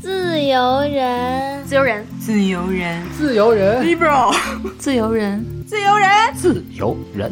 [0.00, 4.34] 自由人，自由人，自由人，自由人，liberal，
[4.78, 7.30] 自由人，自由人，自由人。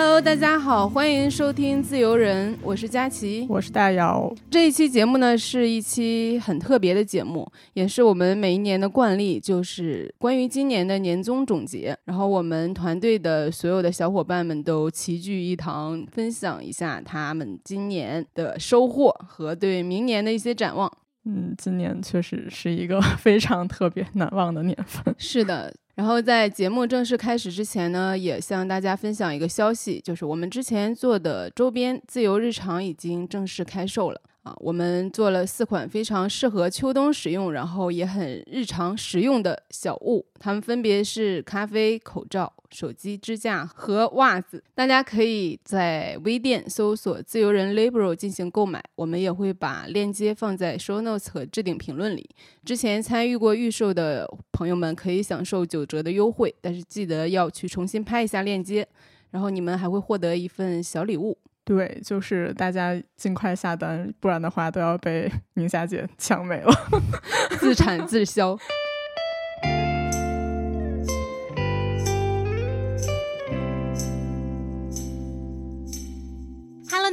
[0.00, 4.32] Hello，大家好，欢迎收听《自由人》，我是佳琪，我是大姚。
[4.48, 11.98] 这一期节目呢，是一期很特别的节目，也是我们每一年的惯例，就是关于今年的年终总结。
[12.04, 20.88] 然后我们团队的所有的小伙伴们都齐聚一堂，分享一下他们今年的收获和对明年的一些展望。
[21.24, 25.12] 嗯，今年确实是一个 非常特别难忘的年份。
[25.18, 25.74] 是的。
[25.98, 34.54] 然后在节目正式开始之前呢，也向大家分享一个消息，就是我们之前做的周边自由日常已经正式开售了啊！
[34.60, 42.52] 我们做了四款非常适合秋冬使用，然后也很日常实用的小物，它们分别是咖啡、口罩。
[42.70, 48.82] 手机支架和袜子，大家可以在微店搜索“自由人 Libro” 进行购买。
[48.94, 52.28] 我们也会把链接放在 Show Notes 和置顶评论里。
[52.64, 58.86] 之前参与过预售的朋友们可以享受九折的优惠，但是记得要去重新拍一下链接，
[59.30, 61.38] 然后你们还会获得一份小礼物。
[61.64, 66.72] 对，就是大家尽快下单，不然的话都要被宁夏姐抢没了，
[67.60, 68.58] 自产自销。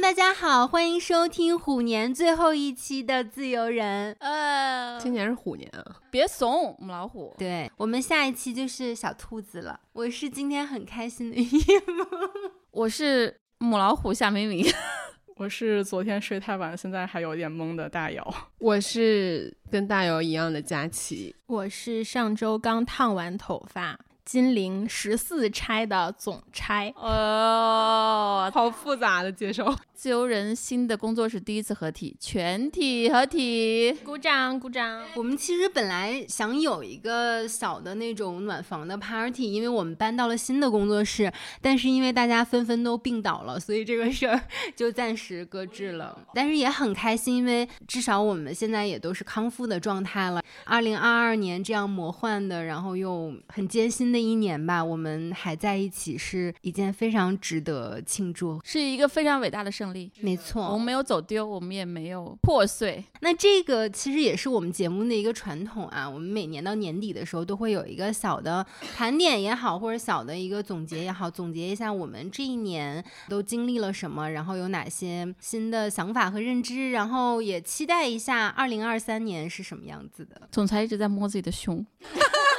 [0.06, 4.14] 大家好，欢迎收听虎年最后一期的自由人。
[4.20, 7.34] 呃，今年是虎年啊，别怂，母老虎。
[7.36, 9.80] 对我们下一期就是小兔子了。
[9.92, 12.06] 我是今天很开心的一幕。
[12.70, 14.64] 我是母老虎夏明明。
[15.38, 18.34] 我是昨天睡太晚，现在还有点懵的大姚。
[18.58, 21.34] 我是跟大姚一样的佳琪。
[21.46, 23.98] 我是上周刚烫完头发。
[24.26, 29.72] 金陵十四钗的总钗哦，好复杂的介绍。
[29.94, 35.00] 自由人新的工作室第一次合体，全体合体，鼓掌鼓掌。
[35.14, 44.38] 我们其实本来想有一个小的那种暖房的 party，因为我们搬到了新的工作室，但是因为大家纷纷都病倒了，所以这个事儿
[44.74, 46.18] 就暂时搁置了。
[46.34, 50.42] 但是也很开心，因为至少我们现在也都是康复的状态了。
[50.64, 54.15] 二零二二年这样魔幻的，然后又很艰辛的。
[54.16, 60.10] 这一年吧，我们还在一起是一件非常值得庆祝，是一个非常伟大的胜利。
[60.20, 63.04] 没错，我们没有走丢，我们也没有破碎。
[63.20, 66.08] 那这个其实也是我们节目的一个传统啊。
[66.08, 68.64] 我们每年到年底的时候，都会有一个小的
[68.96, 80.48] 盘点也好，或者小的一个总结也好，总结一下我们这一年都经历了什么，然后有哪些新的想法和认知，然后也期待一下二零二三年是什么样子的。
[80.50, 81.84] 总裁一直在摸自己的胸。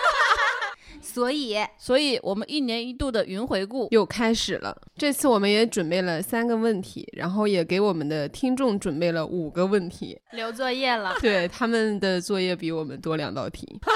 [1.02, 4.76] 所以，所以我们一年一度的云回顾又开始了。
[4.96, 11.16] 这次我们也准备了三个问题，然后也给我们的听众准备了五个问题，留作业了。
[11.22, 13.68] 对，他们的作业比我们多两道题。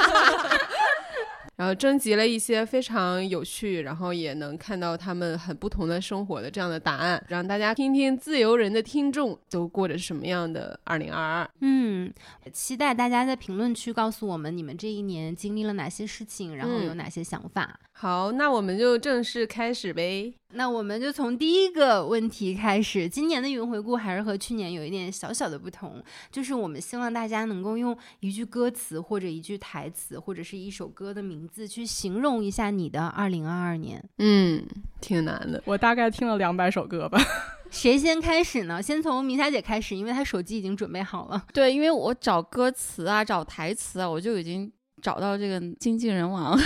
[1.62, 11.48] 然后征集了一些非常有趣，然后也能看到他们很不同的生活的这样的答案，让大家听听自由人的听众都过着什么样的二零二二。
[11.60, 12.12] 嗯，
[12.52, 17.80] 期待大家在评论区告诉我们你们这一年经历了哪些事情，然后有哪些想法。
[17.92, 20.34] 好，那我们就正式开始呗。
[20.54, 23.08] 那我们就从第一个问题开始。
[23.08, 26.02] 今年的云回顾还是和去年有一点小小的不同，
[26.32, 34.04] 就是我们希望大家能够用一句歌词或者一句台词或者是一首歌的名字去形容一下你的二零二二年。
[34.18, 34.64] 嗯，
[35.00, 35.62] 挺难的。
[35.66, 37.20] 我大概听了两百首歌吧。
[37.70, 38.82] 谁先开始呢？
[38.82, 41.46] 先从明霞姐开始，因为她手机已经准备好了。
[41.54, 44.70] 对，因为我找歌词啊，找台词啊，我就已经
[45.02, 46.60] 找到这个经纪人网。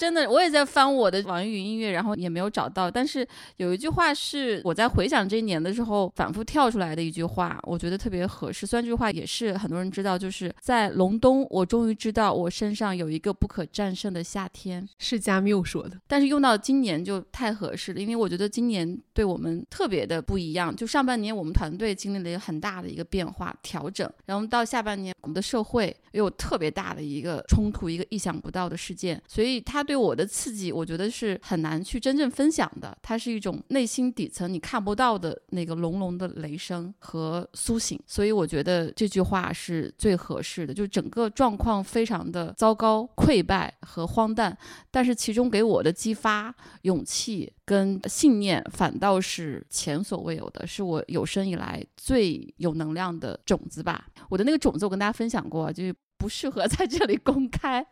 [0.00, 2.90] 真的，我也在翻我的网易云音乐，然后也没有找到。
[2.90, 3.26] 但是
[3.58, 8.64] 有一句话是我在回想这一年的时候反复跳出来的一句话，我觉得特别合适。
[8.64, 16.00] 虽然这句话也是很多人知道，就是在隆冬，我终于知道我身上有一个不可战胜的夏天，是加缪说的。
[16.06, 20.74] 但是用到今年就太合适了，因为我觉得今年对我们特别的不一样。
[20.74, 29.84] 就上半年我们团队经历了一个很大的一个变化调整，然后到下半年我们的社会又有特别大的一个冲突，一个意想不到的事件，所以它。
[29.90, 32.96] 对我的刺激，我觉得是很难去真正分享的。
[33.02, 38.00] 它是一种内心底层你看不到的那个隆隆的雷声和苏醒。
[38.06, 40.72] 所以我觉得这句话是最合适的。
[40.72, 44.56] 就整个状况非常的糟糕、溃败和荒诞，
[44.92, 54.06] 但是其中给我的激发、勇气跟信念，反倒是前所未有的，是我有生以来最有能量的种子吧。
[54.28, 57.84] 我的那个种子，我跟大家分享过，就是不适合在这里公开。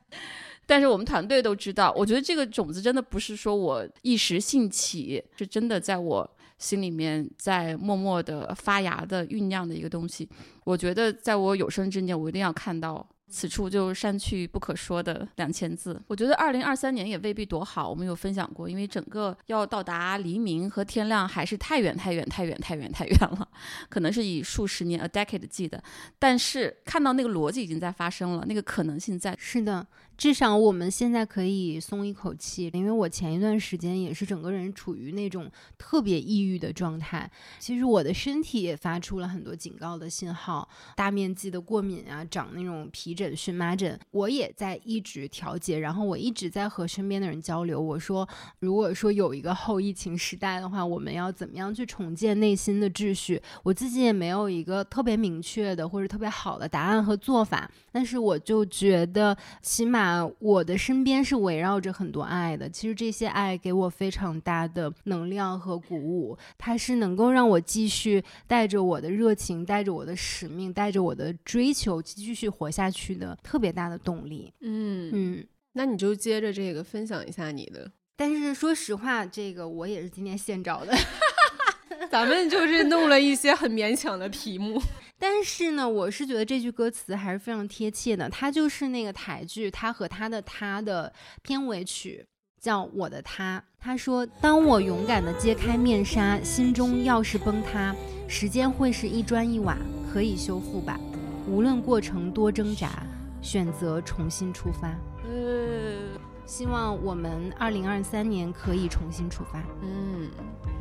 [0.68, 10.28] 但是我们团队都知道，我觉得这个种子真的不是说我一时兴起，是真的在我心里面在默默的发芽的酝酿的一个东西。
[10.64, 13.08] 我觉得在我有生之年，我一定要看到。
[13.30, 16.00] 此处就删去不可说的两千字。
[16.06, 23.46] 我觉得二零二三年也未必多好，我们有分享过，因为整个要到达黎明和天亮还是太远太远太远太远太远了，
[23.90, 25.82] 可能是以数十年 a decade 计的。
[26.18, 29.36] 但是看到那个逻辑已经在发生了，那个可能性在。
[29.38, 29.86] 是的。
[30.18, 35.48] 至少我们现在可以松一口气，因为我前一段时间也是整个人处于那种
[35.78, 37.30] 特别抑郁的状态。
[37.60, 45.78] 其实我的身体也发出了很多警告的信号，大面积的过敏啊，长那种皮疹、荨麻疹，我也在一直调节。
[45.78, 48.28] 然后我一直在和身边的人交流，我说，
[48.58, 53.40] 如果说有一个后疫情时代的话，我们要怎么样去重建内心的秩序？
[53.62, 60.07] 我自己也没有一个特别明确的或者特别好的答案和做法，但是我就觉得起码。
[60.38, 74.52] 我的身边是围绕着很多爱的，其实这些爱给我非常大的能量和鼓舞，它是能够让我继续带着我的热情，带着我的使命，带着我的追求继续活下去的特别大的动力。
[74.60, 77.90] 嗯嗯，那你就接着这个分享一下你的。
[78.16, 80.92] 但是说实话，这个我也是今天现找的。
[82.10, 84.80] 咱们就是弄了一些很勉强的题目，
[85.18, 88.28] 但是呢，我是觉得这句歌词还是非常贴切的。
[88.30, 91.12] 它就是那个台剧《他和他的他》的
[91.42, 92.24] 片尾曲，
[92.60, 93.58] 叫《我的他》。
[93.80, 97.94] 他说：“当我勇敢地揭开面纱，心中要是崩塌，
[98.28, 99.76] 时间会是一砖一瓦，
[100.12, 100.98] 可以修复吧。
[101.46, 103.02] 无论过程多挣扎，
[103.42, 104.94] 选择重新出发。”
[105.28, 106.18] 呃。
[106.46, 109.62] 希望我们二零二三年可以重新出发。
[109.82, 110.30] 嗯，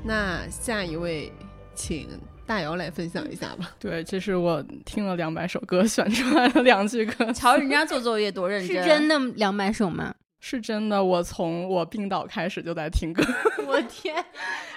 [0.02, 1.30] 那下一位，
[1.76, 2.08] 请
[2.48, 3.70] 大姚来分享一下吧。
[3.78, 7.32] 对，这是我听了两百首歌选出来的两句歌。
[7.34, 10.16] 瞧人家做作业多认真，是真的两百首吗？
[10.40, 13.22] 是真的，我从我病倒开始就在听歌。
[13.68, 14.24] 我天，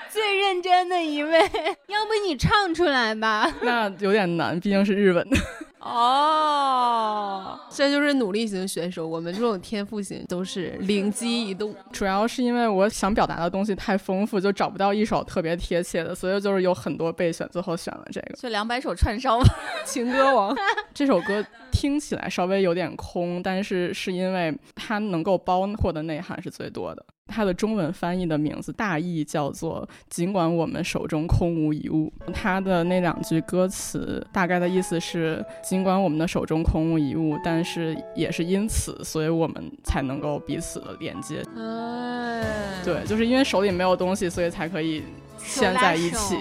[0.09, 1.39] 最认真的一位，
[1.87, 3.49] 要不你唱出来吧？
[3.63, 5.37] 那有点难，毕竟是日文的。
[5.81, 9.07] 哦，这就是努力型选手。
[9.07, 11.75] 我们这种天赋型都是灵机一动。
[11.91, 18.37] 主要是因为我想表达的东西太丰富，就找不到一首特别贴切的，所以就是有很多备选，最后选了这个。
[18.37, 19.41] 所以两百首串烧，
[19.87, 20.55] 情歌王。
[20.93, 21.43] 这首歌
[21.73, 27.03] 听起来稍微有点空，但是是因为它能够包括的内涵是最多的。
[27.31, 32.13] 它的中文翻译的名字大意叫做“尽管我们手中空无一物”。
[32.35, 41.43] 它的那两句歌词大概的意思是：尽管我们的手中空无一物，但是也是因此，所以我们才能够彼此的连接。
[41.57, 42.45] 哎，
[42.85, 45.03] 对，就是因为手里没有东西，所以才可以
[45.39, 46.37] 牵在一起。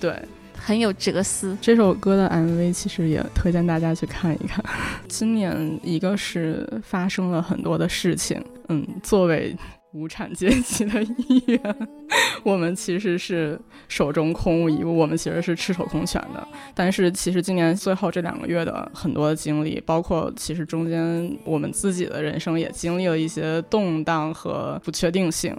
[0.00, 0.20] 对，
[0.58, 1.56] 很有哲思。
[1.60, 4.64] 这首歌的 MV 其实也推荐大家去看一看。
[5.08, 9.56] 今年一个是发生了很多的事情，嗯，作为。
[9.94, 11.76] 无产阶级的一员，
[12.42, 16.46] 我们其实是手中空无一物，我们其实是赤手空拳的。
[16.74, 25.56] 但是，其实今年最后这两个月的很多的经历，包括其实中间我们自己的人生也经历了一些动荡和不确定性。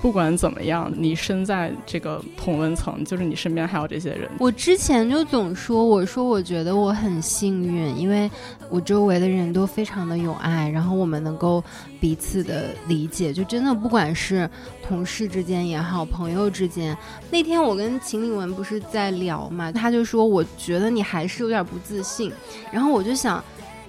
[0.00, 4.28] 不管怎么样，你身在这个同温层，就是你身边还有这些人。
[4.38, 8.28] 我之前就总说，我说我觉得我很幸运，因为
[8.68, 11.62] 我周围的人都非常的有爱，然后我们能够
[12.02, 14.50] 彼此的理解，就真的不管是
[14.84, 16.96] 同事之间也好，朋友之间。
[17.30, 22.32] 那天我跟秦岭文不是在聊嘛，他就说我觉得你还是有点不自信，
[22.72, 23.42] 然后我就想，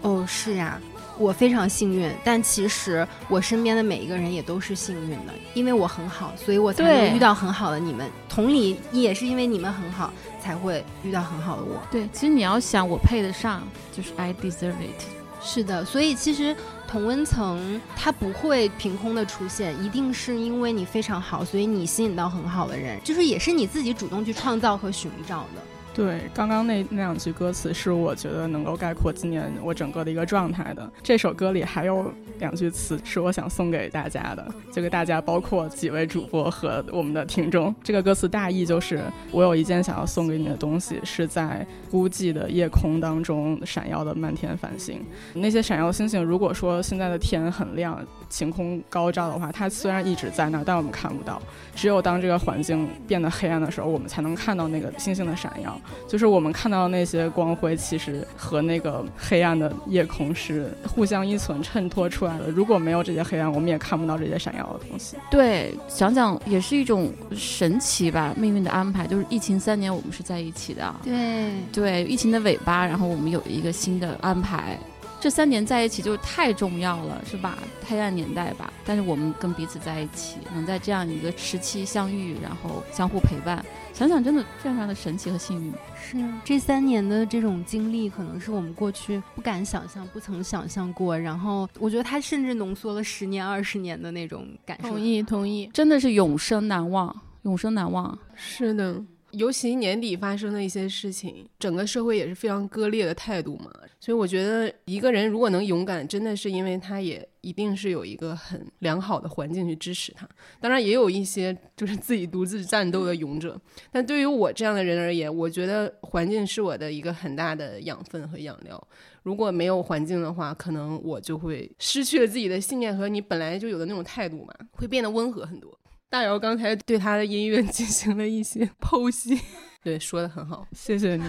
[0.03, 0.79] 哦，是呀。
[1.15, 8.10] 我非常幸运，但其实我身边的每一个人也都是幸运的，因为我很好，所以我才能遇到很好的你们。
[8.27, 11.79] 同理，也是因为你们很好，才会遇到很好的我。
[11.91, 13.62] 对，其实你要想我配得上，
[13.96, 15.03] 就是 I deserve it。
[15.39, 16.55] 是的，所以其实
[16.94, 25.64] 同温层它不会凭空的出现，一定是因为你非常好，所以你吸引到很好的人，就是也是你自己主动去创造和寻找的。
[25.94, 30.92] 对，刚刚那那两句歌词是我觉得能够概括今年我整个的一个状态的。
[31.04, 37.74] 这首歌里还有两句词是我想送给大家的，就给大家，包括几位主播和我们的听众。
[37.84, 45.00] 这个歌词大意就是：我有一件想要送给你的东西，是在孤寂的夜空当中闪耀的漫天繁星。
[45.36, 51.40] 那些闪耀星星，如果说现在的天很亮，晴空高照的话，它虽然一直在那儿，但我们看不到。
[51.76, 55.80] 只有当这个环境变得黑暗的时候，我们才能看到那个星星的闪耀。
[56.08, 62.50] 就是我们看到那些光辉，其实和那个黑暗的夜空是互相依存、衬托出来的。
[62.50, 65.18] 如果没有这些黑暗，我们也看不到这些闪耀的东西。
[65.32, 69.08] 对，想想也是一种神奇吧，命运的安排。
[69.08, 70.96] 就是疫情三年，我们是在一起的。
[71.04, 74.78] 对对，疫情的尾巴，然后我们有一个新的安排。
[75.24, 77.58] 这三年在一起就太重要了，是吧？
[77.88, 85.72] 黑暗年代吧，但是我们跟彼此在一起，能在这样一个时期相遇，然后相互陪伴，想想真的非常的神奇和幸运。
[85.98, 91.18] 是这三年的这种经历，可能是我们过去不敢想象、不曾想象过。
[91.18, 94.89] 然后我觉得它甚至浓缩了十年、二十年的那种感受。
[94.89, 98.20] 同意，同意，真的是永生难忘，永生难忘。
[98.36, 99.01] 是的。
[99.34, 103.72] 尤其年底发生的一些事情，整个社会也是非常割裂的态度嘛。
[104.00, 110.28] 所以我觉得一个人如果能勇敢，真的是因为他也一定是有一个很良好的环境去支持他。
[110.60, 113.60] 当然，也有一些就是自己独自战斗的勇者。
[113.92, 118.88] 但对于我这样的人而言，我觉得环境是我的一个很大的养分和养料。
[119.24, 125.75] 如果没有环境的话，可能我就会失去了自己的信念和你本来就有的那种态度嘛，会变得温和很多。
[126.13, 129.36] 大姚刚才对他的音乐进行了一些剖析，
[129.84, 131.24] 对，说的很好， 谢谢你。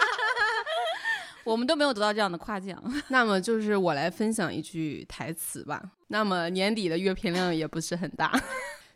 [1.44, 2.78] 我们都没有得到这样的夸奖。
[3.08, 5.82] 那么就是我来分享一句台词吧。
[6.08, 8.30] 那么年底的阅片量也不是很大，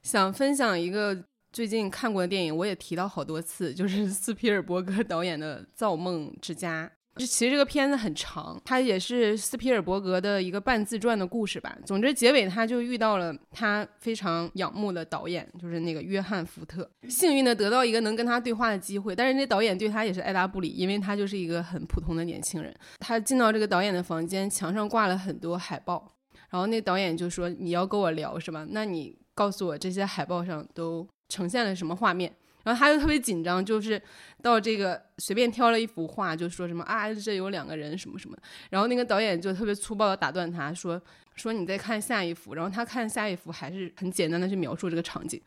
[0.03, 1.19] 想分享一个
[1.51, 6.87] 最近看过的电影，我也提到好多次，就是斯皮尔伯格导演的《造梦之家》。
[7.17, 11.77] 就其实这个片子很长，它也是斯皮尔伯格的一个半自传的故事吧。
[11.87, 19.15] 总之结尾他就遇到了他非常仰慕的导演，就是那个约翰福特，幸运的得到一个能跟他对话的机会。
[19.15, 22.75] 但是那导演对他也是爱答不理，因为他就是一个很普通的年轻人。
[22.99, 26.17] 他进到这个导演的房间，墙上挂了很多海报，
[26.51, 28.67] 然后那导演就说：“你要跟我聊是吧？
[28.71, 34.01] 那你告诉我这些海报上都呈现了什么画面？”然后他就特别紧张，就是
[34.43, 38.37] 到这个随便挑了一幅画，就说什么啊，这有两个人什么什么。
[38.71, 41.01] 然后那个导演就特别粗暴的打断他说
[41.37, 42.55] 说你再看下一幅。
[42.55, 45.41] 然后他看下一幅还是很简单的去描述这个场景。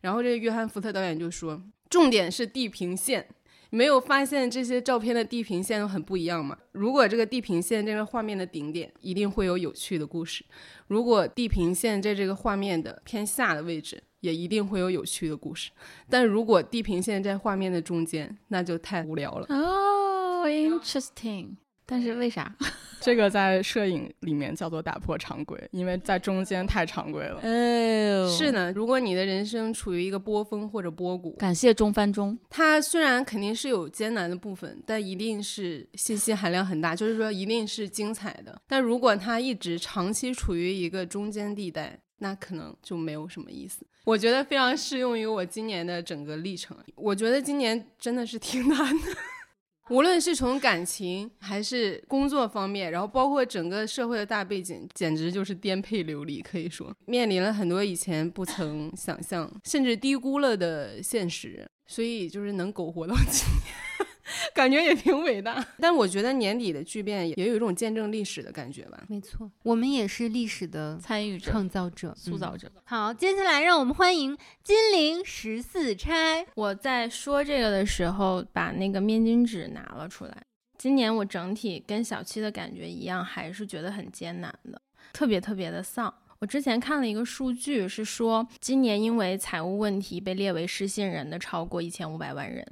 [0.00, 3.28] 然后这个约翰福特导演就说，重点是地平线，
[3.70, 6.56] 没有发现这些照片的地平线都很不一样吗？
[6.72, 10.42] 如果这个地平线这个画面的顶点，一定会有有趣的故事；
[10.88, 14.02] 如果地平线在这个画面的偏下的位置。
[14.22, 15.70] 也一定会有有趣的故事，
[16.08, 19.46] 但如果地平线在画面的中间，那就太无聊了。
[19.50, 21.56] 哦，interesting。
[21.84, 22.54] 但是为啥？
[23.02, 27.40] 这个在摄影里面叫做打破常规，因为在中间太常规了。
[27.42, 28.70] 哎，是呢。
[28.72, 32.38] 如果你的人生处于一个波峰或者波谷，感谢中翻中。
[32.48, 38.56] 它虽然肯定是有艰难的部分，但一定是信息含量很大，就是说一定是精彩的。
[38.68, 43.84] 但如果它一直长期处于一个中间地带，那可能就没有什么意思。
[44.04, 46.76] 我觉得非常适用于我今年的整个历程。
[46.94, 49.06] 我觉得今年真的是挺难的，
[49.90, 56.40] 无论是从感情还是工作方面，然后包括整个社会的大背景，简直就是颠沛流离。
[56.40, 61.68] 可以说，面临了很多以前不曾想象，甚至低估了的现实。
[61.86, 64.08] 所以，就是能苟活到今年。
[64.54, 69.02] 感觉也挺伟大， 但我觉得年底的巨变也有一种见证历史的感觉吧。
[69.08, 72.70] 没错，我们也是历史的参与者、创造者、塑造者。
[72.84, 76.46] 好，接下来让我们欢迎金陵十四钗。
[76.54, 80.36] 我在说这个的时候，把那个面巾纸拿了出来。
[80.78, 84.80] 今年我整体跟小七的感觉一样，还是觉得很艰难的，
[85.12, 86.12] 特别特别的丧。
[86.40, 92.66] 我之前看了一个数据，是说今年因为财务问题被列为失信人的超过一千五百万人。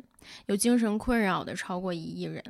[0.46, 2.42] 有精神困扰的超过一亿人，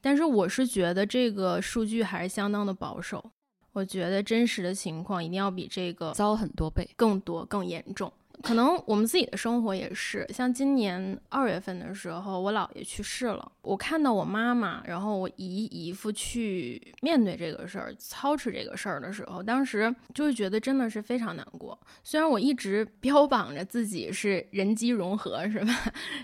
[0.00, 3.32] 但是我是觉得这个数据还是相当的保守。
[3.72, 8.12] 我觉得真实的情况一定要比这个糟很多倍，更多更严重。
[8.42, 13.52] 可能我们自己的生活也是，像今年二月份的时候，我姥爷去世了。
[13.62, 21.78] 我看到我妈妈，然后我姨姨夫去面对这个事儿、操持这个事儿的时候，当时就会觉得真的是非常难过。
[22.02, 25.72] 虽然我一直标榜着自己是人机融合，是吧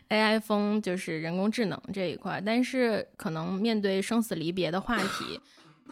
[0.09, 5.39] ？AI 风就是人工智能这一块，但是可能面对生死离别的话题，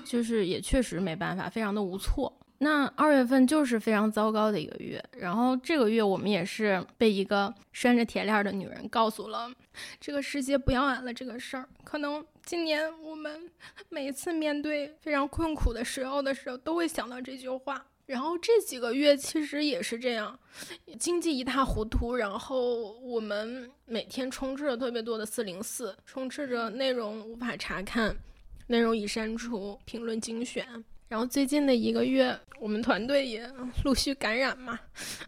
[0.04, 2.32] 就是也确实没办法，非常的无措。
[2.64, 9.52] 那二月份就是非常糟糕的一个月，然后这个月我们也是被一个拴着铁链的女人告诉了
[10.00, 11.68] 这个世界不要俺了这个事儿。
[11.84, 13.50] 可能今年我们
[13.90, 17.84] 每次面对非常困苦的时候的时候，都会想到这句话。
[18.06, 20.38] 然后这几个月其实也是这样，
[20.98, 28.16] 经济一塌糊涂，然后我们每天充斥着特别多的四零四，充斥着内容无法查看，
[28.68, 30.66] 内容已删除，评论精选。
[31.08, 33.48] 然后最近的一个月，我们团队也
[33.84, 34.78] 陆续感染嘛。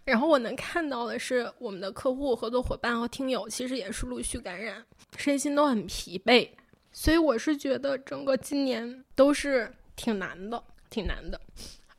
[0.05, 4.85] 然后我能看到的是，我们的客户、合作伙伴和听友其实也是陆续感染，
[5.17, 6.49] 身心都很疲惫。
[6.91, 11.41] 所以我是觉得整个今年都是挺难的，挺难的。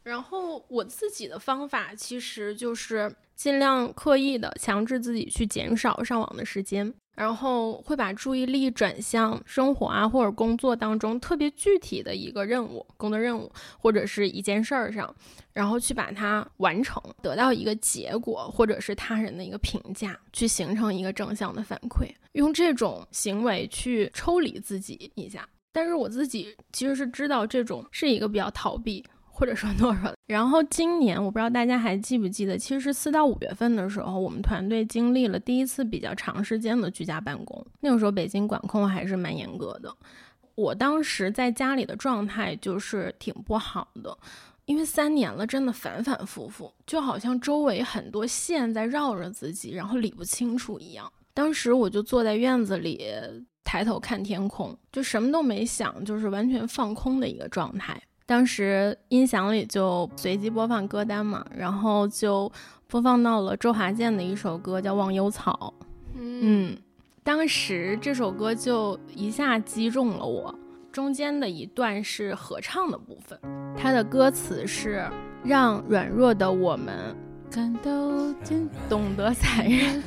[0.08, 15.14] 然后我自己的方法其实就是尽量刻意的强制自己去减少上网的时间，然后会把注意力转向生活啊或者工作当中特别具体的一个任务、工作任务或者是一件事儿上，
[15.52, 25.46] 然后去把它完成，得到一个结果或者是他人的一个评价，去形成一个正向的反馈，用这种行为去抽离自己一下。
[25.74, 29.04] 但是我自己其实是知道这种是一个比较逃避。
[29.38, 30.12] 或者说 懦弱。
[30.26, 37.64] 然后今年我不知道大家还记不记得，其实四到五月份的时候，我们团队经历了第一次比较长时间的居家办公。
[37.80, 39.96] 那个时候北京管控还是蛮严格的。
[40.56, 44.18] 我当时在家里的状态就是挺不好的，
[44.66, 51.12] 因为三年了，真的反反复复，就好像周围很多线在绕着自己，然后理不清楚一样。
[51.36, 53.06] 当时我就坐在院子里，
[53.64, 58.02] 抬头看天空，就什么都没想，就是完全放空的一个状态。
[58.28, 62.52] 当时音响里就随机播放歌单嘛，然后就
[62.88, 65.74] 播放到了周华健的一首歌，叫《忘忧草》。
[66.20, 66.78] 嗯，
[67.24, 70.54] 当时这首歌就一下击中了我。
[70.92, 73.40] 中间的一段是合唱的部分，
[73.78, 75.10] 它的歌词是
[75.46, 77.16] “让软弱的我们
[77.50, 77.92] 感到
[78.90, 80.04] 懂得残忍”。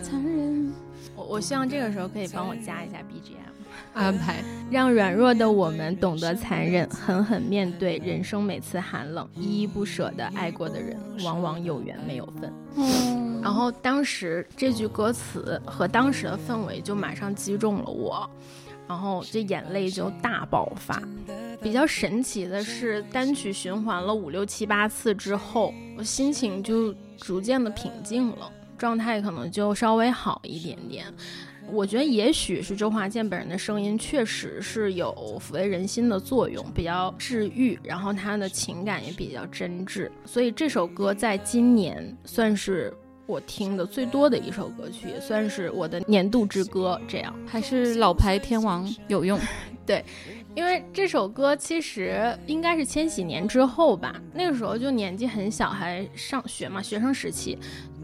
[1.16, 3.49] 我我希望这个时候可以帮我加一下 BGM。
[3.92, 12.52] 安排让软弱的我们懂得残忍，狠狠面对人生每次寒冷，依依不舍的爱过的人，往往有缘没有分。
[12.76, 18.30] 嗯，然后当时这句歌词和当时的氛围就马上击中了我，
[18.86, 21.02] 然后这眼泪就大爆发。
[21.60, 31.04] 比较神奇的是，单曲循环了五六七八次之后，我心情就逐渐的平静了，状态可能就稍微好一点点。
[31.72, 42.92] 我觉得也许是周华健本人的声音确实是有抚慰人心的作用，比较治愈，然后他的情感也比较真挚，所以这首歌在今年算是
[43.26, 47.00] 我听的最多的一首歌曲，也算是我的年度之歌。
[47.06, 49.38] 这样还是老牌天王有用，
[49.86, 50.04] 对，
[50.54, 57.56] 因为这首歌其实应该是千禧年之后吧，那个时候就年纪很小，还上学嘛，学生时期。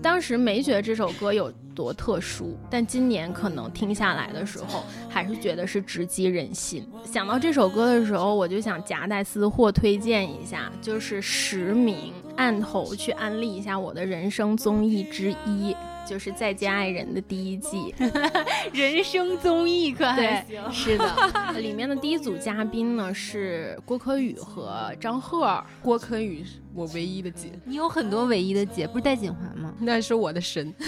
[0.02, 6.86] 当时没觉得这首歌有多特殊，但今年可能听下来的时候，还是觉得是直击人心。
[7.04, 15.74] 想到这首歌的时候，我就想夹带私货推荐一下，就是实名按头去安利一下我的人生综艺之一。
[16.06, 17.94] 就是再见爱人的第一季，
[18.72, 20.72] 人生综艺可还行？
[20.72, 21.14] 是的，
[21.60, 25.62] 里面的第一组嘉宾呢是郭可宇和张赫。
[25.82, 29.74] 郭可宇是我唯一的姐，你有很多唯一的姐，不是戴锦华吗？
[29.80, 30.72] 那是我的神。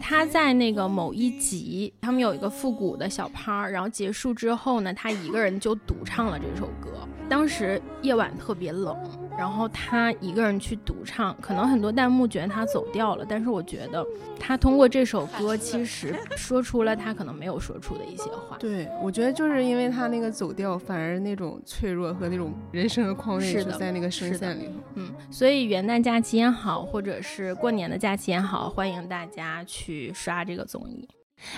[0.00, 6.90] 他在那个某一集，他们有一个复古的小趴儿，然后结束之后呢，他一个人就独唱了这首歌。
[7.28, 8.96] 当时夜晚特别冷，
[9.36, 14.06] 然后他一个人去独唱，可能很多弹幕觉得他走调了，但是我觉得
[14.38, 18.56] 他通过这首歌，其实说出了他可能没有说出的一些话。
[18.58, 24.72] 对，我觉得就是因为他那个走调，反而那种脆弱和那种人生的旷是在那个声线里头。
[24.94, 31.08] 嗯，所以元旦假期也好，或者是过年的假期也好，欢迎大家去刷这个综艺。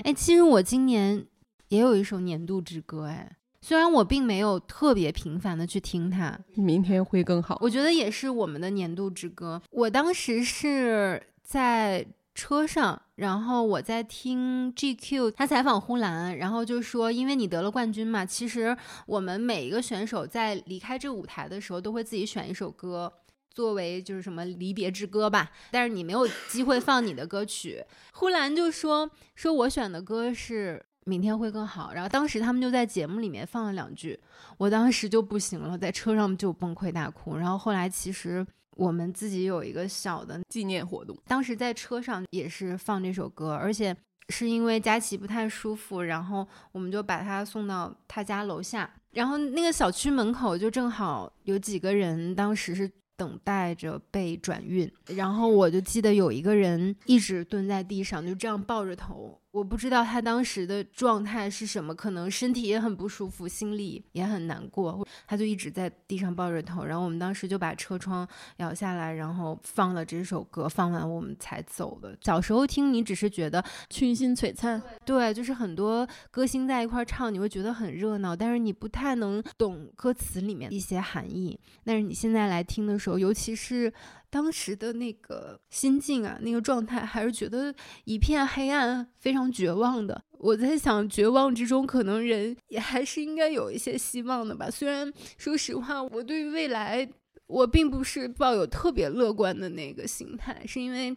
[0.02, 1.24] 哎，其实我今年
[1.68, 3.32] 也有一首年度之歌，哎。
[3.60, 7.58] 虽然我并没有特别频繁的去听它，明天会更好。
[7.60, 9.60] 我觉得也是我们的年度之歌。
[9.72, 23.10] 我当时是在车上，然后我在听 GQ，他采访呼兰，然后就说，因为你得了冠军嘛，其实我们每一个选手在离开这个舞台的时候，都会自己选一首歌
[23.50, 25.50] 作为就是什么离别之歌吧。
[25.70, 27.82] 但是你没有机会放你的歌曲。
[28.12, 30.84] 呼兰就说，说我选的歌是。
[31.04, 31.94] 明天会更好。
[31.94, 34.20] 然后当时他们就在节目里面放了两句，
[34.58, 37.34] 我当时就不行了，在车上就崩溃大哭。
[37.34, 38.46] 然后后来其实
[38.78, 43.94] 我们自己有一个小的纪念活动，当时在车上也是放这首歌，而且
[44.30, 52.90] 是因为佳琪不太舒服，然后我们就把他送到他家楼下，然后那个小区门口就正好有几个人，当时是。
[53.18, 59.36] 等待着被转运，然后我就记得有一个人一直蹲在地上，就这样抱着头。
[59.58, 65.04] 我不知道他当时的状态是什么，可能身体也很不舒服，心里也很难过。
[65.26, 68.26] 他就一直在地上抱着头，然后我们当时就把车窗
[68.58, 72.16] 摇下来，然后放了这首歌，放完我们才走的。
[72.20, 81.58] 小时候听你只是觉得群星璀璨，对，就是很多歌星在一块唱，你会觉得很热闹，但是你不太能懂歌词里面一些含义。
[81.84, 83.92] 但是你现在来听的时候，尤其是。
[84.30, 90.22] 当时的那个心境啊，那个状态，还是觉得一片黑暗，非常绝望的。
[90.38, 94.70] 我在想，绝望之中，可能人也还是应该有一些希望的吧。
[94.70, 97.08] 虽然说实话，我对于未来
[97.46, 101.16] 我并不是抱有特别乐观的那个心态，是因为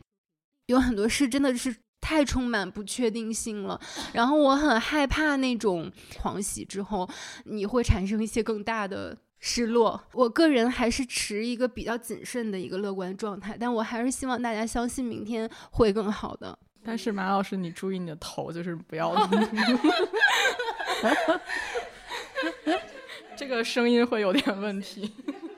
[0.68, 3.80] 有很多事真的是太充满不确定性了，
[4.14, 7.08] 然后我很害怕那种狂喜之后
[7.46, 10.02] 你会产生一些更大的失落。
[10.14, 16.58] 我个人还是持一个比较谨慎的一个乐观状态，但我还是希望大家相信明天会更好的。
[16.84, 19.14] 但是马老师，你注意你的头，就是不要。
[23.36, 25.12] 这个声音会有点问题。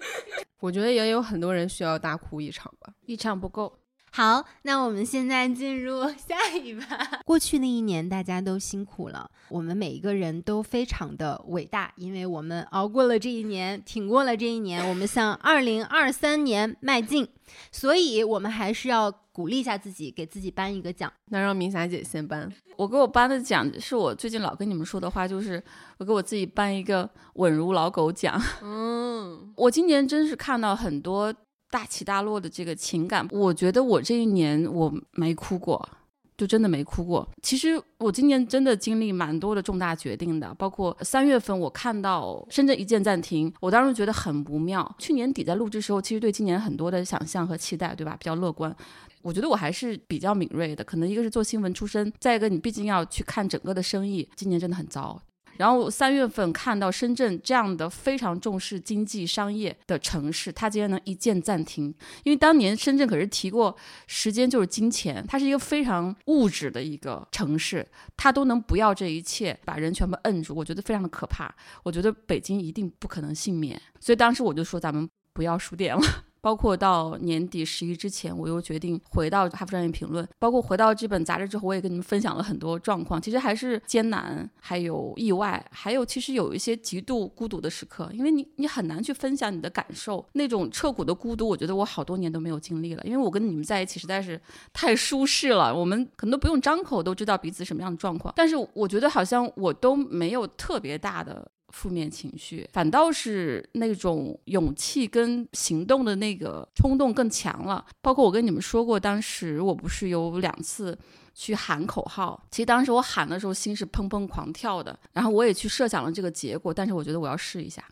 [0.60, 3.80] 我觉得也有很多人需要大哭一场吧，一场不够。
[4.16, 7.20] 好，那我们现在进入 下一趴。
[7.26, 17.28] 过去那一年，大家都辛苦了，我们每一个人都非常的伟大，因为我们熬过了这一年，挺过了这一年，我们向 二零二三年迈进。
[17.72, 21.12] 所以，我们还是要鼓励一下自己，给自己颁一个奖。
[21.30, 22.48] 那让明霞姐先颁。
[22.78, 25.62] 我给我颁的奖是我最近老跟你们说的话，就是
[25.98, 28.40] 我给我自己颁一个稳如老狗奖。
[28.62, 31.34] 嗯，我今年真是看到很多。
[31.74, 35.90] 大起大落的这个情感，我觉得我这一年我没哭过，
[36.38, 37.28] 就真的没哭过。
[37.42, 44.96] 其实我今年真的经历蛮多的重大决定的，包括三月份我看到深圳一键暂停，我当时觉得很不妙。
[45.00, 48.16] 去年底在录制时候，其实对今年很多的想象和期待，对吧？
[48.20, 48.76] 比较乐观。
[49.24, 55.20] 我觉得我还是比较敏锐的，可能一个是做新闻出身，再一个你毕竟要去看整个的生意，今年真的很糟。
[55.58, 61.94] 然后三月份看到深圳这样的非常重视经济商业的城市，它竟然能一键暂停。
[62.24, 63.76] 因为当年深圳可是提过，
[64.08, 67.88] 时间就是金钱，它是一个非常物质的一个城市，
[68.18, 71.54] 它都能不要这一切，把人全部摁住，我觉得非常的可怕。
[71.84, 76.02] 我觉得北京一定不可能幸免，所以当时我就说咱们不要输电了。
[76.44, 83.22] 包括到年底十一之前，我又决定回到《哈佛商业评论》，包括回到这本杂志之后，我也跟你们分享了很多状况。
[83.22, 93.02] 其实还是艰难，还有意外，还有其实有一些极度孤独的时刻，因为你你很难去分享你的感受，那种彻骨的孤独，我觉得我好多年都没有经历了。
[93.06, 94.38] 因为我跟你们在一起实在是
[94.74, 101.50] 太舒适了，我们可能都不用张口都知道彼此什么样的状况，但是我觉得好像我都没有特别大的。
[101.74, 107.86] 负面情绪，反倒是那种勇气跟行动的那个冲动更强了。
[108.02, 110.98] 包括我跟你们说过，当时我不是有两次
[111.34, 117.84] 去喊口号，其实当时我喊的时候心是砰砰狂跳的，然后我也去设想了这个结果，但是我觉得我要试一下，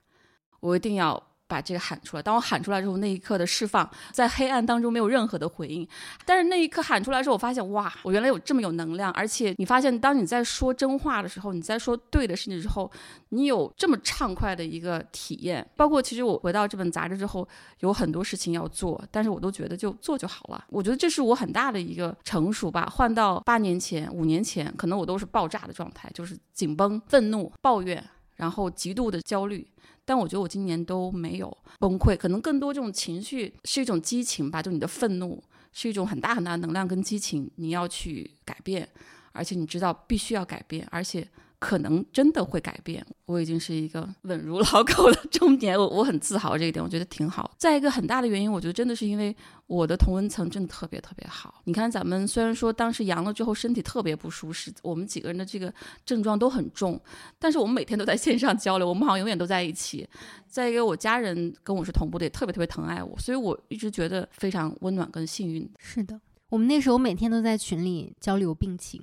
[0.61, 1.30] 我一定要。
[1.51, 2.23] 把这个喊出来。
[2.23, 5.85] 当我喊出来之后，那一刻的释放，在黑暗当中没有任何的回应。
[6.25, 9.11] 但是那一刻喊出来之后，我发现，哇，我原来有这么有能量。
[9.11, 12.89] 而且你发现，当你在说真话的时候，你在说对的事情之后，
[13.29, 15.67] 你有这么畅快的一个体验。
[15.75, 17.45] 包括其实我回到这本杂志之后，
[17.79, 20.63] 有很多事情要做，但是我都觉得就做就好了。
[20.69, 22.87] 我觉得这是我很大的一个成熟吧。
[22.89, 28.01] 换到八年前、五年前，可能我都是爆炸的状态，就是紧绷、愤怒、抱怨，
[28.37, 29.67] 然后极度的焦虑。
[30.11, 38.89] 但我觉得我今年都没有崩溃，可能更多这种情绪是一种激情吧，就你的愤怒是一种很大很大的能量跟激情，你要去改变，
[39.31, 41.25] 而且你知道必须要改变，而且。
[41.61, 43.05] 可能真的会改变。
[43.27, 47.53] 我已经是一个稳如老狗的中年， 我我很自豪这一点，我觉得挺好。
[47.55, 49.33] 再一个很大的原因，我觉得真的是因为
[49.67, 51.61] 我的同温层真的特别特别好。
[51.65, 55.71] 你看，咱们虽然说当时阳了之后身体特别不舒适，我们几个人的这个
[56.03, 56.99] 症状都很重，
[57.37, 60.09] 但是我们每天都在线上交流，我们好像永远都在一起。
[60.47, 65.69] 再一个，我家人跟我是同步的，也特别特别疼爱我，所以我一直觉得非常温暖跟幸运。
[65.77, 66.19] 是的。
[66.51, 69.01] 我们那时候每天都在群里交流病情，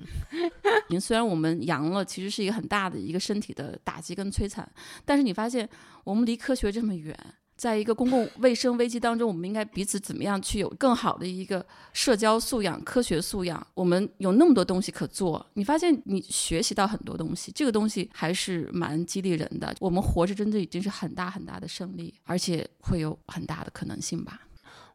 [1.01, 4.71] 虽然我们阳了，其实是一个很大的一个身体的打击跟摧残，
[5.07, 5.67] 但是你发现
[6.05, 7.19] 我们离科学这么远，
[7.57, 13.67] 在一个公共卫生危机当中，我们应该彼此怎么样去有更好的一个社交素养、科学素养？
[13.73, 19.75] 我们有那么多东西可做，你发现你学习到很多东西，这个东西还是蛮激励人的。
[19.81, 24.43] 我们活着真的已经是很大很大的胜利，而且会有很大的可能性吧。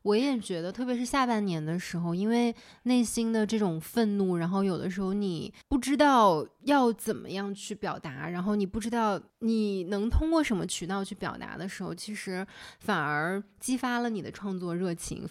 [0.03, 12.45] 我也觉得，特别是下半年的时候，因为内心的这种愤怒，然后有的时候你不知道要怎么样去表达，然后你不知道你能通过什么渠道去表达的时候，其实
[12.79, 15.27] 反而激发了你的创作热情。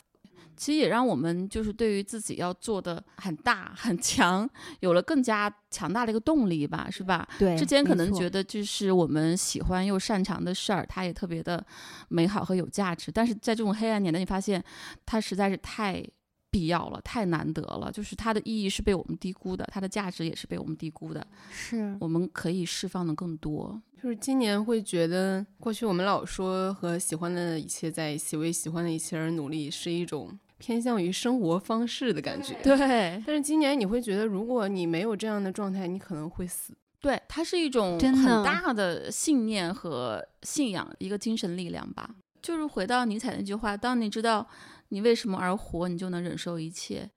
[0.56, 4.48] 其实也让我们就是对于自己要做的很大很强，
[4.80, 7.26] 有了更加强大的一个动力吧，是吧？
[7.38, 7.56] 对。
[7.56, 11.64] 之前可能觉得就是我们喜欢又擅长的事儿，它也特别的
[12.08, 13.10] 美好和有价值。
[13.10, 14.62] 但是在这种黑暗年代，你发现
[15.06, 16.04] 它实在是太
[16.52, 17.90] 必要了，太难得了。
[17.90, 21.26] 就是它的意义是被我们低估的，它的价值也是被我们低估的。
[21.50, 21.96] 是。
[21.98, 23.82] 我们可以释放的更多。
[24.00, 32.54] 就是今年会觉得，过去我们老说和喜欢的一切在一起，为喜欢的一切而努力，是一种偏向于生活方式的感觉。
[32.62, 32.76] 对。
[33.26, 36.74] 但是今年你会觉得，如果你没有这样的状态，你可能会死。
[37.00, 42.14] 对，它是一种很大的信念和信仰，一个精神力量吧。
[42.40, 44.44] 就是回到尼采那句话，当你知道
[44.92, 47.09] 你为什么而活，你就能忍受一切，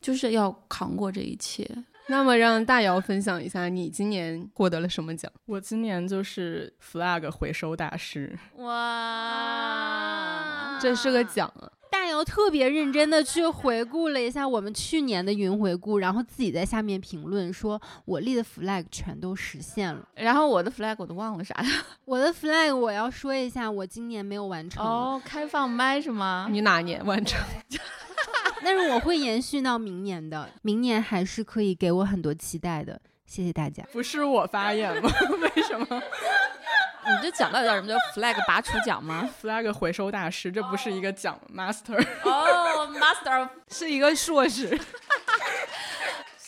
[0.00, 1.68] 就是要扛过这一切。
[2.06, 5.32] 那么让大姚分享一下，你今年获得了什么奖？
[5.46, 8.38] 我今年就是 flag 回收大师。
[8.58, 8.68] 哇，
[10.80, 11.72] 这是个奖啊！
[11.94, 20.06] 大姚特别认真的去回顾了一下我们去年的云回顾，然后自己在下面评论说：“我立的 flag 全都实现了。
[20.16, 21.70] 然后我的 flag 我都忘了啥呀？
[22.04, 24.84] 我的 flag 我要说一下，我今年没有完成。
[24.84, 26.48] 哦，开放麦是吗？
[26.50, 27.40] 你哪年完成？
[28.62, 33.00] 但是我会延续到明年的，明年还是可以给我很多期待的。
[33.24, 33.82] 谢谢大家。
[33.92, 35.10] 不是我发言吗？
[35.40, 36.02] 为什么
[37.06, 40.50] 你这讲到底叫什么叫 flag 拔除奖吗？flag 回收大师？
[40.50, 42.02] 这不是一个奖，master。
[42.24, 44.78] 哦，master 是一个硕士。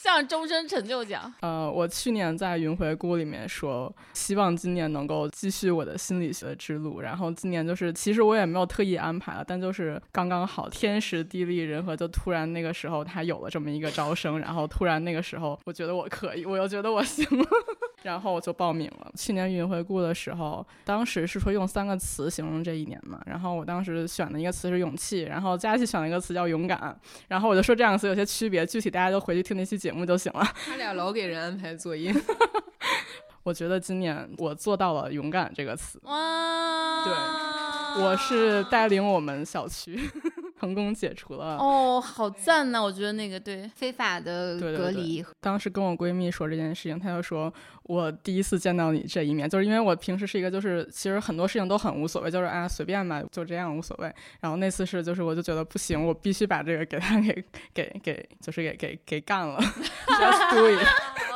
[0.07, 1.33] 向终身成就奖。
[1.41, 7.01] 呃，我去年在云回顾里面说，希望今年能够继续我的心理学之路。
[7.01, 17.47] 然后今年就是，其实我也没有特意安排了，但就是刚刚好，天时地利人和，就突然那个时候他有了这么一个招生，然后突然那个时候我觉得我可以，我又觉得我行了，
[18.05, 19.11] 然后我就报名了。
[19.17, 30.45] 去年云回顾的时候，当时是说用三个词形容这一年嘛，然后我当时选的一个词是勇气，然后佳琪选了一个词叫勇敢，然后我就说这两个词有些区别，具体大家都回去听那期节目就行了。
[30.67, 32.13] 他俩老给人安排作业。
[33.43, 36.01] 我觉得今年我做到了“勇敢”这个词。
[36.03, 40.11] 哇，对我是带领我们小区
[40.59, 41.57] 成功解除了。
[41.57, 42.83] 哦，好赞呐！
[42.83, 47.53] 我觉得那个对，非法的对对对隔离，当时跟我闺蜜说这件事情，她就说
[47.85, 54.13] 我第一次见到你这一面，就是因为我平时是一个就是其实很多事情都很无所谓，就是啊随便吧，就这样无所谓。
[54.41, 59.61] 然后那次是就是我就觉得不行，我必须把这个给他给给给就是给给给干了，
[60.09, 60.87] just do it。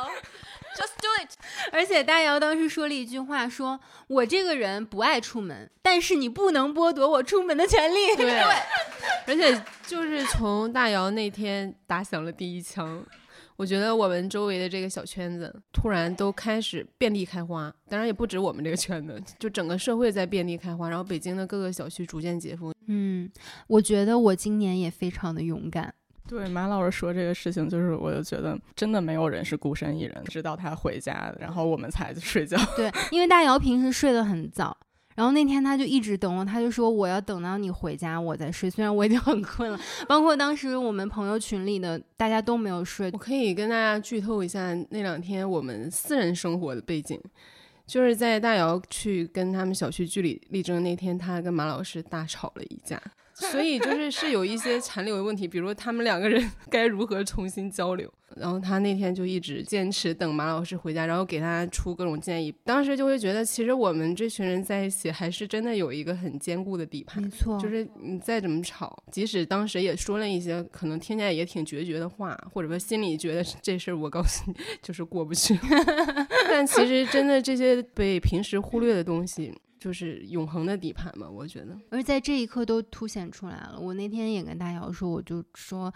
[0.81, 1.29] Just do it。
[1.71, 8.15] 而且大姚当时说了一句话说，我这个人不爱出门，但是你不能剥夺我出门的权利。
[8.15, 8.31] 对，
[9.27, 13.05] 而且就是从大姚那天打响了第一枪，
[13.57, 17.71] 我觉得我们周围的这个小圈子突然都开始遍地开花。
[17.87, 22.73] 当然也不止我们这个圈子，就整个社会在遍地开花，然后北京的各个小区逐渐解封。
[22.87, 23.31] 嗯，
[23.67, 25.93] 我觉得我今年也非常的勇敢。
[26.31, 32.57] 对马老师说这个事情，就是我就觉得真的没有人是孤身一人，直到他回家，然后我们才 睡觉。
[32.77, 34.77] 对，因为大姚平时睡得很早，
[35.13, 38.69] 然后那天他就一直等我，他就说我要等到你回家我再睡。
[38.69, 43.17] 虽然我已经很困了，包括当时我们朋友群里的大家都没有睡我。
[43.17, 47.19] 可以跟大家剧透一下那两天我们私人生活的背景，
[47.85, 52.97] 就是在大姚去跟他们小区据理力争那天，他跟马老师大吵了一架。
[53.41, 58.11] 所以就是是有一些残留的问题，比如他们两个人 该如何重新交流。
[58.37, 62.49] 然后他那天就一直坚持等马老师回家，然后给他出各种建议。
[62.63, 67.29] 当时就会觉得，其实我们这群人在一起，还是真的有一个很坚固的底盘没。
[67.29, 75.59] 错，就是你再怎么吵，即使当时也说了一些可能听起来也挺决绝的话，或者说心里觉得这事儿我告诉你就是过不去，
[76.47, 81.29] 但其实真的这些被平时忽略的东西，就是永恒的底盘嘛。
[81.29, 83.77] 我觉得，而在这一刻都凸显出来了。
[83.77, 85.93] 我那天也跟大姚说，我就说。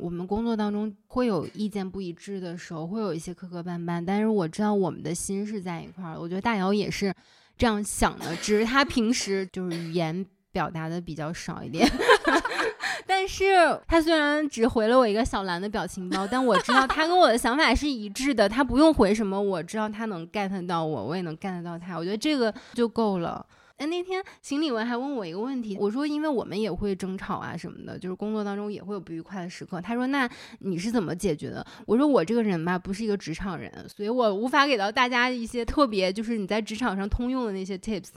[0.00, 6.20] 我们工作当中会有意见不一致的时候，会有一些磕磕绊绊，但是我知道我们的心是在一块儿的。
[6.20, 7.12] 我觉得大姚也是
[7.56, 11.84] 这样想的，只是他平时就是语言表达的比较少一点。
[13.06, 18.48] 但是他虽然只回了我一个小蓝的表情包，但我知道他跟我的想法是一致的。
[18.48, 21.96] 他不用回什么，我知道他能 get 到我，我也能 get 到他。
[21.96, 23.44] 我觉得这个就够了。
[23.76, 29.80] 哎，那天邢李文还问我一个问题，我说因为我们也会争吵啊什么的，就是工作当中也会有不愉快的时刻。
[29.80, 31.64] 他说那你是怎么解决的？
[31.86, 38.08] 我说我这个人吧不是一个职场人，所以我无法给到大家一些特别就是你在职场上通用的那些 tips。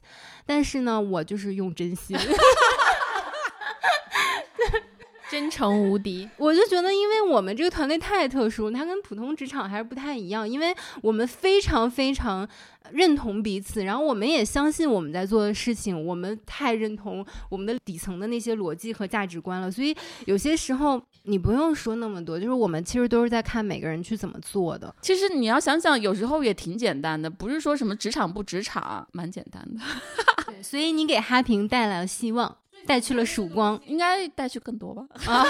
[0.48, 2.18] 但是呢，我就是用真心。
[5.30, 6.28] 真诚无敌。
[6.38, 12.46] 我就觉得，因为我们这个团队太特殊，它跟普通职场还是不太一样，因为我们非常非常
[12.92, 19.96] 认同彼此，然后我们也相信我们在做的事情，我们太认同我们的底层的那些逻辑和价值观了，所以
[20.26, 24.94] 有些时候你不用说那么多，就是我们其实都是在看每个人去怎么做的。
[25.02, 29.80] 其实你要想想，有时候也挺简单的，不是说什么职场不职场，蛮简单的，
[30.62, 35.06] 所以你给哈平带来了希望，带去了曙光应该带去更多吧。
[35.28, 35.44] 啊！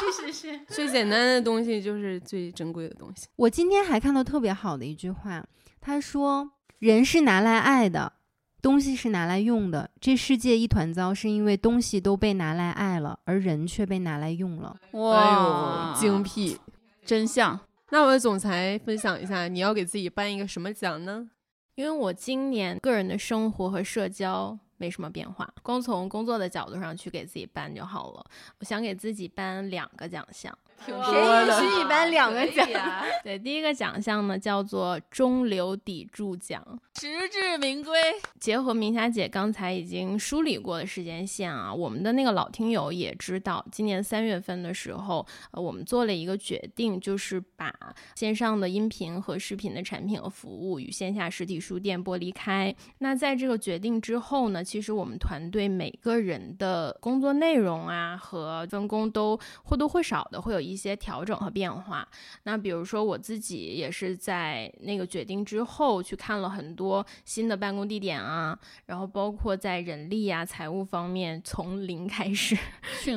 [0.00, 0.60] 是是是。
[0.68, 3.26] 最简单的东西就是最珍贵的东西。
[3.36, 5.44] 我今天还看到特别好的一句话，
[5.80, 8.12] 他说：“人是拿来爱的，
[8.60, 9.90] 东西是拿来用的。
[10.00, 14.76] 这世界一团糟，是因为东西都被拿来爱了，而人却被拿来用了。
[14.92, 16.58] 哎呦，精辟！
[17.04, 17.58] 真相。
[17.90, 21.28] 那我的总裁分享一下，你要给自己颁一个什么奖呢？
[21.74, 25.52] 因为我今年个人的生活和社交没什么变化。
[25.62, 28.24] 光从工作的角度上去给自己颁就好了。
[28.58, 30.56] 我想给自己颁两个奖项。
[30.84, 32.66] 谁允许你颁两个奖？
[33.24, 36.62] 对，第一个奖项呢叫做中流砥柱奖，
[36.94, 37.92] 实至名归。
[38.38, 47.74] 结合明霞姐刚才已经梳理过的时间线啊，我们的那个老听友也知道，今年三月份的时候，呃，我们做了一个决定，就是把
[48.14, 52.74] 线上的音频和视频的产品和服务与线下实体书店剥离开。
[52.98, 60.67] 那在这个决定之后呢，其实我们团队每个人的工作内容啊和分工都或多或少的会有。
[60.67, 62.08] 一些调整和变化。
[62.44, 72.56] 那比如说我自己也是在那个决定之后去看了很多新的办公地点啊，然后包括在人力啊、财务方面从零开始，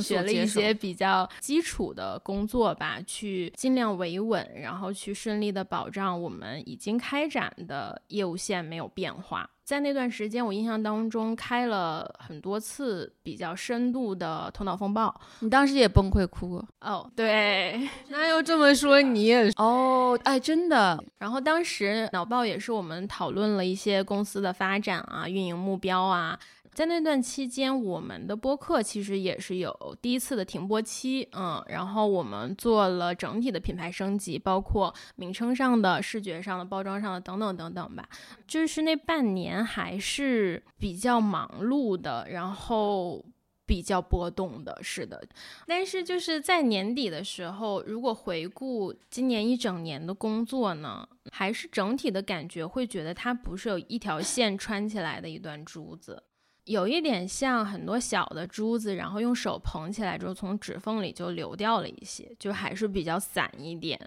[0.02, 9.50] 学了一些比较基础的工作吧，去尽量维稳，然后去顺利的保障我们已经开展的业务线没有变化。
[9.64, 15.14] 在那段时间，我印象当中开了很多次比较深度的头脑风暴。
[15.40, 17.10] 你当时也崩溃哭哦？
[17.16, 21.02] 对， 那要这么说你也哦，哎，真的。
[21.20, 26.38] 然后当时脑爆也是我们讨论了一些公司的发展啊、运营目标啊。
[26.74, 38.08] 在那段期间，我们的播客其实也是有第一次的停播期，嗯，然后我们做了整体的品牌升级，包括名称上的、视觉上的、包装上的等等等等吧。
[38.48, 43.24] 就是那半年还是比较忙碌的，然后
[43.66, 45.22] 比较波动的，是的。
[45.68, 56.24] 但是就是在年底的时候，如果回顾今年一整年的工作呢，还是整体的感觉会觉得它不是有一条线穿起来的一段珠子。
[56.66, 64.00] 有一点像很多小的珠子，然后用手捧起来之后，从指缝里就流掉了一些，就还是比较散一点。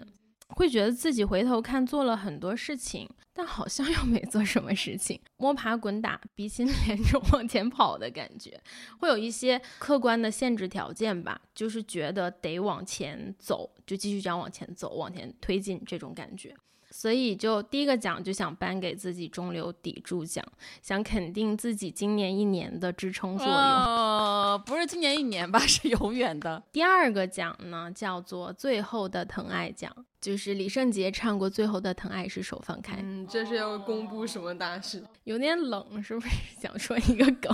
[0.49, 8.61] 会觉得自己回头看做了很多事情，但好像又没做什么事情，摸爬滚打，鼻青脸肿往前跑的感觉。
[8.99, 16.55] 会有一些客观的限制条件吧，就是觉得得往前走，就继续这样往前走，往前推进这种感觉。
[16.97, 20.41] 所以，就第一个奖就想颁给自己中流砥柱奖，
[20.81, 23.53] 想肯定自己今年一年的支撑作用。
[23.53, 26.63] 呃，不是今年一年吧， 是永远的。
[26.71, 32.93] 第二个奖呢，叫做最后的疼爱奖，就是李圣杰唱过《最后的疼爱是手放开》。
[33.03, 35.03] 嗯，这是要公布什么大事？
[35.25, 36.29] 有点冷，是不是
[36.61, 37.53] 想说一个梗？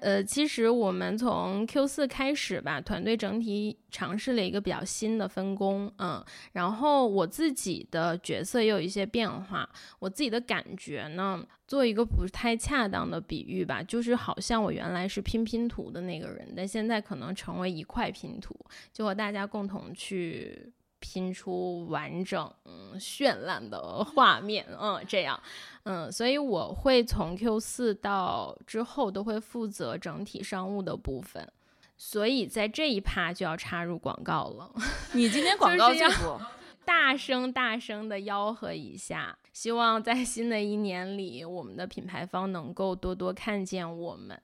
[0.00, 9.68] 呃，其实我们从 Q 四开始吧，团队整体尝试了一个比较新的分工，嗯，然后我自己的角色也有一些变化。
[9.98, 18.56] 我自己的感觉呢，做一个不太恰当的比喻吧，就是好像我原来是拼拼图的那个人，但现在可能成为一块拼图，
[18.92, 20.72] 就和大家共同去。
[21.00, 22.52] 拼出完整、
[22.98, 25.40] 绚烂的画面，嗯，这样，
[25.82, 31.50] 嗯，所以我会从 Q 四到之后都会负责整体商务的部分，
[31.96, 34.70] 所以在这一趴就要插入广告了。
[35.12, 36.40] 你今天广告最多，
[36.84, 44.40] 大声大声的吆喝一下，希望在新的一年里，我们的品牌方能够多多看见我们。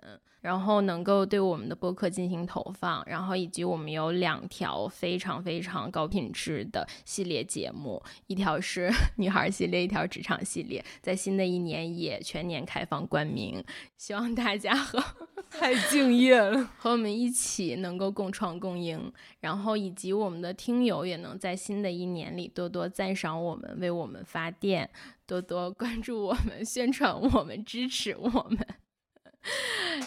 [0.47, 13.61] 然后能够对我们的播客进行投放，然后以及我们有两条非常非常高品质的系列节目，一条是 女孩系列，一条职场系列，在新的一年也全年开放冠名，
[13.97, 15.03] 希望大家和
[15.51, 24.89] 太敬业了， 和我们一起能够共创共赢，然后以及我们的听友也能在新的一年里多多赞赏我们，为我们发电，
[25.27, 28.65] 多多关注我们，宣传我们，支持我们。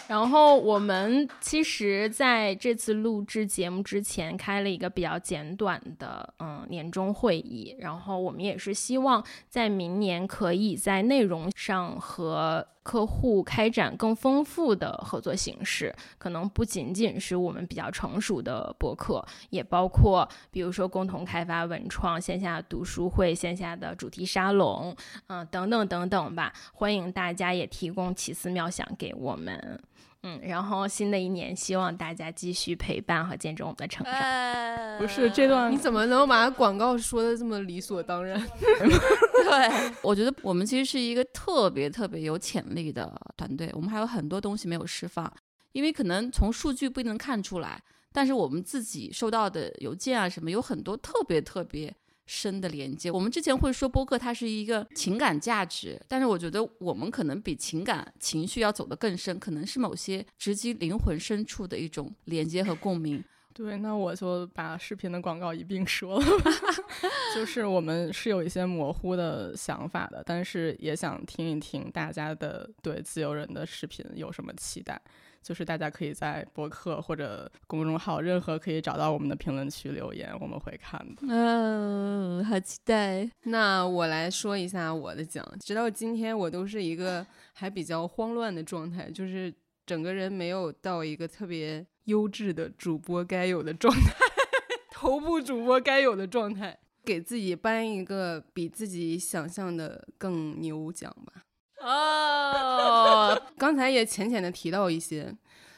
[0.08, 12.66] 然后我们其实在这次录制节目之前开了一个比较简短的嗯年终会议，然后我们也是希望在明年可以在内容上和。
[12.82, 26.52] 客户开展更丰富的合作形式，可能不仅仅是我们比较成熟的博客，也包括比如说共同开发文创、线下读书会、线下的主题沙龙，嗯，等等等等吧。
[26.72, 29.80] 欢迎大家也提供奇思妙想给我们。
[30.22, 34.98] 嗯，然后新的一年，希望大家继续陪伴和见证我们的成长。
[34.98, 38.38] 不是这段，你怎么能把广告说的这么理所当然？
[38.78, 45.32] 对， 我觉得我们其实是一个特别特别有潜力的团队，我们还有很多东西没有释放，
[45.72, 47.82] 因为可能从数据不一定能看出来，
[48.12, 51.94] 但是我们自己收到的邮件啊什么，有很多特别特别。
[52.32, 63.22] 深的连接，我们之前会说播客它是一个情感价值，但是我觉得我们可能比情感情绪要走得更深，可能是某些直击灵魂深处的一种连接和共鸣。
[63.52, 66.52] 对，那我就把视频的广告一并说了吧，
[67.34, 75.02] 就是我们是有一些模糊的想法的，但是也想听一听大家的对自由人的视频有什么期待。
[75.42, 81.22] 就是大家可以在博客或者公众号任何可以找到我们的评论区留言，我们会看的。
[81.28, 83.30] 嗯，好期待。
[83.44, 89.52] 那我来说一下我的奖，直到今天我都是一个还比较慌乱的状态，就是
[89.86, 94.12] 整个人没有到一个特别优质的主播该有的状态，
[94.92, 101.44] 头部主播该有的状态，给自己颁一个比自己想象的更牛奖吧。
[101.80, 105.34] 哦， 刚才也浅浅的提到一些，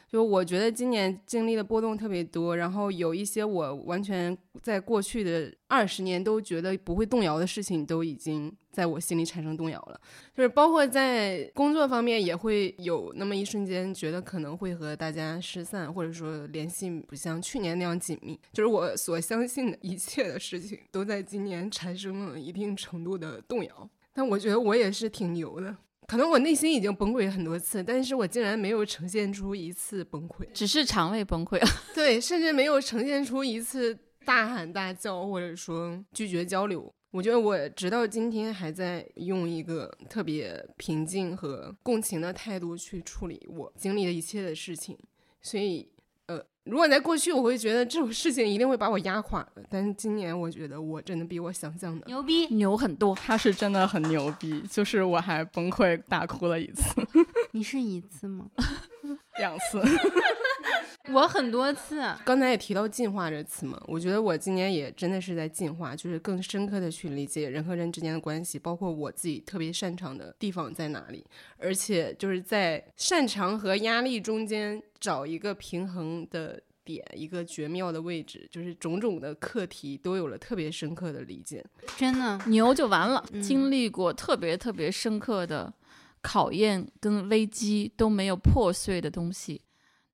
[0.09, 10.01] 就我觉得今年经历的波动特别多，然后有一些我完全在过去的二十年都觉得不会动摇的事情，都已经在我心里产生动摇了。
[10.35, 18.39] 就是包括在工作方面，也会有那么一瞬间觉得可能会和大家失散，或者说联系不像去年那样紧密。
[18.53, 23.89] 就是我所相信的一切的事情，都在今年产生了一定程度的动摇。
[24.13, 25.75] 但我觉得我也是挺牛的。
[26.13, 31.67] 可能我内心已经崩溃很多次，但是我竟然没有呈现出一次崩溃，只是肠胃崩溃了。
[31.95, 36.93] 对，甚至没有呈现出一次大喊大叫，或者说拒绝交流。
[37.13, 44.99] 我觉得我直到今天还在用一个特别平静和共情的态度去处理我经历的一切的事情，
[45.41, 45.89] 所以。
[46.65, 49.65] 如果在过去，我会觉得这种事情一定会把我压垮的。
[49.69, 53.15] 但是今年，我觉得我真的比我想象的牛逼，牛很多。
[53.17, 56.85] 他是真的很牛逼，就是我还崩溃大哭了一次。
[57.51, 58.47] 你是一次吗？
[59.39, 59.83] 两次。
[61.11, 62.03] 我很多次。
[62.25, 71.27] 刚才也提到进化这词嘛，我觉得我今年也真的是在进化，就是更深刻的去理解人和人之间的关系，包括我自己特别擅长的地方在哪里，
[71.59, 74.83] 而且就是在擅长和压力中间。
[75.03, 81.65] 找一个平衡的点，一个绝妙的位置，就是种种的课题都有了特别深刻的理解。
[81.97, 85.75] 真的牛就完了，经历过特别特别深刻的
[86.21, 89.61] 考验跟危机都没有破碎的东西，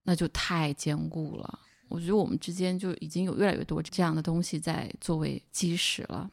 [0.08, 1.58] 那就太坚固了。
[1.86, 6.30] 我觉得我们之间就已经有越来越多这样的东西在作为基石了。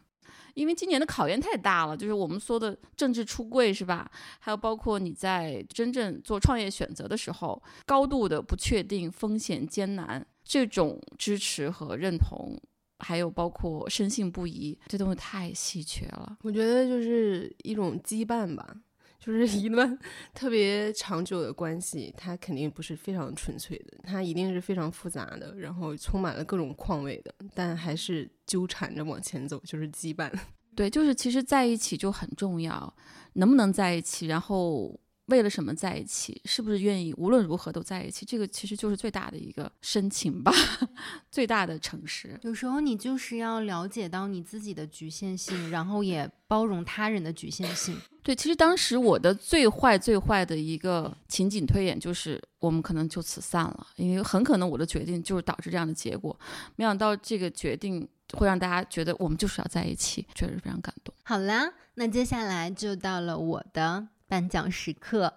[0.53, 4.09] 因为今年的考验太大了，就是我们说的政治出柜是吧？
[4.39, 12.57] 还有包括你在真正做创业选择的时候，高度的不确定、风险艰难，这种支持和认同，
[12.99, 16.38] 还有包括深信不疑，这东西太稀缺了。
[16.43, 18.78] 我觉得就是一种羁绊吧。
[19.26, 19.97] 就是 一段
[20.34, 30.32] 特别长久的关系，它肯定不是非常纯粹的，它一定是非常复杂的，然后充满了各种况味的，但还是纠缠着往前走，就是羁绊。
[30.76, 32.93] 对，就是其实在一起就很重要，
[33.34, 34.99] 能不能在一起，然后。
[35.28, 36.39] 为了什么在一起？
[36.45, 38.26] 是不是愿意无论如何都在一起？
[38.26, 40.51] 这个其实就是最大的一个深情吧，
[41.32, 42.39] 最大的诚实。
[42.43, 47.99] 有时候你就是要了解到你自己的局限性，然后也包容他人的局限性。
[48.21, 56.38] 对，其实当时我的最坏最坏的一个情景推演就是，我们可能就此散了，因为很可能我的决定就是导致这样的结果。
[56.76, 61.13] 没想到这个决定会让大家觉得我们就是要在一起，确实非常感动。
[61.23, 64.07] 好啦，那接下来就到了我的。
[64.28, 65.34] 颁奖时刻，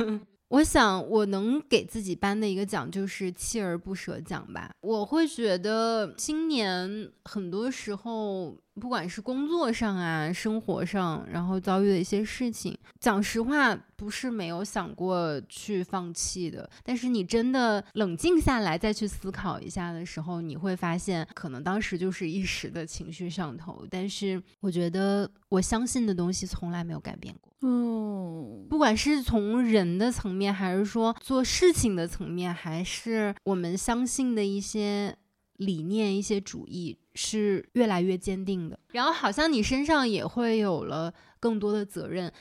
[0.48, 4.70] 我想我能给自己颁的一个奖就是锲而不舍奖吧。
[4.80, 8.56] 我会觉得今年很多时候。
[8.80, 16.68] 不管是工作上啊，生活上，然后遭遇的一些事情，讲实话，不是没有想过去放弃的。
[16.82, 23.84] 但是你真的冷静下来再去思考一下的时候，你会发现，可能当时就是一时的情绪上头。
[23.90, 27.52] 但是我觉得，我相信的东西从来没有改变过。
[27.62, 35.14] 嗯，不管是从人的层面，还是说做事情的层面，还是我们相信的一些。
[35.60, 42.32] 理念一些主义是越来越坚定的，然后好像你身上也会有了更多的责任。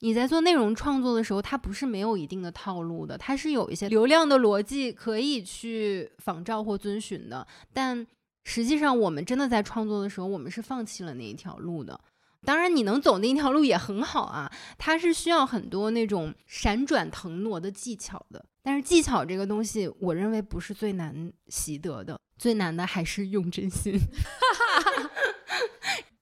[0.00, 7.46] 你在做内容创作的时候，它不是没有一定的套路的，它是有一些流量的逻辑可以去仿照或遵循的。
[7.72, 8.06] 但
[8.44, 11.98] 实际上，我们真的在创作的时候，我们是放弃了那一条路的。
[12.44, 18.44] 当然，你能走那一条路也很好啊，它是需要很多那种闪转腾挪的技巧的。
[18.62, 22.18] 但是技巧这个东西，我认为不是最难习得的。
[22.36, 23.98] 最难的还是用真心。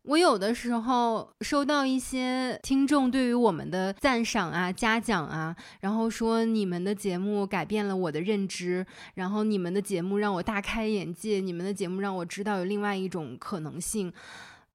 [0.03, 14.13] 我有的时候收到一些听众对于我们的赞赏啊、嘉奖啊，然后说你们的节目改变了我的认知，然后你们的节目让我大开眼界，你们的节目让我知道有另外一种可能性。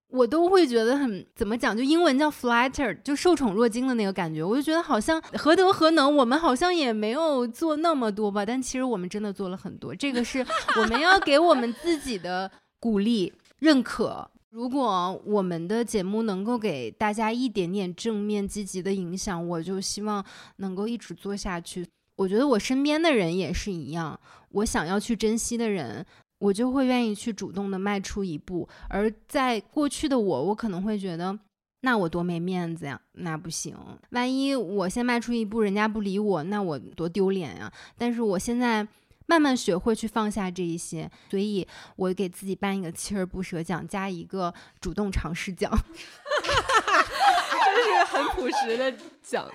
[0.10, 4.42] 我都会觉得很怎么讲，就英文叫 flatter，就受宠若惊的那个感觉。
[4.42, 9.94] 我就觉得好像何德何能，我们好像也没有做那么多吧，但其实我们真的做了很多。
[9.94, 10.46] 这个是
[10.78, 12.50] 我们要给我们自己的
[12.80, 14.30] 鼓励、认可。
[14.50, 20.24] 如果我们的节目能够给大家一点点正面积极的影响，我就希望
[20.56, 21.86] 能够一直做下去。
[22.16, 24.18] 我觉得我身边的人也是一样，
[24.52, 26.04] 我想要去珍惜的人。
[26.40, 31.38] 我就会愿意去主动的迈出一步，而在过去的我，我可能会觉得，
[31.82, 33.76] 那我多没面子呀，那不行，
[34.12, 37.72] 万一我先迈出一步，人家不理我，那我多丢脸呀。
[37.98, 38.88] 但是我现在
[39.26, 45.72] 慢慢学会去放下这一些，所以我给自己颁一个锲而不舍奖，加一个主动尝试奖，
[46.46, 49.50] 这是很朴实的奖。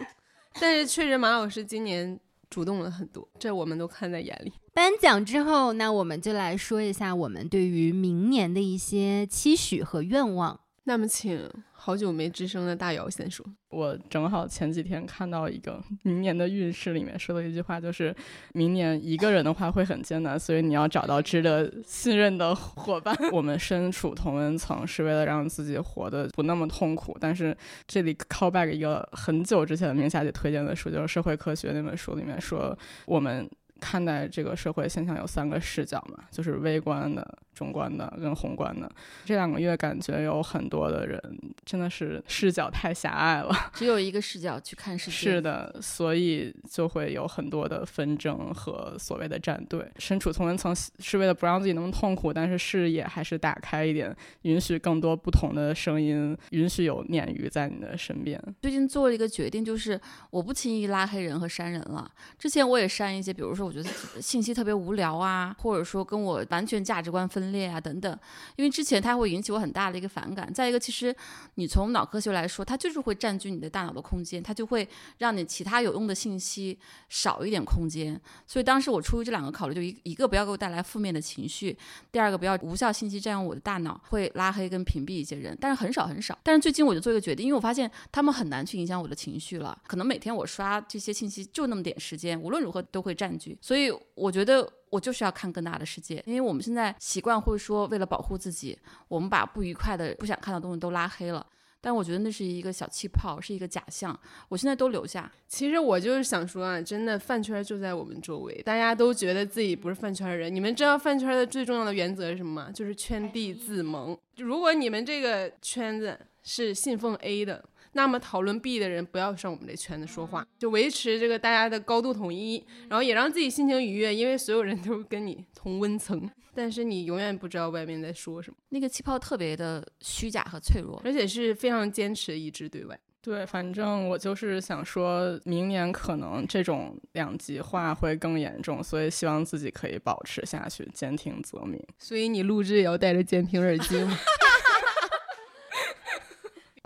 [0.61, 2.19] 但是确实，马老师今年。
[2.53, 4.53] 主动了很多，这我们都看在眼里。
[4.75, 10.61] 颁奖之后，那我们就来说一下我们对于明年的一些期许和愿望。
[10.85, 13.47] 那么，请好久没吱声的大姚先说。
[13.71, 18.15] 我正好前几天看到一个明年的运势里面说的一句话，就是
[18.53, 23.17] 明年一个人的话会很艰难，所以你要找到值得信任的伙伴。
[23.31, 27.17] 我们身处同温层是为了让自己活得不那么痛苦。
[27.21, 27.57] 但是
[27.87, 32.77] 这里 call back 一个很久之前的明霞姐推荐的书，就是《社会科学》那本书里面说
[33.07, 33.49] 我们。
[33.83, 38.89] 看待这个社会现象有三个视角嘛，就是微观的、中观的跟宏观的。
[39.25, 41.21] 这两个月感觉有很多的人
[41.65, 45.17] 真的是视角太狭隘了， 只有一个视角去看世界。
[45.17, 49.85] 是的，所以就会有很多的纷争和所谓的站队。
[49.99, 58.41] 身处同文层是为了不让自己那么痛苦，但是视野还是打开一点，允许更多不同的声音，允许有鲶鱼在你的身边。
[58.63, 62.09] 最近做了一个决定，就是我不轻易拉黑人和删人了。
[62.39, 63.72] 之前我也删一些，比如说。
[63.75, 68.19] 我觉得信息特别无聊啊，或者说跟我完全价值观分裂啊等等，
[68.57, 70.53] 因为之前它会引起我很大的一个反感。
[70.53, 71.15] 再一个，其实
[71.55, 74.87] 你从脑科学来说，它就是会占据你的大脑的空间，它就会
[75.19, 78.21] 让你其他有用的信息少一点空间。
[78.47, 81.75] 所以当时我出于这两个考虑，就一一个不要给我带来负面的情绪，
[82.11, 86.39] 第二个不要无效信息占用我的大脑，会拉黑跟屏蔽一些人，但是很少很少。
[86.43, 93.57] 但是最近我就做一个决定，因为我发现他们很难去影响我的情绪了，可能每天我刷这些信息就那么点时间，无论如何都会占据。
[93.63, 101.47] 所以我觉得我就是要看更大的世界，因为我们现在习惯会说，为了保护自己，我们把不愉快的、不想看到东西都拉黑了。
[101.81, 104.17] 但我觉得那是一个小气泡，是一个假象。
[104.49, 105.31] 我现在都留下。
[105.49, 110.53] 其实我就是想说啊，真的饭圈就在我们周围，大家都觉得自己不是饭圈的人。
[110.55, 112.71] 你们知道饭圈的最重要的原则是什么吗？
[112.73, 114.19] 就是圈地自萌。
[114.37, 117.65] 如果你们这个圈子是信奉 A 的。
[117.93, 128.57] 那么讨论 B 的人不要上我们这圈子说话，就维持这个大家的高度统一，然后也让自己心情愉悦，因为所有人都跟你同温层，但是你永远不知道外面在说什么。
[128.71, 132.99] 那个气泡特别的虚假和脆弱，而且是非常坚持一致对外。
[133.21, 141.81] 对，反正我就是想说明年可能这种两极化会更严重，所以希望自己可以保持下去，兼听则明。
[141.99, 144.19] 所以你录制也要戴着监听耳机吗？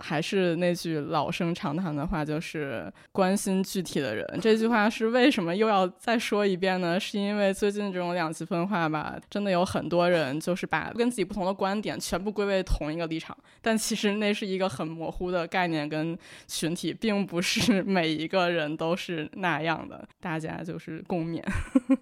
[0.07, 4.25] 还是那句老生常谈的话，就是关心具体的人。
[4.41, 6.97] 这句话是为什么又要再说一遍呢？
[6.97, 20.07] 是因为最近这种两极分化吧，真的有很多人就是把跟自己不同的观点全部归为同一个立场，但其实那是一个很模糊的概念跟群体，并不是 每一个人都是那样的。
[20.21, 21.43] 大家就是共勉。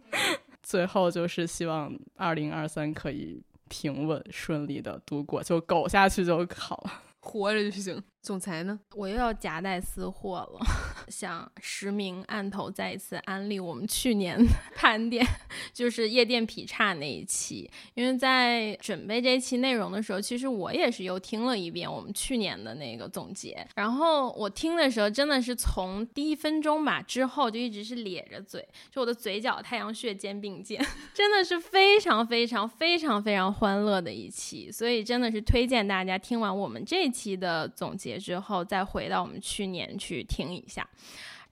[0.62, 7.02] 最后就是希望二零二三可以平稳顺利的度过，就苟下去就好了。
[7.26, 8.02] 活着就行。
[8.26, 8.80] 总裁呢？
[8.96, 10.66] 我又要夹带私货了，
[11.10, 14.36] 想实名案头再一次安利我们去年
[14.76, 15.24] 盘点，
[15.72, 17.70] 就是夜店劈叉那一期。
[17.94, 23.66] 因为在准备这期内容的时候，其实我也是又听了一遍我们去年的那个总结。
[23.76, 34.72] 然后我听的时候，真的是从第一分钟吧之后就一直是咧着嘴，就我的嘴角太阳穴肩并肩， 真的是非常非常非常非常欢乐的一期。
[34.72, 38.15] 所以真的是推荐大家听完我们这期的总结。
[38.18, 40.88] 之后再回到我们去年去听一下，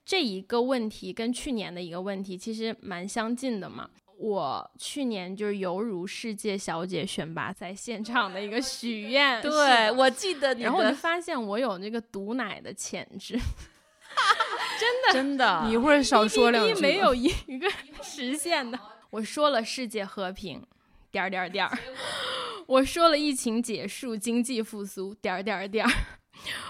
[0.04, 3.88] 这一个问题跟去年的一个问题其实蛮相近的嘛。
[4.16, 13.34] 我去年就是犹如世界小姐选拔赛现场的一个许愿，对我记得，然后我就发现我有那个毒奶的潜质，
[14.78, 17.68] 真的真的，你一会儿少说两句，没有一一个
[18.02, 18.78] 实现的。
[19.10, 20.64] 我说了世界和平，
[21.10, 21.76] 点儿点儿点儿，
[22.66, 25.92] 我说了疫情结束，经济复苏，点儿点儿点儿。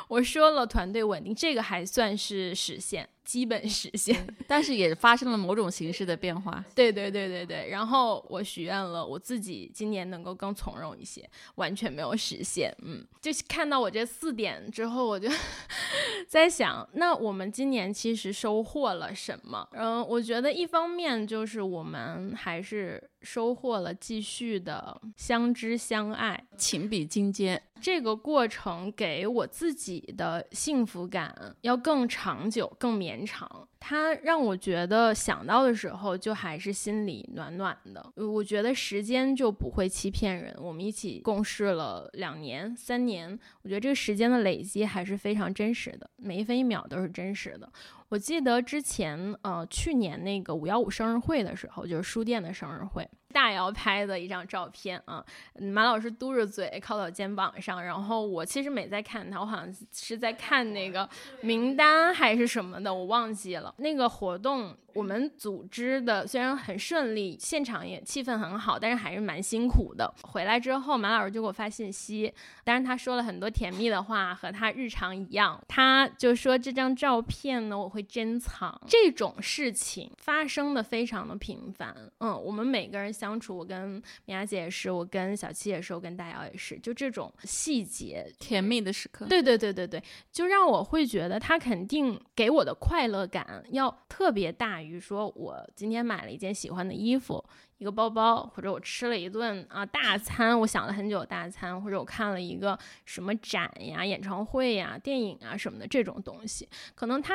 [0.08, 3.08] 我说了团队稳定，这个还算是实现。
[3.24, 4.26] 基本实现。
[4.46, 6.64] 但是也发生了某种形式的变化。
[6.74, 7.68] 对对对对对。
[7.70, 12.74] 然后我许愿了，我自己今年能够更从容一些，完全没有实现。
[12.82, 15.28] 嗯，就是看到我这四点之后，我就
[16.28, 19.66] 在想，那我们今年其实收获了什么？
[19.72, 27.62] 嗯，我觉得一方面就是我们还是收获了继续的相知相爱，情比金坚。
[27.80, 33.68] 这个过程给我自己的幸福感要更长久、更绵长。
[33.78, 38.12] 它让我觉得想到的时候，就还是心里暖暖的。
[38.16, 40.56] 我觉得时间就不会欺骗人。
[40.58, 47.70] 我们一起共事了两年、三年，我觉得这个时间的累积还是非常真实的，每一分一秒都是真实的。
[48.14, 55.24] 我记得之前，呃，去年那个五幺五生日会的时候，就是书店的生日会，大姚拍的一张照片啊，
[55.58, 61.08] 马老师嘟着嘴靠到肩膀上，然后我其实没在看他，我好像是在看那个
[61.40, 64.76] 名单还是什么的，我忘记了那个活动。
[64.94, 70.12] 我们组织的虽然很顺利，现场也气氛很好，但是还是蛮辛苦的。
[70.22, 72.32] 回来之后，马老师就给我发信息，
[72.62, 75.60] 当然他说了很多甜蜜的话，和他日常一样。
[75.66, 78.80] 他就说这张照片呢，我会珍藏。
[78.86, 81.92] 这种事情发生的非常的频繁。
[82.18, 89.26] 嗯，我们每个人相处，我跟米娅姐也是，我跟小七也是，我跟大姚也是，就这种细节甜蜜的时刻。
[89.26, 94.83] 对对对对对，就让我会觉得他肯定给我的快乐感要特别大。
[94.84, 97.42] 比如说，我今天买了一件喜欢的衣服，
[97.78, 107.34] 一个包包，或者我吃了一顿啊大餐，我想了很久大餐，或者我看了一个什么展呀、演唱会呀、电影啊什么的这种东西，可能他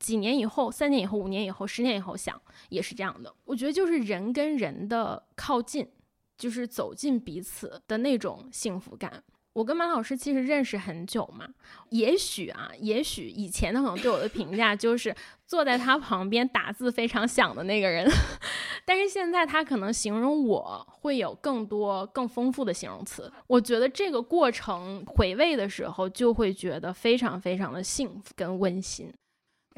[0.00, 3.32] 几年以后、三年以后、五年以后、十年以后想也是这样的。
[3.44, 5.88] 我觉得就是人跟人的靠近，
[6.36, 9.22] 就是走进彼此的那种幸福感。
[9.54, 11.48] 我跟马老师其实认识很久嘛，
[11.90, 15.14] 也许啊，也许以前他可能对我的评价就是
[15.46, 18.08] 坐在他旁边打字非常响的那个人，
[18.84, 23.32] 但是现在他可能形容我会有更多更丰富的形容词。
[23.48, 29.12] 我觉得这个过程回味的时候，就会觉得非常非常的幸福跟温馨。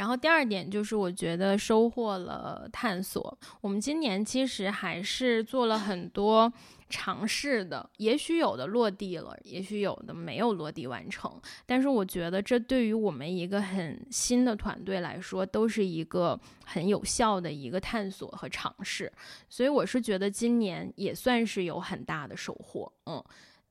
[0.00, 3.38] 然后第二点就是，我觉得收获了探索。
[3.60, 6.50] 我们今年其实还是做了很多。
[6.88, 11.40] 尝试的，也许有的落地了，也许有的没有落地完成。
[11.64, 19.12] 但是我觉得这对于我们一个很新的团队来说，都是一个很有效的一个探索和尝试。
[19.48, 22.92] 所以我是觉得今年也算是有很大的收获。
[23.04, 23.22] 嗯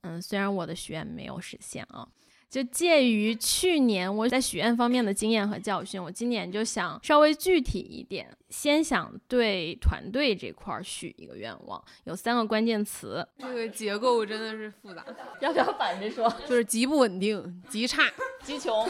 [0.04, 2.08] 嗯，虽然我的许愿没有实现啊。
[2.50, 13.26] 就介于去年我在许愿方面的经验和教训，我今年就想稍微具体一点，先想对团队这块儿许一个愿望，有三个关键词。
[13.38, 15.06] 这个结构真的是复杂，
[15.40, 16.28] 要不要反着说？
[16.50, 18.02] 就是极不稳定、极差、
[18.44, 18.90] 极穷，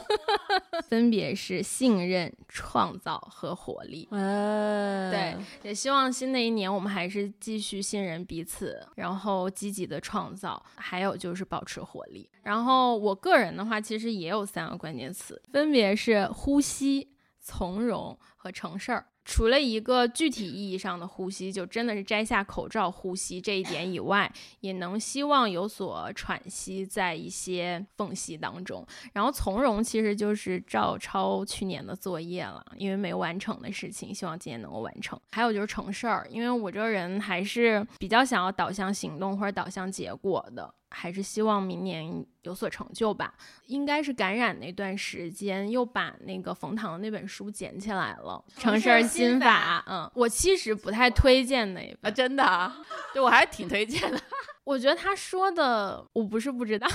[0.87, 4.07] 分别是信任、创造和活力。
[4.11, 12.29] 哎，对，也希望新的一年我们还是继续信任彼此，然后积极的创造，还有就是保持活力。
[12.43, 13.49] 然后我个人。
[13.59, 19.07] 的话，其实也有三个关键词，分别是呼吸、从容和成事儿。
[19.29, 24.29] 除了一个具体意义上的呼吸，就真的是摘下口罩呼吸这一点以外，
[24.61, 28.83] 也能希望有所喘息在一些缝隙当中。
[29.13, 35.17] 然后从容其实就是照抄去年的作业了，因为没完成的事情，希望今年能够完成。
[35.31, 40.73] 还有就是成事儿，因为我这个人还是比较想要导向行动或者导向结果的。
[40.89, 43.33] 还是希望明年有所成就吧。
[43.65, 49.83] 应该是感染那段时间，又把那个冯唐的那本书捡起来了，《成事儿心法》。
[49.91, 52.73] 嗯，我其实不太推荐那本，真的，
[53.13, 54.19] 对我还是挺推荐的。
[54.65, 56.87] 我觉得他说的，我不是不知道。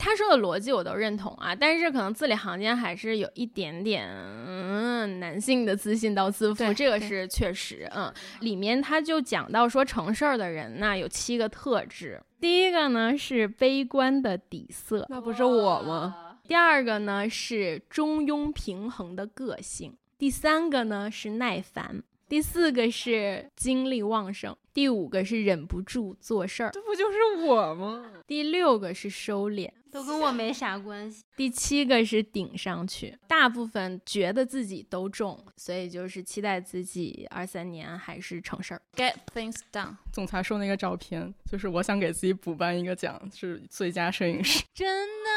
[0.00, 7.86] 他说的逻辑我都认同啊，但是可能字里行间还是有一点点嗯男性的自信到自负，这个是确实。
[7.94, 16.38] 嗯，里面他就讲到说成事儿的人呢有七个特质，第一个呢是悲观的底色，那不是我吗？
[16.48, 22.02] 第二个呢是中庸平衡的个性，第三个呢是耐烦。
[22.30, 28.06] 第四个是精力旺盛，第五个是忍不住做事儿，这不就是我吗？
[28.24, 31.24] 第六个是收敛，都跟我没啥关系。
[31.36, 39.96] 第七个是顶上去，大部分觉得自己都中，所以就是期待自己二三年还是成事儿，get things done。
[40.12, 45.30] 总裁说那个照片，就是我想给自己补办一个奖，是最佳摄影师，真的。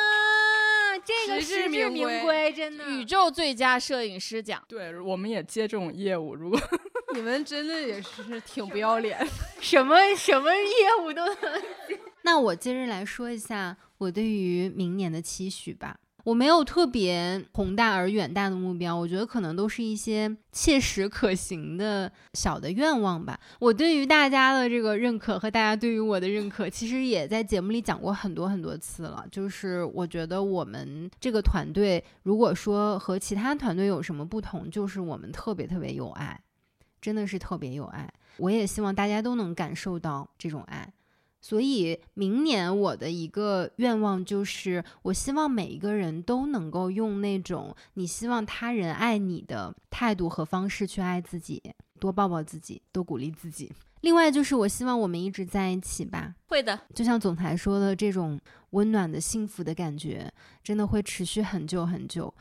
[0.99, 4.63] 这个实至名归，真的宇宙最佳摄影师奖。
[4.67, 6.35] 对，我们也接这种业务。
[6.35, 6.59] 如果
[7.13, 9.17] 你们真的也是挺不要脸，
[9.61, 11.99] 什么什么业务都能接。
[12.23, 15.97] 那我接着来说一下我对于明年的期许吧。
[16.23, 23.37] 我没有特别宏大而远大的目标，我觉得可能都是一些切实可行的小的愿望吧。
[23.59, 29.25] 我对于大家的这个认可和大家对于我的认可，其实也在节目里讲过很多很多次了。
[29.29, 36.39] 就是我觉得我们这个团队，如果说和其他团队有什么不同，就是我们特别特别有爱，
[37.01, 38.09] 真的是特别有爱。
[38.37, 40.93] 我也希望大家都能感受到这种爱。
[41.45, 51.61] 所以，明年我的一个愿望就是，我希望每一个人都能够用那种你希望他人爱你的态度和方式去爱自己，
[51.99, 53.69] 多抱抱自己，多鼓励自己。
[53.99, 56.33] 另外，就是我希望我们一直在一起吧。
[56.47, 58.39] 会的，就像总裁说的，这种
[58.69, 60.31] 温暖的幸福的感觉，
[60.63, 62.33] 真的会持续很久很久。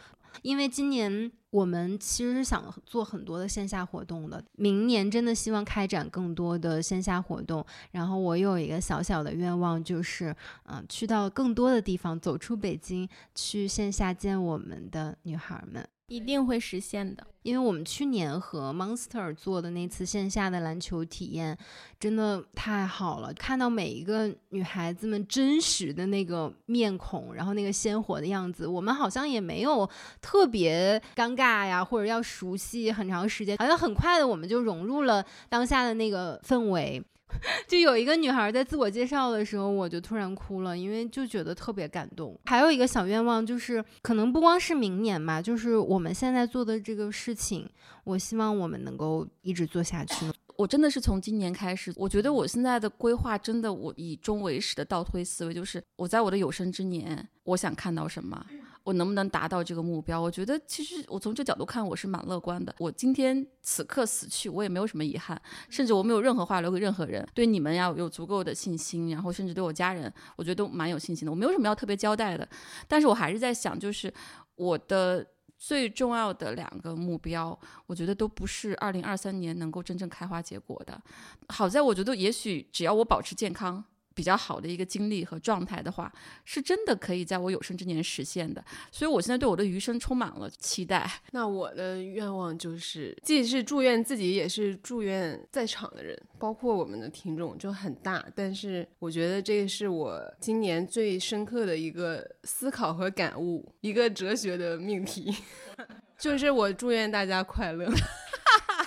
[0.42, 7.62] 因为今年我们其实是想做很多的线下活动的，明年真的希望开展更多的线下活动。
[7.90, 10.34] 然后我有一个小小的愿望，就是
[10.64, 15.86] 嗯，去到更多的地方，走出北京，去线下见我们的女孩们。
[16.12, 21.56] 一定会实现的，因为我们去年和 Monster 做的那次线下的篮球体验，
[21.98, 23.32] 真的太好了。
[23.32, 29.88] 看到每一个女孩子们真实的那个面孔，然后那个鲜活的样子，我们好像也没有
[30.20, 37.02] 特别尴尬呀，或者要熟悉很长时间，好像很快的我们就融入了当下的那个氛围。
[37.66, 42.38] 就有一个女孩在自我介绍的时候，我就突然哭了，因为就觉得特别感动。
[42.44, 47.68] 还有一个小愿望，就是可能不光是明年吧，就是我们现在做的这个事情，
[48.04, 50.26] 我希望我们能够一直做下去。
[50.56, 58.46] 我真的是从今年开始，我觉得我现在的规划真的，我以终为始的倒推思维，就是我在我的有生之年，我想看到什么。
[58.84, 60.20] 我能不能达到这个目标？
[60.20, 62.74] 我觉得其实我从这角度看，我是蛮乐观的。
[62.78, 67.26] 我今天此刻死去，我也没有什么遗憾，甚至我没有任何话留给任何人。
[67.32, 71.30] 对你们要有足够的信心，然后甚至对我家人，我觉得都蛮有信心的。
[71.30, 72.48] 我没有什么要特别交代的，
[72.88, 74.12] 但是我还是在想，就是
[74.56, 75.24] 我的
[75.56, 77.56] 最重要的两个目标，
[77.86, 81.00] 我觉得都不是二零二三年能够真正开花结果的。
[81.48, 83.84] 好在我觉得，也许只要我保持健康。
[84.14, 86.12] 比较好的一个经历和状态的话，
[86.44, 88.64] 是真的可以在我有生之年实现的。
[88.90, 91.10] 所以我现在对我的余生充满了期待。
[91.32, 98.24] 那我的愿望就是，既是祝愿自己，也是祝愿在场的人，包括我们的听众，就很大。
[98.34, 105.34] 但是我觉得这是我今年最深刻的一个思考和感悟，一个哲学的命题，
[106.18, 107.90] 就是我祝愿大家快乐。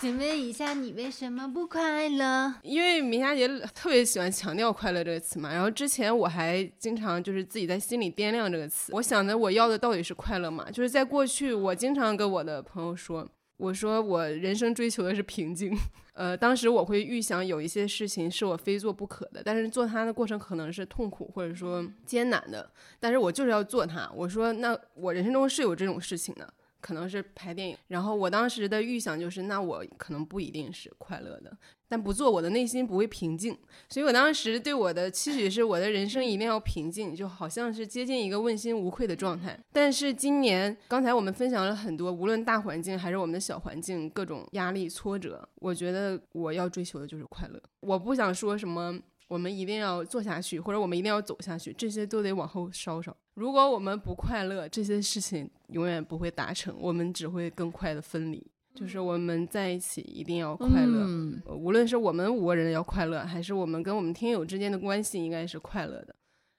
[0.06, 2.53] 请问一下，你为什么不快乐？
[2.62, 5.51] 因为明霞姐特别喜欢强调“快乐”这个词嘛。
[5.51, 8.93] 然后之前我还经常就是自己在心里掂量这个词。
[8.93, 10.70] 我想着我要的到底是快乐嘛？
[10.70, 13.28] 就是在过去，我经常跟我的朋友说，
[13.58, 15.76] 我说我人生追求的是平静。
[16.14, 24.08] 呃，当时我会预想有一些事情是我非做不可的，但是做它的过程可能是痛苦或者说艰难的，但是我就是要做它。
[24.14, 26.53] 我说，那我人生中是有这种事情的。
[26.86, 31.52] 可能是拍电影，然后我当时的预想就是，那我可能不一定是快乐的，
[31.90, 33.58] 但不做我的内心不会平静，
[33.90, 39.60] 所以我当时对我的期许是，我的人生一定要平静，就好像是接近一个问心无愧的状态。
[39.74, 47.60] 但是今年，刚才我们分享了很多，无论大环境还是我们的小环境，各种压力挫折，我觉得我要追求的就是快乐。
[47.80, 49.00] 我不想说什么。
[49.28, 53.18] 我们一定要做下去，或者我们一定要走下去，这些都得往后稍稍。
[53.36, 58.46] 如果我们不快乐，这些事情永远不会达成，我们只会更快的分离。
[58.74, 61.08] 就是我们在一起一定要快乐，
[61.56, 66.14] 无论是我们五个人要快乐，还是我们跟我们听友之间的关系应该是快乐的，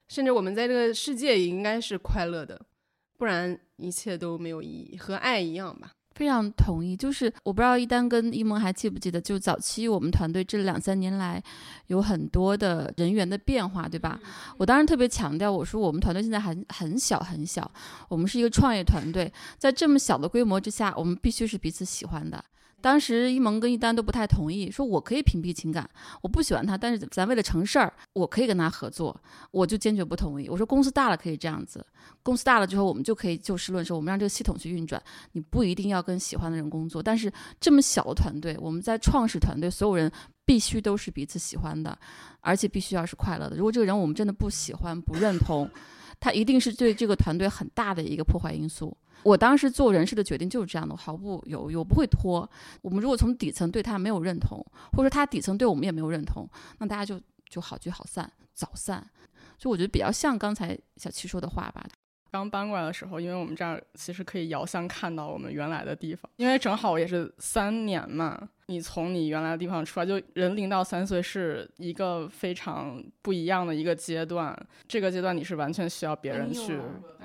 [0.09, 2.59] 甚至我们在这个世界也应该是快乐的，
[3.19, 5.93] 不然一切都没有意义，和爱一样吧。
[6.17, 11.41] 非常同意，就是我不知道一丹跟一萌还记不记得，就早期我们团队这两三年来
[11.89, 14.19] 有很多的人员的变化，对吧？
[14.57, 17.71] 我当时特别强调，我说我们团队现在还很小很小，
[18.09, 22.43] 我们是一个创业团队，在这么小的规模之下，我们必须是彼此喜欢的。
[22.83, 25.89] 当时一萌跟一丹都不太同意，说我可以屏蔽情感，
[26.23, 29.19] 我不喜欢他，但是咱为了成事儿，我可以跟他合作，
[29.51, 30.49] 我就坚决不同意。
[30.49, 31.85] 我说公司大了可以这样子，
[32.23, 35.03] 公司大了之后我们就可以就事论事，我们让这个系统去运转，
[35.33, 37.03] 你不一定要跟喜欢的人工作。
[37.03, 40.11] 但是这么小的团队，我们在创始团队所有人
[40.45, 41.99] 必须都是彼此喜欢的，
[42.41, 43.57] 而且必须要是快乐的。
[43.57, 45.69] 如果这个人我们真的不喜欢、不认同，
[46.21, 48.97] 他一定是对这个团队很大的一个破坏因素。
[49.23, 52.49] 我当时做人事的决定就是这样的，我毫不犹豫，我不会拖。
[52.83, 56.49] 我们如果从底层对他没有认同，或者说他底层对我们也没有认同，
[56.79, 59.05] 那大家就就好聚好散，早散。
[59.59, 61.85] 所以我觉得比较像刚才小七说的话吧。
[62.31, 68.49] 刚搬过来的时候，因为我们这儿其实可以遥相看到我们原来的地方，因为正好也是三年嘛。
[68.69, 74.57] 你从你原来的地方出来，就人零到三岁是一个非常不一样的一个阶段，
[74.89, 76.77] 这个阶段你是完全需要别人去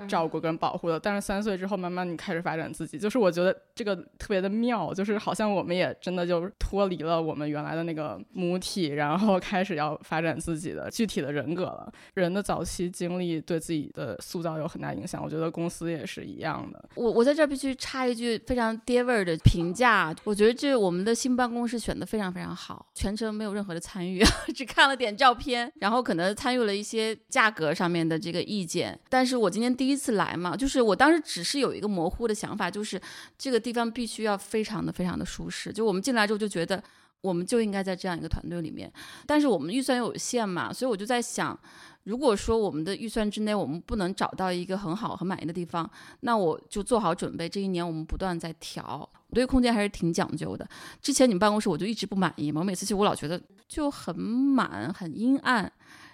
[0.06, 1.00] 照顾跟保护的。
[1.00, 11.92] 但是三岁之后，慢慢你开始发展自己，就是我觉得这个特别的妙，就是好像我们也真的就脱离了我们原来的那个母体，然后开始要发展自己的具体的人格了。
[12.14, 16.88] 人的早期经历对自己的塑造有很大影响，我觉得公司也是一样的。
[16.94, 24.22] 我我在这儿必须插一句非常爹味儿的评价，我觉得这我们的新办公室选的非常非常好，全程没有任何的参与，
[24.54, 28.98] 只看了点照片，然后可能参与了一些价格上面的这个意见。
[29.08, 33.00] 但是我今天第一次来嘛，就是我当时只是有一个模糊的想法，就是
[33.36, 35.72] 这个地方必须要非常的非常的舒适。
[35.72, 36.82] 就我们进来之后就觉得，
[37.20, 38.92] 我们就应该在这样一个团队里面，
[39.26, 41.58] 但是我们预算又有限嘛，所以我就在想。
[42.04, 45.88] 如果说我们的预算之内，我们不能找到一个很好、很满意的地方，
[46.20, 47.48] 那我就做好准备。
[47.48, 50.68] 这一年我们不断在调，我对空间还是挺讲究的。
[51.00, 55.72] 之前你们办公室我就一直不满意嘛，我每次去我老觉得就很满、很阴暗，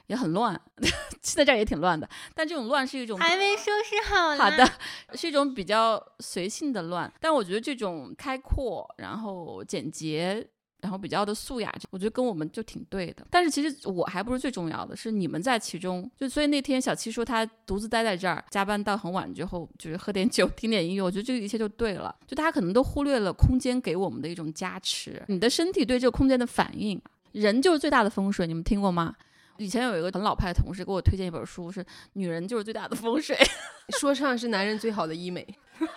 [0.08, 0.60] 也很乱。
[1.22, 4.36] 现在这儿也挺乱的，但这种乱是一种还没收拾好。
[4.36, 4.70] 好的，
[5.14, 7.10] 是一种比较随性的乱。
[7.20, 10.46] 但我觉得这种开阔，然后简洁。
[10.80, 13.26] 然后比较的素雅，我觉得跟我们就挺对的。
[13.30, 16.08] 但是其实我还不是最重要的，是你们在其中。
[16.16, 22.14] 就所以那天小七说他独自待在这儿，加班到很晚之后，就是喝点酒， 听点音乐，我觉得这个一切就对了。
[22.26, 27.00] 就大家可能都忽略了空间给我们的一种加持，你的身体对这个空间的反应，
[27.32, 28.46] 人就是最大的风水。
[28.46, 29.14] 你们听过吗？
[29.56, 33.36] 以前有一个很老派的同事给我推荐一本书，是女人就是最大的风水，
[33.98, 35.44] 说唱是男人最好的医美。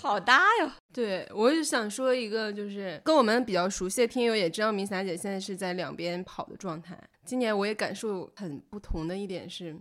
[0.00, 0.70] 好搭哟！
[0.94, 6.98] 对我就想说一个，就是跟我们比较熟悉的听友也知道，明霞姐现在是在两边跑的状态。
[7.22, 9.76] 今年我也感受很不同的一点是，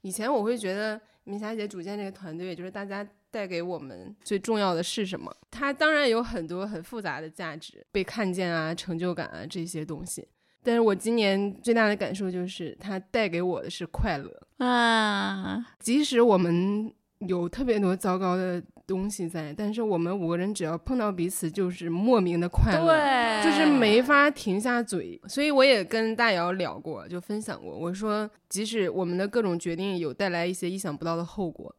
[0.00, 5.32] 以前我会觉得明霞姐组建这个团队，就是大家带给我们最重要的是什么？
[5.52, 10.26] 它当然有很多很复杂的价值，被看见啊、成就感啊这些东西。
[10.64, 15.64] 但是我今年最大的感受就是，它带给我的是快乐啊！
[15.78, 18.60] 即使我们有特别多糟糕的。
[18.90, 25.20] 东西在，但是我们五个人只要碰到彼此，就是莫名的快乐，就是没法停下嘴。
[25.28, 31.72] 所以我也跟大姚聊过，就分享过，我说即使我们的各种决定有带来一些意想不到的后果。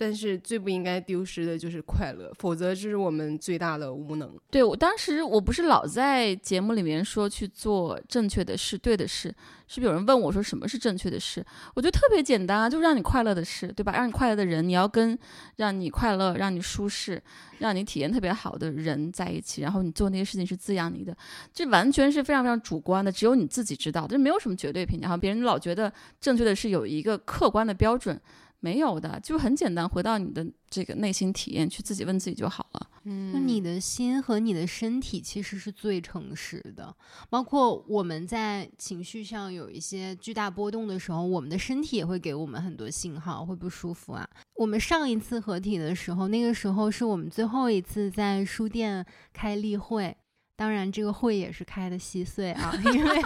[0.00, 4.32] 但是最不应该丢失的就是快乐，否则这是我们最大的无能。
[4.48, 9.34] 对我当时我不是老在节目里面说去做正确的事、对的事，
[9.66, 11.44] 是不是有人问我说什么是正确的事？
[11.74, 13.92] 我觉得特别简单啊，就是让你快乐的事，对吧？
[13.92, 15.18] 让你快乐的人，你要跟
[15.56, 17.20] 让你快乐、让你舒适、
[17.58, 21.16] 让你体验特别好的人在一起，然后你做那些事情是滋养你的，
[21.52, 25.08] 这完全是非常非常主观的，只有你自己知道，这没有什么绝对评价。
[25.08, 28.20] 然后别人老觉得正确的是有一个客观的标准。
[28.60, 32.90] 没有的，就很简单，回到你的这个内心体验，去自己问自己就好了。
[33.04, 36.94] 嗯，那你的心和你的身体其实是最诚实的。
[37.30, 44.28] 包括我们在情绪上有一些巨大波动的时候，我们的身体也会给我们很多信号，会不舒服啊。
[44.56, 50.16] 我们上一次合体的时候，那个时候是我们最后一次在书店开例会。
[50.56, 53.22] 当然，这个会也是开的稀碎啊， 因为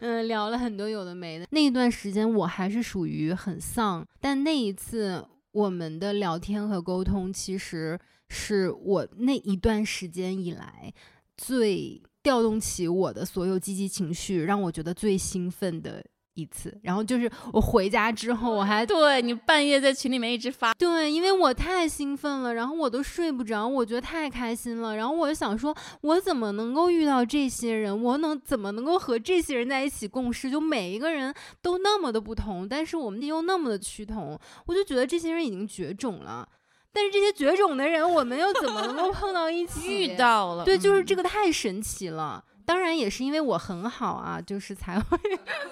[0.00, 1.46] 嗯聊了很多有的没的。
[1.50, 10.92] 那一段时间我还是属于很丧，但那一次我们的聊天和沟通，其实是我那一段时间以来
[11.36, 16.04] 最调动起我的所有积极情绪，让我觉得最兴奋的。
[16.36, 28.02] 一次，然后就是我回家之后，我还 对你半夜在群里面一直发，对，因为我太兴奋了，然后我都睡不着，我觉得太开心了，然后我就想说，我怎么能够遇到这些人？
[28.02, 30.50] 我能怎么能够和这些人在一起共事？
[30.50, 36.46] 就每一个人都那么的不同，但是我们又那么的趋同，我就觉得这些人已经绝种了。
[36.92, 40.04] 但是这些绝种的人，我们又怎么能够碰到一起？
[40.04, 42.42] 遇到了，对，就是这个太神奇了。
[42.66, 45.18] 当然也是因为我很好啊，就是才会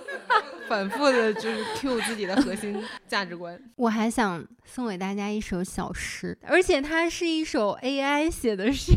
[0.68, 3.60] 反复的，就是 Q 自己的核心 价值观。
[3.76, 8.92] 我还想送给大家一首小诗，而且它是一首 AI 写的诗。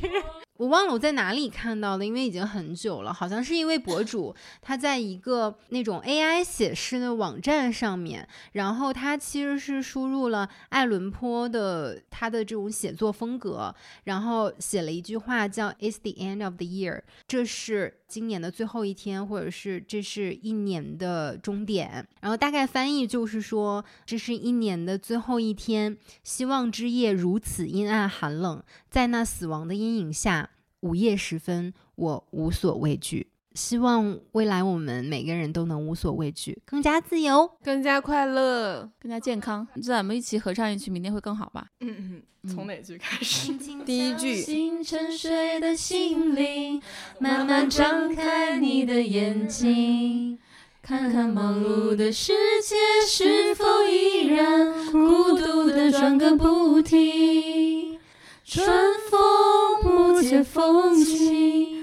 [0.58, 3.14] 我忘了我在哪里看到的，因为已经很久了。
[3.14, 13.74] 好像是一位博主，他在一个那种 AI 写诗的网站上面，然后他其实是输入了艾伦坡的他的这种写作风格，
[14.06, 22.08] 然后写了一句话叫 "It's the end of the year"，这是今年的最后一天，或者是这是一年的终点。
[22.22, 30.52] 然后大概翻译就是说，这是一年的最后一天，希望之夜如此阴暗寒冷，在那死亡的阴影下。
[30.82, 33.28] 午夜时分，我无所畏惧。
[33.58, 39.68] 希望未来我们每个人都能无所畏惧，更加自由，更加快乐，更加健康。
[39.76, 41.66] 就咱们一起合唱一曲，明天会更好吧？
[41.80, 43.52] 嗯嗯，从哪句开始？
[43.84, 44.84] 第一句。
[44.84, 46.80] 沉睡的心灵，
[47.20, 50.38] 慢慢张开你的眼睛，
[50.84, 52.34] 看看忙碌的世
[52.64, 52.76] 界
[53.08, 57.98] 是否依然孤独的转个不停。
[58.46, 58.66] 春
[59.10, 61.77] 风不解风情，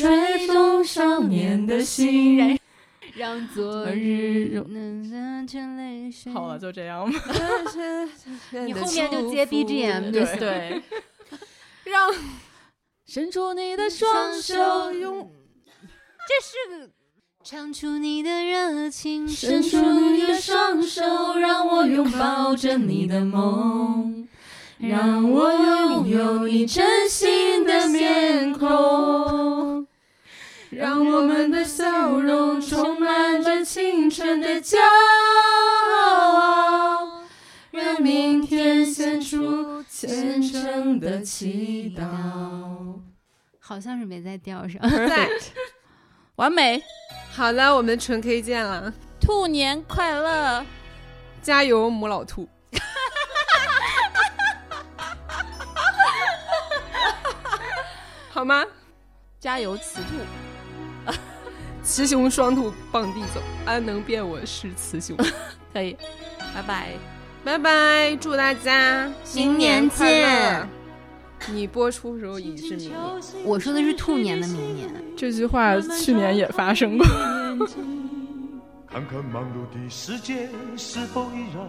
[0.00, 2.58] 吹动少年的心，
[3.14, 6.32] 让昨日能成泪水。
[6.32, 7.20] 好了，就这样吧。
[8.66, 10.38] 你后面就接 BGM 就行。
[10.38, 10.82] 对，
[11.84, 12.12] 让
[13.06, 15.30] 伸出你的双手，用。
[16.26, 16.90] 这是个。
[17.46, 24.26] 唱出你的热情，伸出你的双手，让我拥抱着你的梦。
[24.78, 28.68] 让我拥有你真心的面孔，
[30.76, 34.76] 让我们的笑容充满着青春的骄
[36.10, 37.22] 傲，
[37.70, 43.00] 让明天献出虔诚的祈祷。
[43.60, 45.28] 好像是没在调上，在，
[46.36, 46.82] 完美。
[47.30, 50.64] 好了，我们纯 K 见了，兔年快乐，
[51.40, 52.48] 加油，母老兔。
[58.30, 58.64] 好吗？
[59.38, 60.53] 加油，雌兔！
[61.84, 65.14] 雌雄双兔傍地走，安能辨我是雌雄？
[65.72, 65.94] 可以，
[66.54, 66.88] 拜拜，
[67.44, 68.16] 拜拜！
[68.16, 70.66] 祝大家新年见！
[71.48, 72.98] 你播出的时候已是明年，
[73.44, 74.88] 我说的是兔年的明年。
[75.14, 77.06] 这句话去年也发生过。
[78.90, 81.68] 看看忙碌的世界是否依然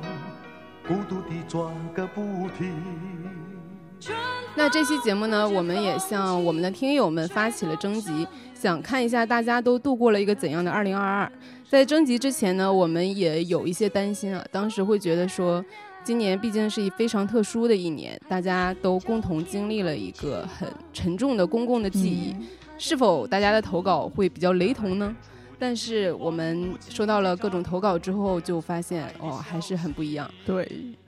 [0.88, 2.22] 孤独地转个不
[2.57, 2.74] 停。
[4.55, 8.26] 那这期节目呢，我们也向我们的听友们发起了征集，
[8.66, 11.30] 想看一下大家都度过了一个怎样的2022。
[11.70, 15.63] 在征集之前呢，我们也有一些担心啊，当时会觉得说，
[16.03, 22.36] 今年毕竟是一非常特殊的一年，大家都共同经历了一个很沉重的公共的记忆，
[22.80, 25.16] 是否大家的投稿会比较雷同呢？
[25.59, 30.28] 但是我们收到了各种投稿之后，就发现哦，还是很不一样。
[30.43, 30.68] 对。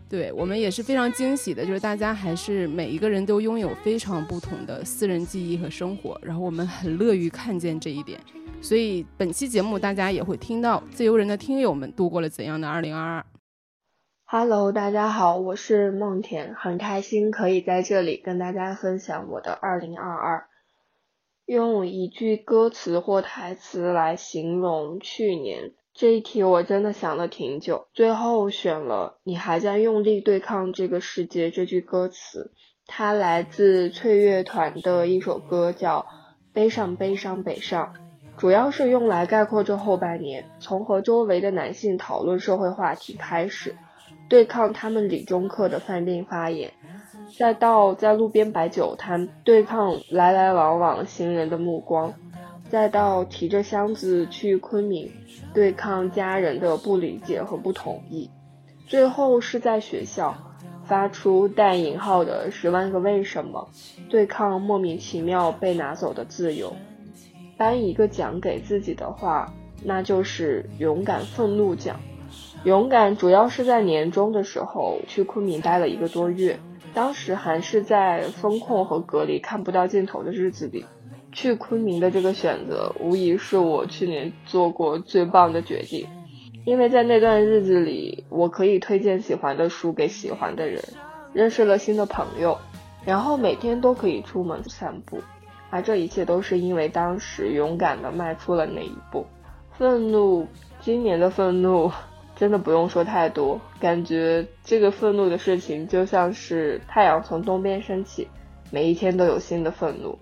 [0.09, 8.17] 对我们也是非常惊喜的，就是大家还是每一个人都拥有非常不同的私人记忆和生活，然后我们很乐于看见这一点，
[8.61, 13.25] 所以本期节目大家也会听到自由人的听友们度过了怎样的二零二二。
[14.23, 20.47] Hello，大家好，我是梦田，很开心可以在这里跟大家分享我的二零二二，
[21.45, 25.73] 用一句歌词或台词来形容去年。
[25.97, 32.51] 这一题我真的想了挺久，最后选了“你还在用力对抗这个世界”这句歌词，
[32.85, 36.01] 它来自翠乐团的一首歌，叫
[36.53, 37.95] 《悲伤悲伤北上》，
[38.39, 43.75] 主要是用来概括这后半年，从和周围的男性讨论社会话题开始，
[44.29, 46.71] 对抗他们理中客的犯病发言，
[47.39, 52.13] 再到在路边摆酒摊，对抗来来往往行人的目光。
[52.69, 55.11] 再到提着箱子去昆明，
[55.53, 58.29] 对抗家人的不理解和不同意，
[58.85, 60.35] 最后是在学校
[60.83, 63.69] 发出带引号的十万个为什么，
[64.09, 66.75] 对抗莫名其妙被拿走的自由。
[67.57, 69.51] 颁一个奖给自己的话，
[69.83, 71.99] 那就是勇敢愤怒奖。
[72.63, 76.59] 勇敢主要是在年终的时候去昆明待了一个多月，
[76.93, 80.85] 当时还是在风控和隔离看不到尽头的日子里。
[81.37, 86.07] 去昆明的这个选择，无疑是我去年做过最棒的决定，
[86.65, 90.83] 因为在那段日子里，我可以推荐喜欢的书给喜欢的人，
[91.33, 92.57] 认识了新的朋友，
[93.05, 95.19] 然后每天都可以出门散步，
[95.69, 99.23] 而这一切都是因为当时勇敢的迈出了那一步。
[99.77, 100.47] 愤怒，
[100.81, 101.91] 今年的愤怒
[102.35, 108.27] 真的不用说太多，感觉这个愤怒的事情就像是太阳从东边升起，
[108.71, 110.17] 每一天都有新的愤怒。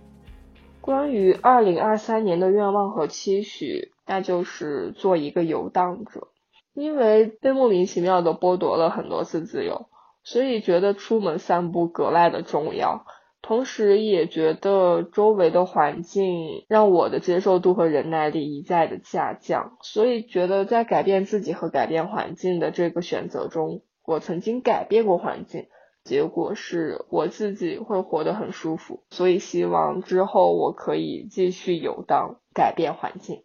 [0.86, 6.28] 关于二零二三年的愿望和期许，那就是做一个游荡者。
[6.76, 9.88] 因为被莫名其妙的剥夺了很多次自由，
[10.24, 13.08] 所以觉得出门散步格外的重要。
[13.42, 25.66] 同时，也觉得周围的环境让我的接受度和忍耐力一再的下降，所以觉得在改变自己和改变环境的这个选择中，我曾经改变过环境。
[26.06, 33.43] 结果是我自己会活得很舒服，所以希望之后我可以继续游荡，改变环境。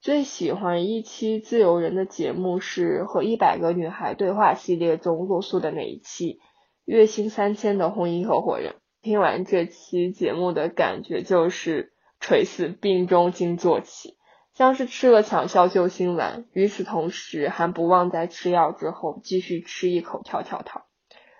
[0.00, 6.40] 最喜欢一期自由人的节目是和一百个女孩对话系列中露宿的那一期，
[6.84, 8.76] 月薪三千的婚姻合伙人。
[9.02, 14.16] 听完这期节目的感觉就是垂死病中惊坐起，
[14.54, 16.46] 像是吃了强效救心丸。
[16.52, 20.82] 与此同时，还不忘在吃药之后继续吃一口跳跳糖，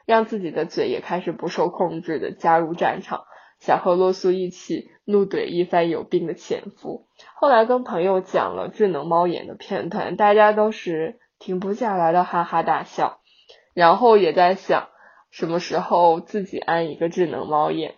[0.09, 3.25] 让自己的嘴也开始不受控制的加入战场，
[3.61, 7.07] 想和洛苏一起怒怼一番有病的前夫。
[7.35, 13.21] 后来跟朋友讲了智能猫眼的片段，大家都是停不下来的哈哈大笑，
[13.75, 14.89] 然后也在想
[15.31, 17.97] 什么时候自己安一个智能猫眼。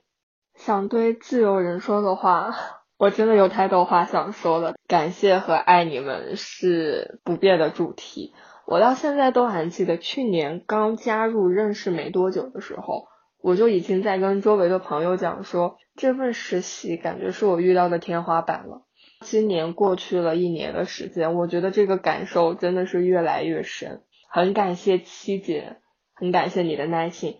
[0.57, 2.53] 想对自由人说的话，
[2.99, 4.75] 我真的有太多话想说了。
[4.89, 8.35] 感谢和爱你们是不变的主题，
[8.71, 13.09] 我到现在都还记得，去年刚加入认识没多久的时候，
[13.43, 18.87] 我就已经在跟周围的朋友讲说，这份实习感觉是我遇到的天花板了。
[19.23, 24.03] 今年过去了一年的时间，我觉得这个感受真的是越来越深。
[24.31, 25.79] 很感谢七姐，
[26.15, 27.39] 很感谢你的耐心。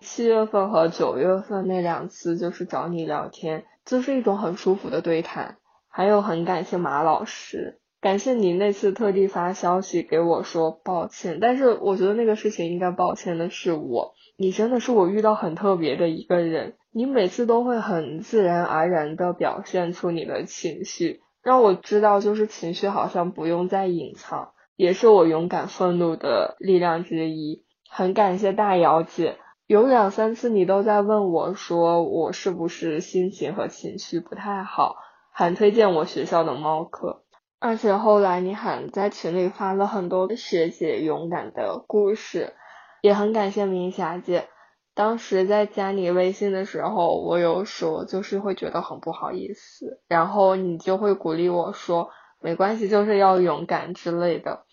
[0.00, 5.56] 七月份和九月份那两次就是找你聊天，就是一种很舒服的对谈。
[5.88, 14.14] 还有很感谢马老师，感谢你那次特地发消息给我说抱歉，但是我觉得那个事情应该抱歉的是我。
[14.36, 27.64] 你真的是我遇到很特别的一个人，你每次都会很自然而然的表现出你的情绪，让我知道就是情绪好像不用再隐藏，也是我勇敢愤怒的力量之一。
[27.90, 29.38] 很感谢大姚姐。
[29.66, 34.94] 有两三次你都在问我，说我是不是心情和情绪不太好，
[35.32, 37.24] 还推荐我学校的猫课，
[37.60, 42.54] 而且后来你还在群里发了很多学姐勇敢的故事，
[43.02, 44.48] 也很感谢明霞姐。
[44.94, 54.64] 当时在加你微信的时候，我有说就是会觉得很不好意思，然后你就会鼓励我说没关系，就是要勇敢之类的，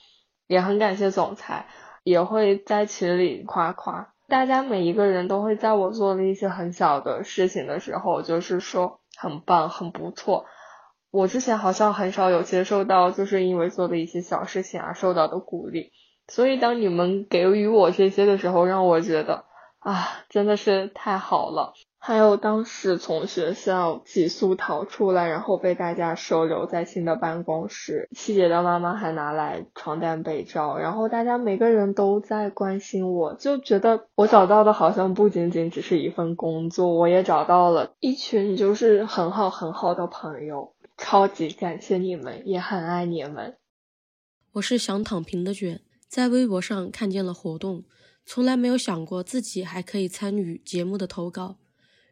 [0.47, 1.67] 也很感谢总裁，
[2.03, 4.13] 也会在群里夸夸。
[4.27, 10.45] 大家每一个人都会在我做了一些很小的事情的时候，就是说很棒、很不错。
[11.15, 15.91] 我之前好像很少有接受到，就是因为做的一些小事情而受到的鼓励。
[16.27, 19.45] 所以当你们给予我这些的时候，让我觉得
[19.79, 21.73] 啊，真的是太好了。
[21.97, 43.57] 还有当时从学校急速逃出来，然后被大家收留在新的办公室，七姐的妈妈还拿来床单被罩，然后大家每个人都在关心我，就觉得我找到的好像不仅仅只是一份工作，我也找到了一群就是很好很好的朋友，超级感谢你们，也很爱你们。
[44.53, 47.83] 我是想躺平的卷，在微博上看见了活动，
[48.25, 51.57] 从来没有想过自己还可以参与节目的投稿。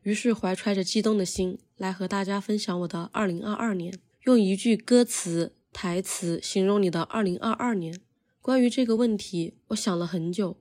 [0.02, 8.02] 于是怀揣着激动的心来和大家分享我的二零二二年，用一句歌词台词形容你的二零二二年。
[8.42, 10.58] 关于这个问题，我想了很久，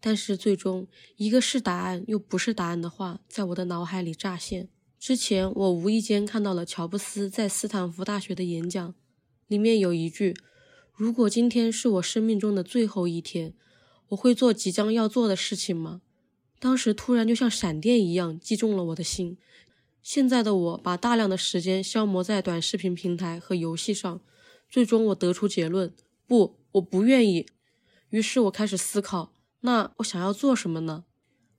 [0.00, 0.86] 但是最终
[1.16, 4.68] 一个是答案又不是答案的话，在我的脑海里乍现。
[5.06, 8.92] 之前我无意间看到了乔布斯在斯坦福大学的演讲，
[9.46, 10.34] 里面有一句
[10.92, 13.54] ：“如果今天是我生命中的最后一天，
[14.08, 16.02] 我会做即将要做的事情吗？”
[16.58, 19.38] 当时突然就像闪电一样击中了我的心。
[20.02, 24.20] 现在的我把大量的时间消磨在短视频平台和游戏上，
[24.68, 25.94] 最终我得出结论：
[26.26, 27.46] 不，我不愿意。
[28.10, 31.04] 于是我开始思考，那我想要做什么呢？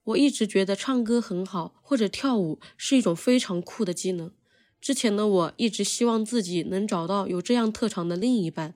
[0.07, 4.31] 我一直觉得唱歌很好，或者跳舞是一种非常酷的技能。
[4.79, 8.75] 之前的我一直希望自己能找到有这样特长的另一半。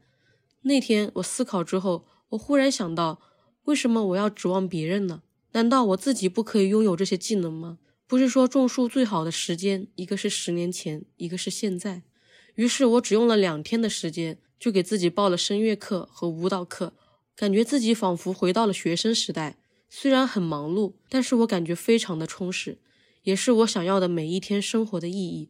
[0.63, 3.21] 那天我思考之后，我忽然想到，
[3.63, 5.21] 为什么我要指望别人呢？
[5.53, 7.77] 难道我自己不可以拥有这些技能吗？
[8.07, 12.03] 不是说种树最好的时间，一个是十年前，一个是现在。
[12.55, 16.91] 于是我只用了两天的时间，就给自己报了声乐课和舞蹈课，
[17.37, 19.55] 感觉自己仿佛回到了学生时代。
[19.93, 22.77] 虽然很忙碌，但是我感觉非常的充实，
[23.23, 25.49] 也是我想要的每一天生活的意义。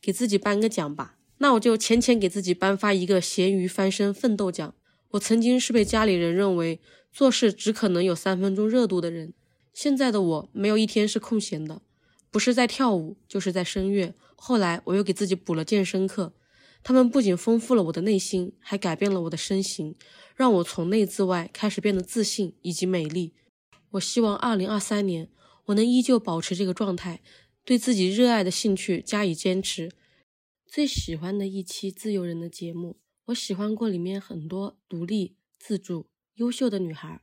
[0.00, 4.72] 给自己颁个奖吧，那我就浅浅给自己颁发一个咸鱼翻身奋斗奖。
[5.10, 6.80] 我曾经是被家里人认为。
[7.12, 9.32] 做事只可能有三分钟热度的人，
[9.72, 11.80] 现在的我没有一天是空闲的，
[12.30, 14.12] 不是在跳舞，就是在声乐。
[14.34, 16.34] 后来我又给自己补了健身课，
[16.82, 19.94] 他们不仅丰富了我的内心，还改变了我的身形，
[20.34, 23.32] 让我从内至外开始变得自信以及美丽。
[23.96, 25.28] 我希望二零二三年
[25.66, 27.22] 我能依旧保持这个状态，
[27.64, 29.90] 对自己热爱的兴趣加以坚持。
[30.66, 36.08] 最喜欢的一期自由人的节目，我喜欢过里面很多独立自主。
[36.34, 37.22] 优秀的女孩，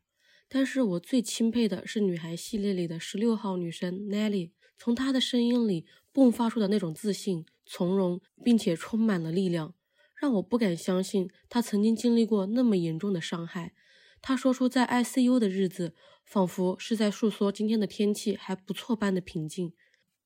[0.50, 9.76] 但是我最钦佩的是女孩系列里的十六号女生 Nelly，从她的声音里迸发出的那种自信、从容，并且充满了力量，
[10.20, 13.76] 让我不敢相信她曾经经历过那么严重的伤害。
[14.20, 15.94] 她说出在 ICU 的日子，
[16.26, 19.74] 仿佛是在诉说今天的天气还不错般的平静。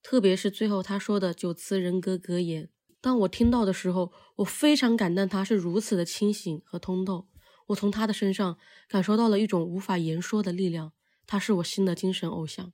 [0.02, 2.70] 特别是最后他说的九次人格格言。
[3.02, 7.28] 当我听到的时候，我非常感叹他是如此的清醒和通透。
[7.68, 8.58] 我从他的身上
[8.88, 10.94] 感受到了一种无法言说的力量。
[11.26, 12.72] 他是我新的精神偶像。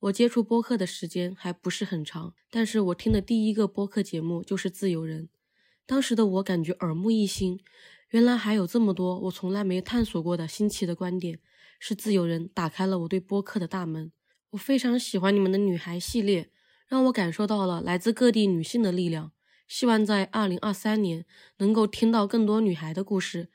[0.00, 5.24] 我接触播客的时间还不是很长，但是我听的第一个播客节目就是《自由人》。
[5.84, 7.60] 当时的我感觉耳目一新，
[8.08, 11.38] 原来还有这么多我从来没探索过的新奇的观点。
[11.84, 14.12] 是《自由人》打开了我对播客的大门。
[14.50, 16.48] 我非常喜欢你们的女孩系列，
[16.86, 19.32] 让我感受到了来自各地女性的力量。
[19.66, 21.26] 希望在二零二三年
[21.56, 23.50] 能够听到更多女孩的故事。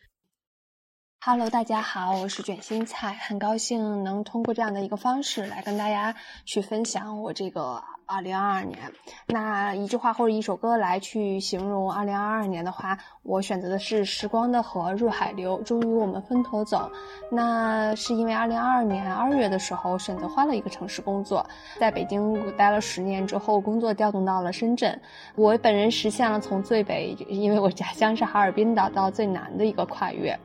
[1.19, 6.15] Hello，大家好，我是卷心菜，很高兴能通过这样的一个方式来跟大家
[6.45, 8.94] 去分享我这个二零二二年。
[9.26, 16.89] 那一句话或者一首歌来去形容二零二二年的话，我选择的是《时光的河入海流》，终于我们分头走。
[17.30, 21.45] 那是因为二零二二年二月的时候选择换了一个城市工作，
[21.77, 24.98] 在北京待了十年之后，工作调动到了深圳。
[25.35, 30.39] 我本人实现了从最北，因为我家乡是哈尔滨的，到最南的一个跨越。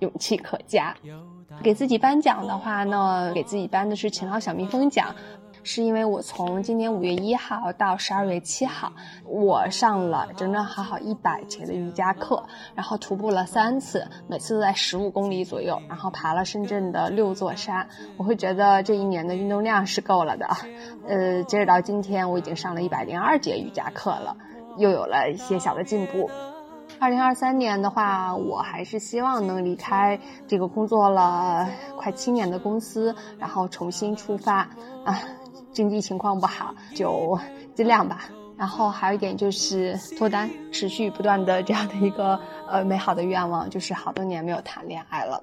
[0.00, 0.94] 勇气可嘉，
[1.62, 5.14] 给自己颁奖的话呢，给自己颁的是勤劳小蜜蜂奖，
[5.62, 8.92] 是因为我从今年五月一号到十二月七号，
[9.24, 12.44] 我上了整整好好一百节的瑜伽课，
[12.74, 20.46] 然后徒步了三次，每次都在十五公里左右，然后爬了深圳的六座山，我会觉得这一年的运动量是够了的，
[21.08, 24.36] 呃，截止到今天，我已经上了一百零二节瑜伽课了，
[24.76, 26.30] 又有了一些小的进步。
[26.98, 34.68] 二零二三年的话，我还是希望能离开这个工作了快七年的公司，然后重新出发。
[35.04, 35.20] 啊，
[35.72, 37.38] 经济情况不好，就
[37.74, 38.28] 尽量吧。
[38.56, 45.42] 然后还有一点就是脱单，持续不断的这样的一个呃美好的愿望，就是好多年没有谈恋爱了。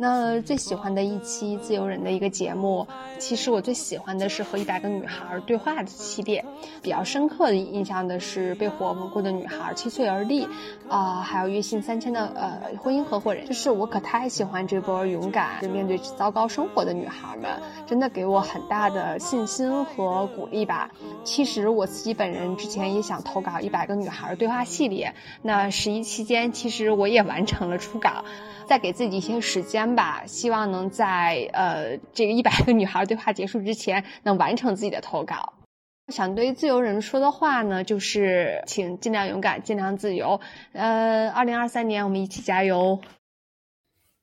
[0.00, 2.86] 那最喜欢的一期自由人的一个节目，
[3.18, 6.44] 其实我最喜欢的是和一百个女孩对话的系列。
[6.80, 10.46] 比较深刻的印象的是被火蒙过的女孩七岁而立，
[10.88, 13.44] 啊，还有月薪三千的呃婚姻合伙人。
[13.44, 20.88] 就是我可太喜欢这波勇敢面对糟糕生活的女孩们，真的给我很大的信心和鼓励吧。
[21.24, 25.12] 其实我自己本人之前也想投稿一百个女孩对话系列，
[25.42, 28.24] 那十一期间其实我也完成了初稿。
[28.68, 35.54] 再给自己一些时间吧，希望能在呃这个一百个女孩对话结束之前能完成自己的投稿。
[36.08, 40.40] 想对自由人说的话呢，就是请尽量勇敢，尽量自由。
[40.72, 43.00] 呃，二零二三年我们一起加油。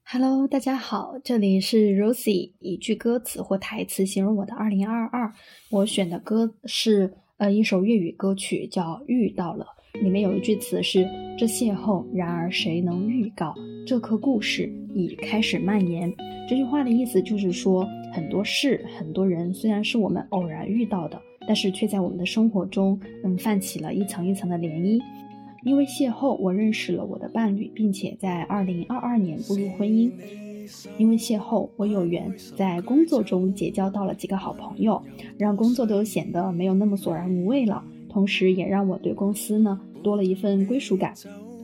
[0.03, 5.33] Hello，大家好，这里是 Rosie，一句歌词或台词形容我的二零二二。
[5.69, 9.65] 我选的歌是呃一首粤语歌曲，叫《遇到了》。
[10.03, 11.07] 里面有一句词是
[11.37, 13.53] “这邂逅，然而谁能预告
[13.85, 16.13] 这颗故事已开始蔓延？”
[16.47, 25.01] 这句话的意思就是说，很多事、很多人虽然是我们偶然遇到的，但是却在我们的生活中，嗯，泛起了一层一层的涟漪。
[25.63, 30.11] 因为邂逅，我认识了我的伴侣，并且在二零二二年步入婚姻。
[30.97, 35.01] 因为邂逅，我有缘在工作中结交到了几个好朋友，
[35.37, 37.83] 让工作都显得没有那么索然无味了。
[38.15, 41.13] 同时，也让我对公司呢多了一份归属感。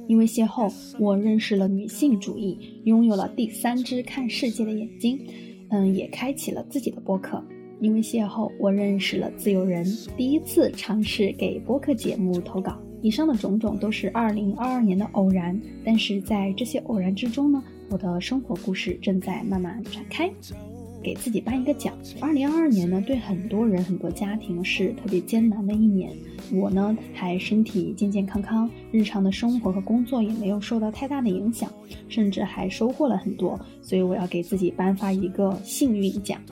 [0.10, 0.70] 因为邂逅，
[1.00, 5.18] 我认识了女性主义，拥有了第三只看世界的眼睛。
[5.70, 7.42] 嗯，也开启了自己的播客。
[7.80, 9.86] 因为邂逅，我认识了自由人，
[10.18, 12.78] 第一次尝试给播客节目投稿。
[13.02, 20.30] 以上的种种都是二零二二年的偶然，但是在这些偶然之中呢，我的生活故事正在慢慢展开。
[21.04, 21.94] 给自己颁一个奖。
[22.20, 26.12] 二零二二年呢，对很多人、很多家庭是特别艰难的一年。
[26.52, 31.72] 我呢，还身体健健康康，日常的生活和工作也没有受到太大的影响，
[32.08, 33.60] 甚至还收获了很多。
[33.82, 36.40] 所以我要给自己颁发一个幸运奖。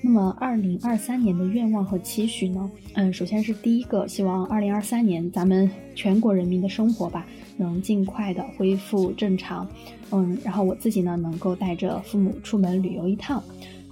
[0.00, 2.70] 那么，二零二三年的愿望和期许呢？
[2.94, 7.26] 嗯，首先是第一个，希望二零二三年咱们全国人民的生活吧。
[7.56, 9.68] 能尽快的恢复正常，
[10.10, 13.42] 嗯，然后我自己呢能够带着父母出门旅游一趟。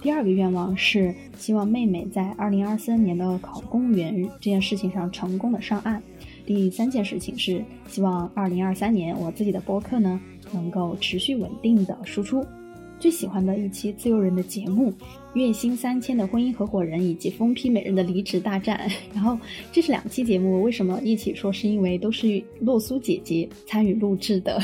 [0.01, 6.01] 第二个愿望是希望妹妹在二零二三年的考公务员这件事情上成功的上岸。
[6.45, 10.19] 第三件事情是希望二零二三年我自己的播客呢
[10.53, 12.45] 能够持续稳定的输出。
[12.99, 14.93] 最喜欢的一期自由人的节目，
[15.37, 18.89] 月薪三千的婚姻合伙人以及疯批美人的离职大战。
[19.13, 19.37] 然后
[19.71, 21.51] 这是两期节目，为什么一起说？
[21.51, 24.59] 是因为都是洛苏姐姐参与录制的。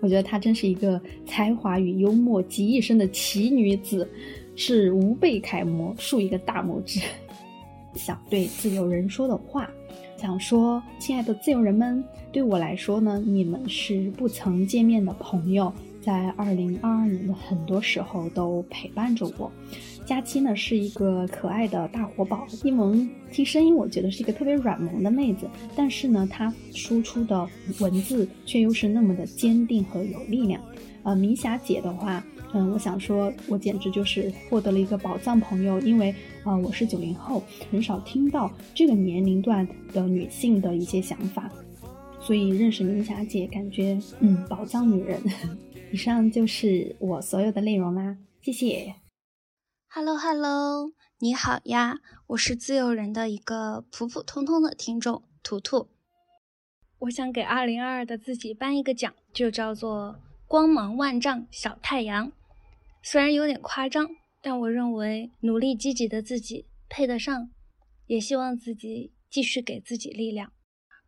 [0.00, 4.06] 我觉得她真是一个才华与幽默集一身的奇女子，
[4.56, 7.00] 是无辈楷模，竖一个大拇指。
[7.94, 9.70] 想对自由人说的话，
[10.16, 12.02] 想说，亲爱的自由人们，
[12.32, 15.72] 对我来说呢，你们是不曾见面的朋友。
[16.00, 19.48] 在二零二二年的很多时候都陪伴着我。
[20.04, 27.48] 佳期呢是一个可爱的大活宝，一萌听声音我觉得是一个特别软萌的妹子，但是呢她输出的
[27.80, 30.60] 文字却又是那么的坚定和有力量。
[31.04, 36.14] 呃，明霞姐的话，嗯，我想说，我简直就是获得了一个宝藏朋友，因为
[36.44, 41.50] 啊，我是九零后，很少听到这个年龄段的女性的一些想法，
[42.20, 45.20] 所以认识明霞姐，感觉嗯，宝藏女人。
[45.90, 48.94] 以上就是我所有的内容啦，谢谢。
[49.94, 51.98] Hello Hello，你好呀，
[52.28, 55.90] 我是自由人的一个普普通通的听众图图，
[57.00, 62.32] 我想给二零二二的自己颁一个奖，就叫做光芒万丈小太阳。
[63.02, 64.08] 虽然有点夸张，
[64.40, 67.50] 但我认为努力积极的自己配得上，
[68.06, 70.54] 也希望自己继续给自己力量。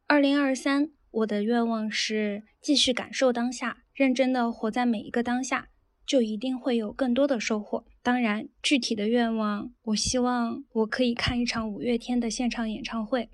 [0.07, 3.79] 二零二三，我的愿望是继续感受当下。
[3.95, 5.71] 认真的活在每一个当下，
[6.07, 7.87] 就一定会有更多的收获。
[8.05, 13.31] 当然，具体的愿望，我希望我可以看一场五月天的现场演唱会。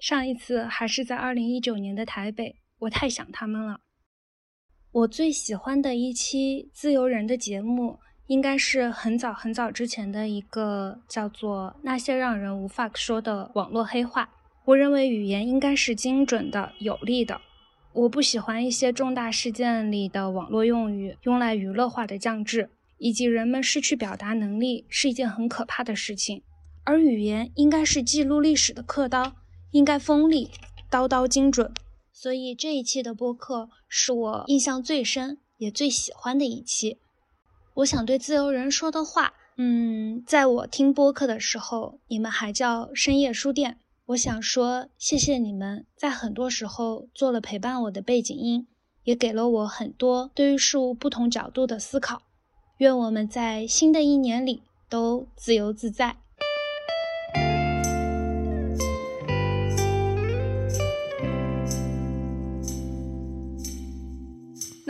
[0.00, 3.82] 上一次还是在二零一九年的台北，我太想他们了。
[4.90, 14.24] 我最喜欢的一期自由人的节目，应该是很早很早之前的一个叫做《那些让人无法说的网络黑话》。
[14.64, 17.40] 我认为语言应该是精准的、有力的。
[17.92, 22.70] 我不喜欢一些重大事件里的网络用语用来娱乐化的降智，
[23.00, 26.42] 以及人们失去表达能力是一件很可怕的事情。
[26.84, 29.36] 而语言应该是记录历史的刻刀，
[29.70, 30.50] 应该锋利，
[30.90, 31.72] 刀刀精准。
[32.12, 36.98] 所以这一期的播客是我印象最深也最喜欢的一期。
[37.74, 43.78] 我想对自由人说的话，嗯，在我听播客的时候，你们还叫深夜书店。
[44.06, 48.66] 我想说，谢谢你们在很多时候做了陪伴我的背景音，
[49.04, 52.22] 也给了我很多对于事物不同角度的思考。
[52.80, 56.16] 愿我们在新的一年里都自由自在。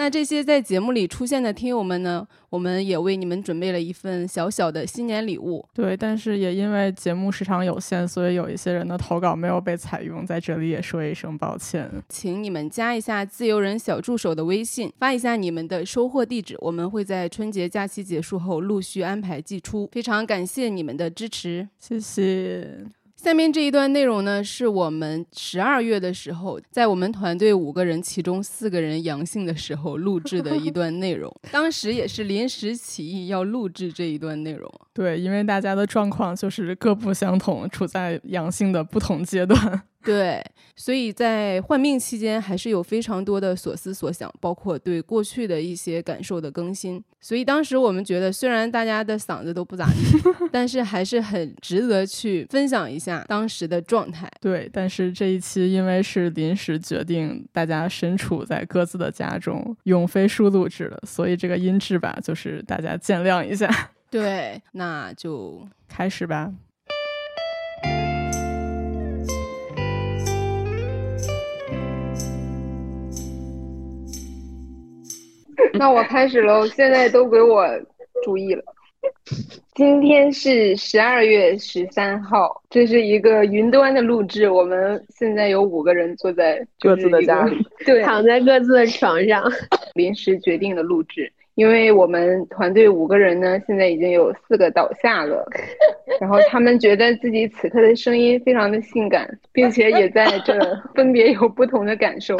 [0.01, 2.27] 那这些在节目里出现的听友们呢？
[2.48, 5.62] 我们也为你们准备了一份小小的新年礼物。
[5.74, 11.86] 对，但是也因为节目时长有限，所以有一些人的投稿没有被采用，在这里也说一声抱歉。
[12.09, 19.86] 请你们加一下自由人小助手的微信，发一下你们的收货地址，我们会在春节假期结束后陆续安排寄出。
[19.93, 22.99] 非常感谢你们的支持，谢谢。
[23.22, 31.30] 下面这一段内容呢，是我们十二月的时候，在我们团队五个人其中四个人阳性的时候录制的一段内容。
[31.52, 34.72] 当时也是临时起意要录制这一段内容。
[34.94, 39.82] 对，因为大家的状况就是各不相同，处在阳性的不同阶段。
[40.02, 40.43] 对，
[40.77, 47.02] 所以在患病期间还是有非常多的所思所想，包括对过去的一些感受的更新。
[47.20, 50.20] 所以当时我们觉得，虽然大家的嗓子都不咋地，
[50.51, 54.27] 但是还是很值得去分享一下当时的状态。
[54.40, 63.68] 对，但是这一期因为是临时决定，大家身处在各自的家中用飞书录制的，所以这个音质吧，就是大家见谅一下。
[64.10, 66.51] 对，那就开始吧。
[75.74, 77.66] 那我开始喽，现在都给我
[78.24, 78.62] 注意了。
[79.74, 84.50] 今天是十二月十三号，这是一个云端的录制。
[84.50, 89.42] 我们现在有五个人坐在各自的家里，对， 躺在各自的床上，
[89.94, 91.32] 临时决定的录制。
[91.54, 95.46] 因为我们团队五个人呢，现在已经有四个倒下了，
[96.20, 100.58] 然后他们觉得自己此刻的声音非常的性感，并且也在这
[100.94, 102.36] 分别有不同的感受。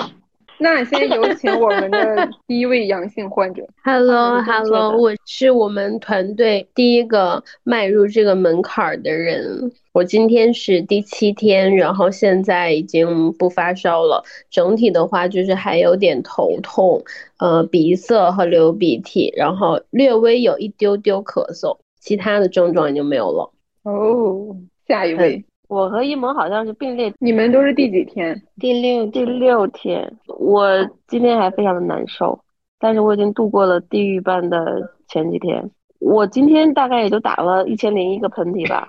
[0.62, 3.66] 那先 有请我们的第一位阳性患者。
[3.82, 9.73] Hello，Hello，我是我们团队第一个迈入这个门槛的人。
[9.93, 14.23] 我今天是第七天，然后现在已经不发烧了。
[14.51, 17.03] 整体的话就是还有点头痛，
[17.39, 23.51] 呃，鼻塞和流鼻涕，然后略微有一丢丢咳嗽，其他的症状已经没有了。
[23.82, 24.55] 哦，
[24.87, 25.43] 下一位。
[25.70, 28.42] 我和一萌好像是并列，你们都是第几天？
[28.59, 30.18] 第六第六天。
[30.26, 30.68] 我
[31.06, 32.40] 今天还非常的难受，
[32.80, 35.70] 但是我已经度过了地狱般的前几天。
[36.01, 38.88] 我今天大概也就打了一千零一个喷嚏吧，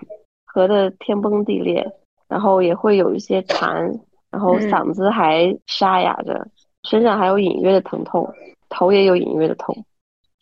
[0.52, 1.88] 咳的天崩地裂，
[2.28, 4.00] 然后也会有一些痰，
[4.32, 6.48] 然后嗓子还沙哑着，
[6.82, 8.28] 身上还有隐约的疼痛，
[8.70, 9.86] 头也有隐约的痛。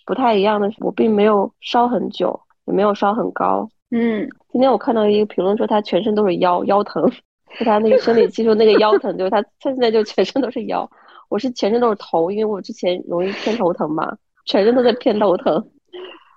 [0.06, 3.68] 不太一样的是，我并没有烧很久，也没有烧很高。
[3.92, 7.10] 嗯，今天我看到一个评论说他全身都是腰腰疼，
[7.58, 10.88] 就他那个生理期说那个腰疼，就是他他现在就全身都是腰，
[11.28, 15.68] 我是全身都是头，因为我之前容易偏头疼嘛，全身都在偏头疼，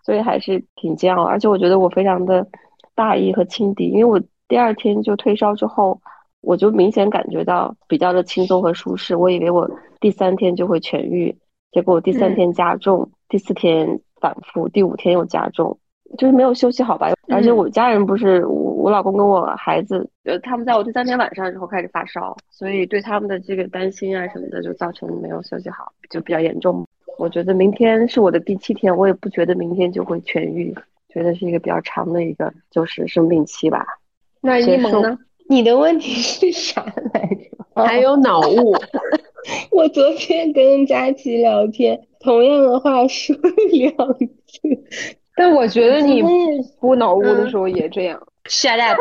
[0.04, 1.24] 所以还是挺煎熬。
[1.24, 2.46] 而且我觉得我非常的
[2.94, 4.18] 大意和轻敌，因为我
[4.48, 6.00] 第二天就退烧之后，
[6.40, 9.14] 我就明显感觉到比较的轻松和舒适。
[9.14, 9.70] 我以为我
[10.00, 11.36] 第三天就会痊愈，
[11.70, 15.78] 结果第三天加重，第四天反复，第五天又加重。
[16.18, 26.86] 就是没有休息好吧，而且我家人不是我，我老公跟我孩子，呃，他们在我第三天晚上之后开始发烧，所以对他们的这个担心啊什么的，就造成没有休息好，就比较严重。
[27.18, 30.74] 我觉得明天是我的第七天，我也不觉得明天就会痊愈，
[31.09, 33.86] 觉得是一个比较长的一个就是生病期吧。
[34.40, 35.18] 那一萌呢？
[35.48, 36.82] 你的问题是啥
[37.12, 37.84] 来着？
[37.84, 38.74] 还有脑雾。
[39.72, 43.34] 我昨天跟佳琪聊天，同样的话说
[43.70, 43.94] 两
[44.47, 45.22] 次。
[45.34, 46.22] 但我觉得你
[46.80, 48.20] 不脑雾的时候也这样。
[48.44, 48.98] Shut up！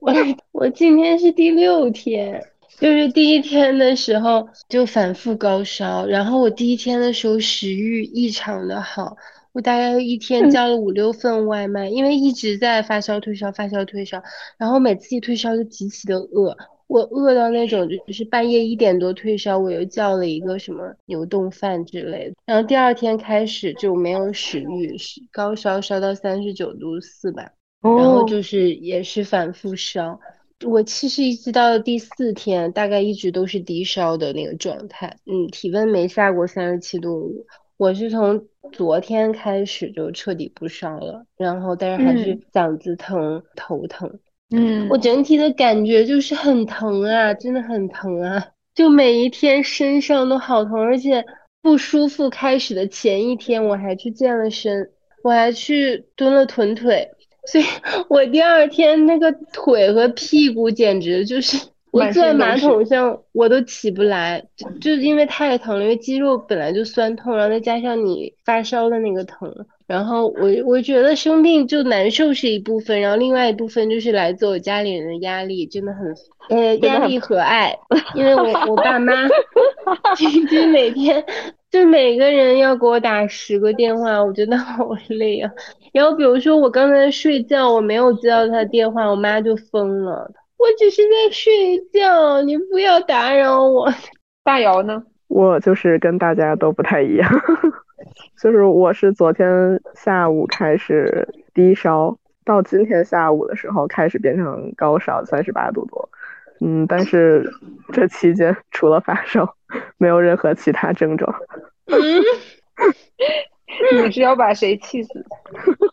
[0.00, 0.12] 我
[0.52, 2.42] 我今天是第六天，
[2.78, 9.18] 就是第一天的时候就反复高烧，然后我第一天的时候食欲异常的好，
[9.52, 14.22] 我大概一天叫了五六份外卖，因为一直在发烧退烧发烧退烧，
[14.56, 16.56] 然后每次一退烧就极其的饿。
[16.88, 27.50] 我饿到那种，就是半夜一点多退烧，我又叫了一个什么牛冻饭之类的，然后第二天开始就没有食欲，是高烧烧到三十九度四吧，
[27.82, 30.20] 然后就是也是反复烧，
[30.64, 37.46] 我其实一直到第四天，大概一直都是低烧的那个状态，嗯，体温没下过三十七度五，
[37.76, 44.20] 我是从昨天开始就彻底不烧了，然后但是还是嗓子疼、头疼。
[44.50, 51.24] 嗯，我整体的感觉就是很疼啊，真的很疼啊，就每一天身上都好疼，而且
[51.62, 54.90] 不舒服开始的前一天我还去健了身，
[55.22, 57.08] 我还去蹲了臀腿，
[57.46, 57.64] 所以
[58.08, 61.56] 我第二天那个腿和屁股简直就是。
[61.92, 69.50] 我坐在马桶上，我都起不来，就就是因为太疼了，因为肌肉本来就酸痛，然后再加上你发烧的那个疼，
[69.86, 76.14] 然后我我觉得生病就难受是一部分，然后另外一部分就是来自我家里人的压力，真的很，
[76.50, 77.76] 呃，压力和爱，
[78.14, 79.12] 因为我我爸妈，
[80.50, 81.24] 就每天
[81.70, 85.50] 就每个人要给我打十个电话，我觉得好累啊。
[85.92, 90.30] 然后比如说我刚才睡觉，我没有接到他电话，我妈就疯了。
[90.58, 93.88] 我只是在睡觉，你不要打扰我。
[94.42, 95.02] 大姚呢？
[95.28, 97.30] 我就是跟大家都不太一样，
[98.40, 106.08] 就是我是昨天下午开始低烧，到今天下午的时候开始变成高烧，三十八度多。
[106.60, 107.50] 嗯，但是
[107.92, 109.54] 这期间除了发烧，
[109.98, 111.34] 没有任何其他症状。
[113.92, 115.24] 你是要把谁气死？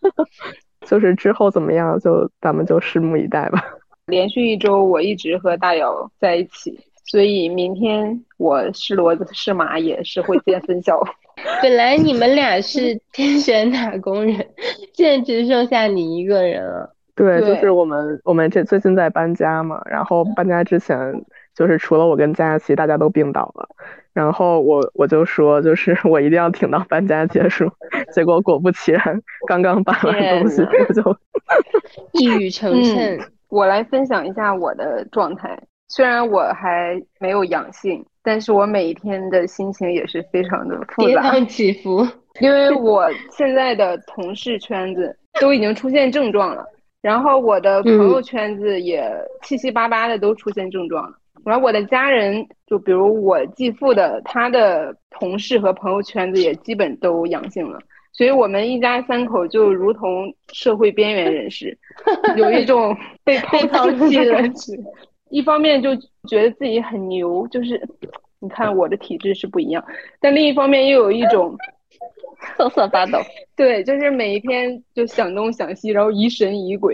[0.87, 3.61] 就是之后怎么样，就咱们就拭目以待吧。
[4.05, 11.01] 连续一周，我一直和大姚在一起，所以明天我是骡子是马也是会见分晓。
[11.61, 14.35] 本来你们俩是天选打工人，
[14.93, 16.93] 现在只剩下你一个人了。
[17.15, 21.23] 对，就是我们我们这最近在搬家嘛，然后搬家之前
[21.55, 23.67] 就是除了我跟佳琪，大家都病倒了。
[24.13, 27.69] 然后我我就说，就是 我一定要挺到搬家结束。
[28.13, 31.17] 结果果不其然，刚刚搬完东西我就
[32.11, 33.19] 一语成谶。
[33.49, 35.59] 我来分享一下我的状态，
[35.95, 42.07] 虽然我还没有阳性，但是我每一天的心情也是非常的复杂，跌宕起伏。
[42.41, 46.65] 因为我现在的同事圈子都已经出现症状了，
[46.99, 49.07] 然后我的朋友圈子也
[49.43, 51.15] 七七八八的都出现症状了，
[51.45, 57.77] 然后我的家人，就比如我继父的他的同事和朋友圈子也基本都阳性了。
[58.13, 61.77] 所以我们一家三口就如同社会边缘人士，
[62.35, 64.73] 有一种 被抛弃的感觉。
[65.33, 65.95] 一方面就
[66.29, 67.81] 觉得自己很牛，就是
[68.39, 69.83] 你看我的体质是不一样，
[70.19, 71.57] 但另一方面又有一种
[72.55, 73.17] 瑟瑟发抖。
[73.57, 76.93] 对，就是每一天就想东想西，然后疑神疑鬼，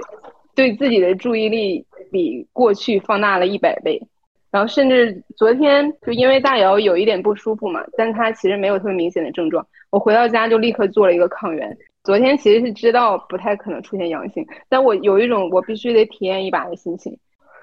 [0.56, 4.02] 对自己的注意力比过去放大了一百倍。
[4.52, 9.68] 然后甚至昨天就因为大姚有一点不舒服嘛，但他其实没有特别明显的症状。
[9.90, 11.78] 我回到家就立刻做了一个抗原。
[12.06, 17.16] 昨天其实是知道不太可能出现阳性，但我有一种我必须得体验一把的心情，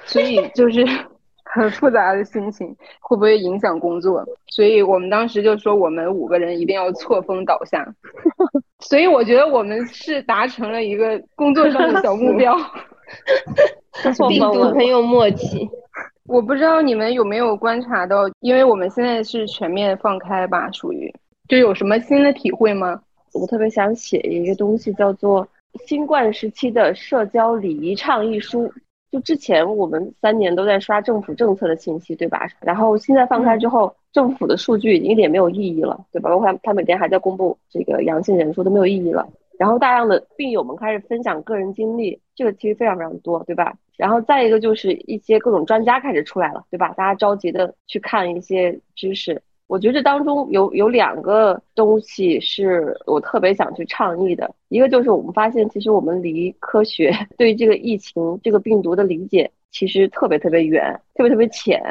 [0.06, 0.86] 所以就是
[1.44, 4.24] 很复杂的心情，会不会影响工作？
[4.46, 7.86] 所以我们当时就说我们五个人一定要错峰倒下。
[8.80, 12.56] 所以我觉得我们是达成了一个工作上的小目标。
[14.28, 15.68] 病毒很有默契。
[16.26, 21.12] 我不知道你们有没有观察到，因为我们现在是全面放开吧，属于。
[21.48, 23.00] 就有什么新的体会吗？
[23.32, 25.44] 我特别想写一个东西，叫做
[25.86, 28.66] 《新冠时期的社交礼仪倡议书》。
[29.10, 32.46] 就之前我们三年都在刷政府政策的信息，对吧？
[32.60, 36.28] 然后现在放开之后，政府的数据已经一点没有意义了，对吧？
[36.30, 39.28] 包括他他每天还在公布这个阳性人数都没有意义了。
[39.58, 43.74] 然后大量的病友们开始分享个人经历，这个其实非常非常多，对吧？
[43.96, 46.92] 然后再一个就是一些各种专家开始出来了，对吧？
[46.94, 49.40] 大家着急的去看一些知识。
[49.66, 61.82] 我觉得这当中有有两个东西是我特别想去倡议的，一个就是我们发现，其实我们离科学 对于这个疫情这个病毒的理解其实特别特别远，特别特别浅，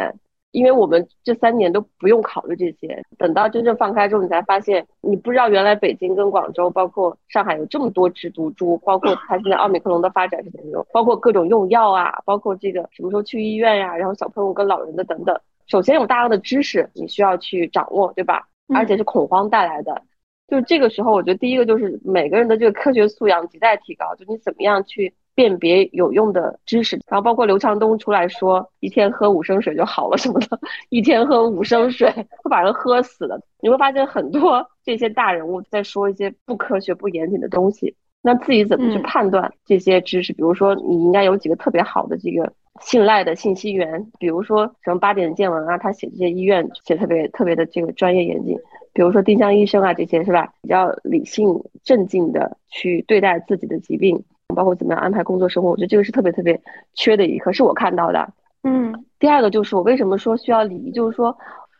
[0.51, 15.37] 因为我们这三年都不用考虑这些，等到真正放开之后，你才发现你不知道原来北京跟广州，包括上海有这么多只毒株，包括它现在奥密克戎的发展是怎么样，包括各种用药啊，包括这个什么时候去医院呀，然后小朋友跟老人的等等。
[15.67, 18.47] 首先有大量的知识你需要去掌握，对吧？
[18.73, 20.01] 而且是恐慌带来的。
[20.47, 24.13] 就是这个时候，我觉得第一个就是每个人的这个科学素养亟待提高。
[24.15, 30.59] 就你怎么样去辨别有用的知识，然后包括刘强东出来说一天喝五升水就好了什么的，
[30.89, 33.41] 一天喝五升水会把人喝死的。
[33.59, 37.95] 你会发现很多这些大人物在说一些不科学、不严谨的东西。
[38.21, 40.31] 那自己怎么去判断这些知识？
[40.33, 42.53] 比如说，你应该有几个特别好的这个。
[42.81, 48.57] 信赖的信息源，比如说什么八点见闻啊，他写这些医院写特别特别的这个专业严谨，
[48.93, 50.53] 比如说丁香医生啊这些是吧？
[50.61, 54.21] 比较理性镇静的去对待自己的疾病，
[54.53, 56.59] 包括怎么样安排工作生活，我觉得这个是特别特别
[56.93, 58.33] 缺的一课，是我看到的。
[58.63, 61.35] 嗯，第二个就是我为什么说需要礼仪，就是说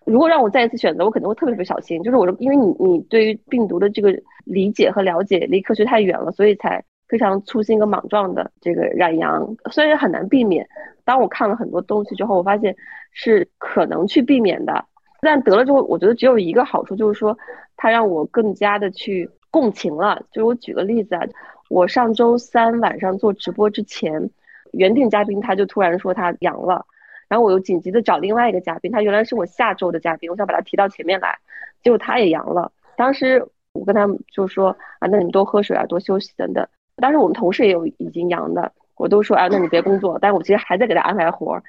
[0.06, 6.84] 如果让我再一次选择，我肯定会特别特别小心，就是我因为你你对于病毒的这个理解和了解离科学太远了，所以才。
[7.08, 10.68] 非常粗心跟莽撞的这个染阳，虽然很难避免。
[11.04, 12.76] 当我看了很多东西之后，我发现
[13.12, 14.86] 是可能去避免的。
[15.22, 17.38] 但得了之后，我觉得只有一个好处，就是说
[17.78, 20.22] 它让我更加的去共情了。
[20.32, 21.22] 就我举个例子啊，
[21.70, 24.30] 我上周三晚上做直播之前，
[24.72, 26.86] 原定嘉宾他就突然说他阳了，
[27.28, 31.38] 然后我又紧急的找另外一个嘉宾，他原来是我下周的嘉宾，我想把他提到前面来，
[31.84, 32.72] 结果他也阳了。
[32.98, 36.68] 当时我跟他们就说啊，那你多喝水啊，多休息等等。
[36.98, 40.18] 当时我们同事也有已经阳的，我都说啊，那你别工作。
[40.22, 41.64] 但我其实还在给他安排活儿。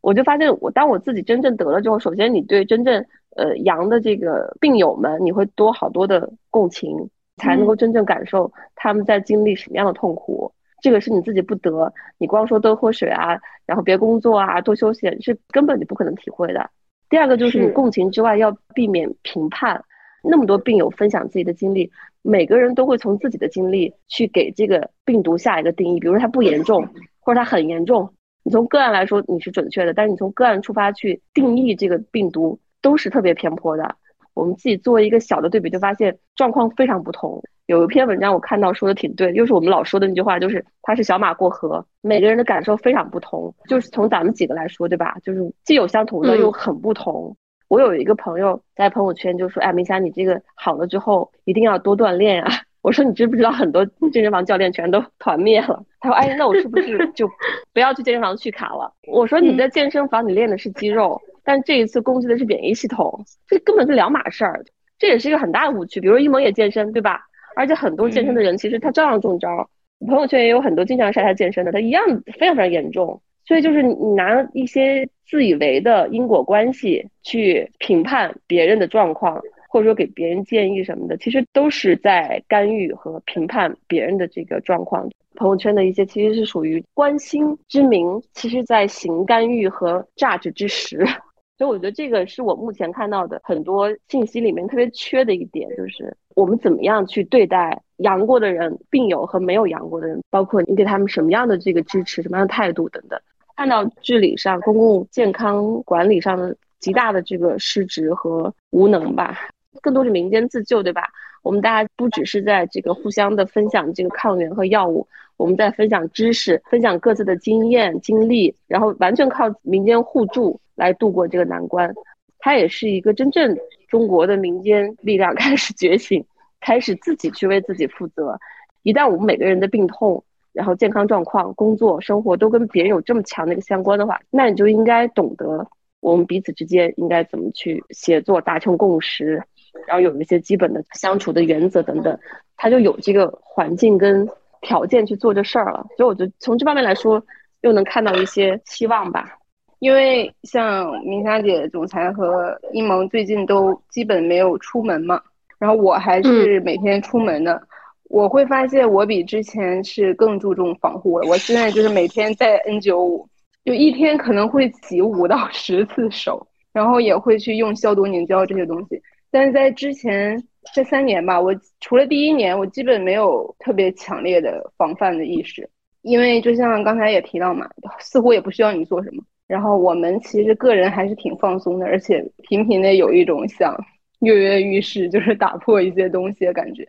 [0.00, 3.04] 我就发现，我当我自己真正得了之后，首先你对真正
[3.36, 10.52] 呃阳的这个病友们，你会多好多的共情，才能够真正感受他们在经历什么样的痛苦。
[10.80, 13.36] 这个是你自己不得，你光说多喝水啊，
[13.66, 16.70] 然后别工作啊，多休息，是根本就不可能体会的。
[17.10, 19.84] 第二个就是你共情之外，要避免评判。
[20.22, 21.90] 那么多病友分享自己的经历。
[22.22, 26.86] 每个人都会从自己的经历去给这个病毒下一个定义，比如说它不严重，
[27.20, 28.12] 或者它很严重。
[28.42, 33.96] 你从个案来说你是准确的，但是你从个案出发去定义这个病毒都是特别偏颇的。
[34.34, 37.42] 我们自己做一个小的对比，就发现状况非常不同。
[37.66, 43.54] 有一篇文章我看到说的挺对，又是我们老说的那句话，就是它是小马过河，每个人的感受非常不同。
[43.68, 45.16] 就是从咱们几个来说，对吧？
[45.22, 47.36] 就是既有相同的，又很不同。
[47.68, 52.50] 我有一个朋友在朋友圈就说：“哎，明霞，你这个好了之后一定要多锻炼啊！”
[52.80, 57.28] 我说：“你知不知道很多健身房教练全都团灭了？” 他说：“哎，那我是不是就
[57.74, 64.64] 不要去健身房去卡了？”我说：“你在健身房你练的是肌肉，但这一次攻击的是免疫系统，这根本是两码事儿。
[64.98, 66.00] 这也是一个很大的误区。
[66.00, 67.20] 比如一萌也健身，对吧？
[67.56, 69.68] 而且很多健身的人其实他照样中招。
[70.06, 72.04] 朋友圈也有很多经常晒他健身的，他一样
[72.38, 73.20] 非常非常严重。
[73.48, 79.38] 所以就是你拿一些。”自以为的因果关系去评判别人的状况，
[79.68, 85.06] 或者说给别人建议什么的，其实都是在干预和评判别人的这个状况。
[85.34, 91.04] 朋友圈的一些其实是属于关心之名，其实在行干预和榨汁之实。
[91.58, 103.20] 所以我觉得这个是我目前看到的很多信息里面特别缺的一点，就是我们怎么样去对待阳过的人、病友和没有阳过的人，包括你给他们什么样的这个支持、什么样的态度等等。
[103.58, 109.36] 看到治理上、公共健康管理上的极大的这个失职和无能吧，
[109.82, 111.08] 更多是民间自救，对吧？
[111.42, 115.04] 我们大家不只是在这个互相的分享这个抗原和药物，
[115.36, 121.92] 我们在分享知识、分享各自的经验经历，然后完全靠民间互助来度过这个难关。
[122.38, 123.58] 它也是一个真正
[123.88, 126.24] 中国的民间力量 开始觉醒，
[126.60, 128.38] 开始自己去为自己负责。
[128.84, 130.22] 一旦我们每个人的病痛，
[130.58, 135.64] 然后健康状况、工作、生活都跟别人有这么强的一个相关的话，那你就应该懂得
[136.00, 139.40] 我们彼此之间应该怎么去协作、达成共识，
[139.86, 142.18] 然后有一些基本的相处的原则等等，
[142.56, 144.28] 他就有这个环境跟
[144.60, 145.86] 条件去做这事儿了。
[145.96, 147.24] 所以我觉得从这方面来说，
[147.60, 149.38] 又能看到一些希望吧。
[149.78, 155.22] 因为像明霞姐、总裁和一萌最近都基本没有出门嘛，
[155.60, 157.62] 然后我还是每天出门的。
[158.08, 161.28] 我会发现，我比之前是更注重防护了。
[161.28, 163.28] 我现在就是每天戴 N 九五
[163.64, 166.46] 就一天可能会洗五到十次手。
[166.70, 169.02] 然后也会去用消毒凝胶这些东西。
[169.32, 170.40] 但是在之前
[170.74, 175.68] 这三年吧，我除了第一年，我基本没有特别强烈的防范的意识，
[176.02, 177.68] 因为就像刚才也提到嘛，
[177.98, 179.24] 似乎也不需要你做什么。
[179.48, 183.74] 然后我们其实个人还是挺放松的，而且频频的有一种想
[184.20, 186.86] 跃跃欲试，就是打破一些东西的感觉。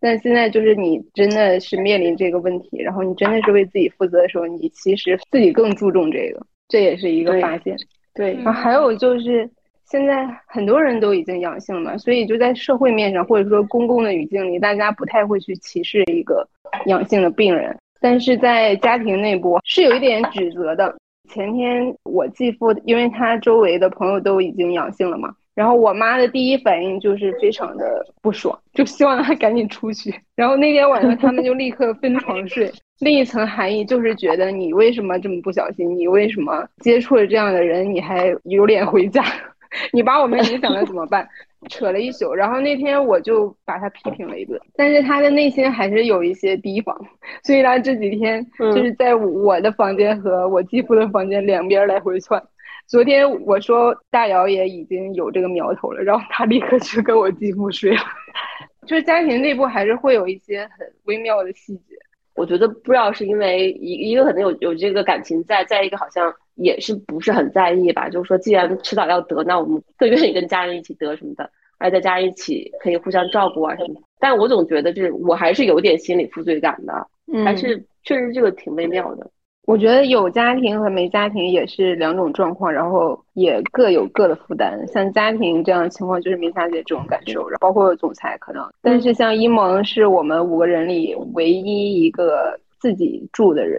[0.00, 7.76] 但现在就是你真的是面临这个问题，然后你真的是为自己负责的时候，你其实自己更注重这个，这也是一个发现。
[8.14, 9.48] 对，然后还有就是
[9.84, 16.46] 现在很多人都已经阳性了嘛，所以就在社会面上或者说公共的语境里，大家不太会去歧视一个
[16.86, 20.96] 阳性的病人，但是在家庭内部是有一点指责的。
[21.30, 30.14] 前天我继父，因为他周围的朋友都已经阳性了嘛，然后我妈的第一反应就是非常的不爽，就希望他赶紧出去。
[30.36, 32.70] 然后那天晚上他们就立刻分床睡。
[33.00, 35.98] 另一层含义就是觉得你为什么这么不小心？
[35.98, 39.20] 你为什么接触了这样的人，你还有脸回家？
[39.92, 41.26] 你把我们影响了怎么办？
[41.68, 46.96] 扯了一宿，然后那天我就把他批评了一顿，但是他的内心还是有一些提防，
[47.42, 52.40] 所以他这几天就是在我的房间和我继父的房间两边来回窜。
[52.88, 58.00] 昨天我说大姚也已经有这个苗头了，然后他立刻去跟我继父睡了。
[58.88, 61.94] 就是家庭内部还是会有一些很微妙的细节。
[62.34, 68.08] 我觉得不知道是因为一一个可能有有这个感情在，再一个好像也是不是很在意吧。
[68.08, 74.00] 就是说，既然迟早要得，那我们更愿意跟家人一起得什么的，而在家人一起可以互相照顾啊什么。
[74.18, 77.06] 但我总觉得，就是我还是有点心理负罪感的，
[77.44, 79.30] 还是确实这个挺微妙的。
[79.68, 84.82] 我觉得有家庭和没家庭也是两种状况，然后也各有各的负担。
[84.88, 88.66] 像家庭这样的情况，就是明霞姐这种感受，然后包括总裁可能。
[88.80, 93.78] 但是像一萌是我们五个人里唯一一个自己住的人。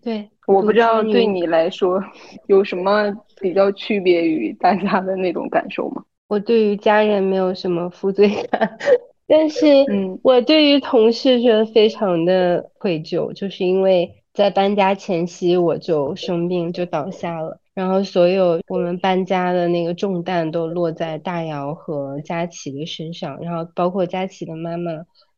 [0.00, 2.00] 对，我不知道对你来说
[2.46, 6.04] 有什么比较区别于大家的那种感受吗？
[6.28, 8.78] 我对于家人没有什么负罪感，
[9.26, 9.66] 但是
[10.22, 14.08] 我对于同事觉得非常的愧疚，就是因为。
[14.34, 17.60] 在搬家前夕，我就生病，就倒下了。
[17.72, 24.90] 然后所有我们搬家的那个重担都落在大姚和佳琪的身上，然后包括佳琪的妈妈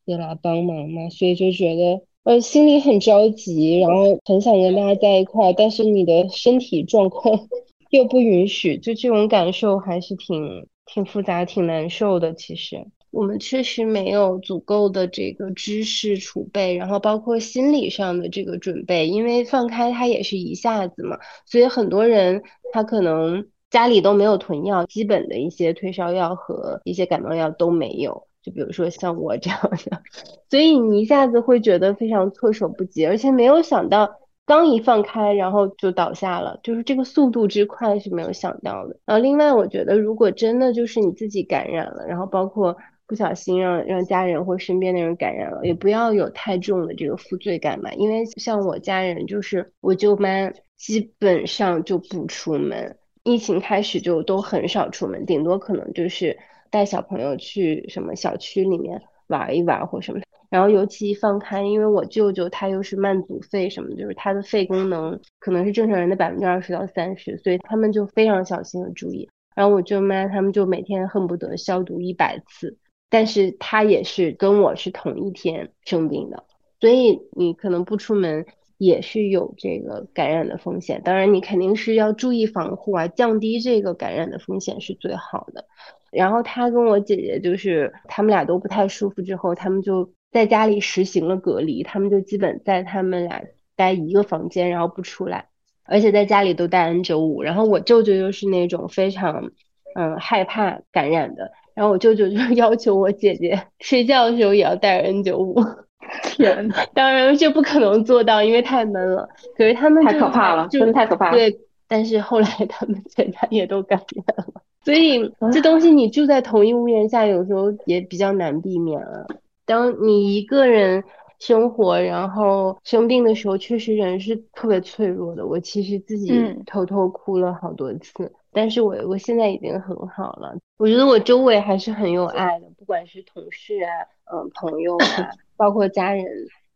[0.06, 7.48] 也来帮忙嘛，所以就觉得呃心里很着急，然后很想跟大家在一块，但是你的身体状况
[7.90, 12.86] 又不允许，就这种感受还是挺挺复杂、挺难受的，其实。
[13.16, 22.43] 我们确实没有足够的这个知识储备，然后包括心理上的这个准备，因为放开它也是一下子嘛，所以很多人
[22.74, 30.02] 他可能家里都没有囤药，基本的一些退烧药和一些感冒药都没有，就比如说像我这样的，
[30.51, 34.14] 所以你一下子会觉得非常措手不及，而且没有想到
[34.44, 38.98] 刚一放开，然后就倒下了，就是这个速度之快是没有想到的。
[39.06, 42.76] 然后另外我觉得，如果真的就是你自己感染了，然后包括。
[43.06, 47.92] 不小心让让家人或身边的人感染了，也不要有太重的这个负罪感嘛。
[47.94, 56.36] 因为像我家人，就是我舅妈，基本上就不出门，疫情开始就都很少出门，顶多可能就是
[56.70, 60.20] 带小朋友去什么小区里面玩一玩或什么。
[60.48, 69.28] 然后尤其放开，因为我舅舅他又是慢阻肺什么，就是他的肺功能可能是正常人的百分之二十到三十，所以他们就非常小心的注意。
[69.54, 72.76] 然后我舅妈他们就每天恨不得消毒一百次。
[73.08, 76.44] 但是他也是跟我是同一天生病的，
[76.80, 78.46] 所以你可能不出门
[78.78, 81.00] 也是有这个感染的风险。
[81.04, 85.64] 当然，你肯定是要注意防护啊，降低这个感染的风险是最好的。
[86.10, 93.42] 然后他跟我姐姐就是他们俩都不太舒服之后，他们就在家里实行了隔离，他们就基本在他们俩
[93.76, 95.48] 待一个房间，然后不出来，
[95.84, 97.42] 而且在家里都戴 N 九五。
[97.42, 99.52] 然后我舅舅又是那种非常
[99.94, 101.52] 嗯害怕感染的。
[101.76, 105.54] 然后我舅舅就 要求我姐姐睡觉的时候也要戴 N 九五，
[106.24, 109.28] 天呐，当然这不可能做到，因为太闷了。
[109.56, 111.32] 可是他们太可怕了，真的太可怕了。
[111.32, 119.26] 对，但是后来他们 全家也都感染了，所以这东西你住在同一屋檐下，有时候也比较难避免啊。
[119.66, 121.04] 当你一个人
[121.38, 125.46] 生活，然后生病的时候，确实人是特别脆弱的。
[125.46, 126.32] 我其实自己
[126.64, 128.32] 偷偷哭了好多次。
[128.56, 133.92] 但是我我现在已经很好了，我觉得我周围还是很有爱的，不管是同事啊，
[134.32, 135.28] 嗯，朋友啊，
[135.58, 136.24] 包括家人，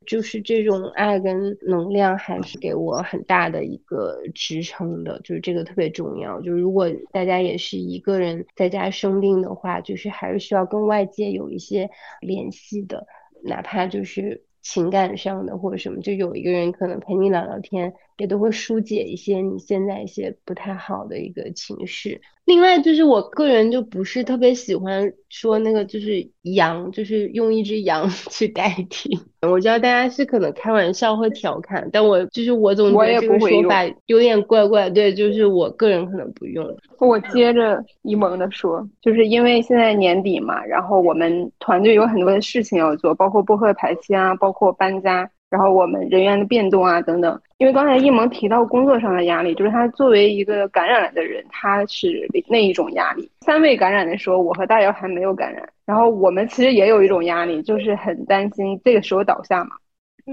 [0.04, 6.38] 就是这种爱跟能量还是给我很大的一个支撑的，就是这个特别重要。
[6.42, 11.88] 就是如果大家也是一个人在家生病的话，就是还是需要跟外界有一些
[12.20, 13.06] 联系的，
[13.42, 14.44] 哪怕就是。
[14.62, 22.20] 情感上的或者什么，就有一个人可能陪你聊聊天，也都会疏解一些你现在一些不太好的一个情绪。
[22.44, 29.18] 另外就是我个人就不是特别喜欢说那个就是羊，就是用一只羊 去代替。
[29.48, 34.90] 我知道大家是可能开玩笑会调侃，但我就是我总觉得这个说法有点怪怪。
[34.90, 36.66] 对，就是我个人可能不用。
[37.00, 45.30] 我接着一萌的说，就是因为现在年底嘛，然后我们团队有很多的事情要做，包括播客排期啊，包括搬家。
[45.50, 53.28] 然后我们人员的变动啊等等，因为刚才一萌提到工作上的压力，就是他作为一个感染了的人，他是那一种压力。
[53.40, 59.70] 三位感染的时候，我和大姚还没有感染，然后我们其实也有一种压力，就是很担心这个时候倒下嘛。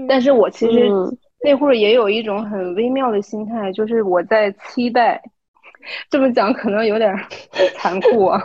[0.06, 0.88] 但是我其实
[1.42, 5.20] 那会儿也有一种很微妙的心态，就是我在期待，
[6.08, 7.12] 这么讲可能有点
[7.74, 8.40] 残酷啊，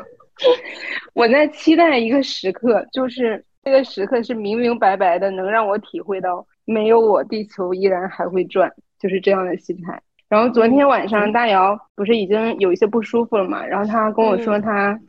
[1.14, 6.44] 我在期待一个时刻，就是这个时刻是明明白白的，能让我体会到。
[6.66, 10.02] 没有我，地球依然还会转，就是这样的心态。
[10.30, 13.66] 然后昨天晚上大姚不是已经有一些不舒服了嘛？
[13.66, 15.00] 然后他跟我说他，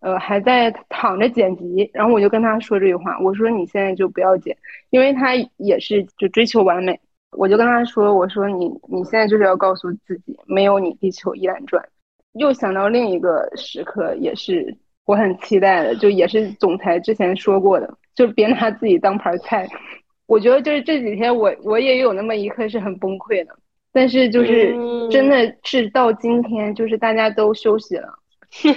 [0.00, 1.90] 呃，还在躺着剪辑。
[1.92, 4.56] 然后我就跟他说这句话，我说你现在就不要剪，
[4.90, 7.00] 因为他也是就追求完美。
[7.32, 11.84] 我就跟他说，我说你你现在就是要告诉自己，没有你，地球依然转。
[12.34, 14.76] 又想到另一个时刻，也是
[15.06, 19.68] 我很期待的，就也是总裁之前说过的，就别拿自己当盘菜。
[20.28, 23.56] 我觉得就是这几天，我我也有那么一刻是很崩溃的，
[23.92, 24.72] 但是就是
[25.10, 28.08] 真的是到今天，就是大家都休息了，
[28.52, 28.68] 就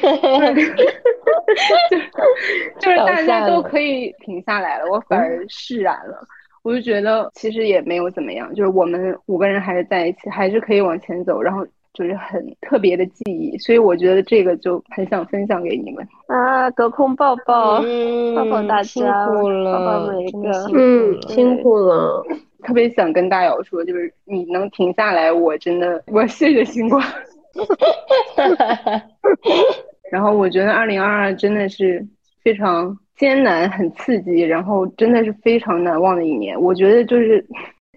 [2.79, 6.25] 就是大家都可以停下来了，我反而释然了，
[6.63, 11.67] 我就觉得其实也没有怎么样，就是我们五个人还是在一起，还是可以往前走，然后。
[11.93, 16.71] 就是很特别的记忆，所以我觉得这个就很想分享给你们啊！
[16.71, 17.81] 隔空抱抱，
[18.35, 22.23] 抱抱大家，抱抱每一个，嗯，辛苦了。
[22.63, 27.03] 特别想跟大姚说，就是你能停下来，我真的我谢谢星光。
[30.09, 32.07] 然后我觉得二零二二真的是
[32.41, 36.57] 非常艰难、很刺激，然后真的是非常难忘的一年。
[36.61, 37.45] 我觉得就是。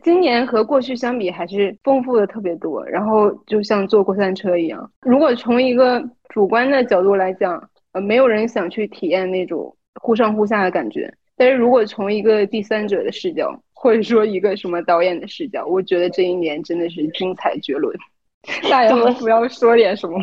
[0.04, 2.84] 今年和过去相比，还是丰富的特别多。
[2.84, 11.10] 然后就像坐过山车一样，如果从一个主观的角度来讲，呃，没有人想去体验那种忽上忽下的感觉。
[11.38, 17.96] 但是如果从一个第三者的视角，或者说一个什么导演的视角，我觉得这一年真的是精彩绝伦。
[18.70, 20.22] 大姚不要说点什么？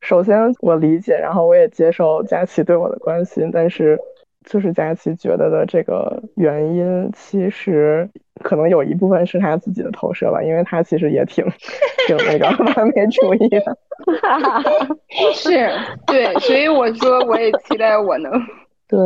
[0.00, 3.98] 首先我理解，然后我也接受佳琪对我的关心，但是。
[4.48, 8.08] 就是佳琪觉得的这个原因，其实
[8.42, 11.44] 可能有一部分是他自己的投射吧，因为他其实也挺
[12.08, 13.76] 挺那个完美主义的。
[15.34, 15.68] 是，
[16.06, 18.32] 对，所以我说我也期待我能。
[18.88, 18.98] 对，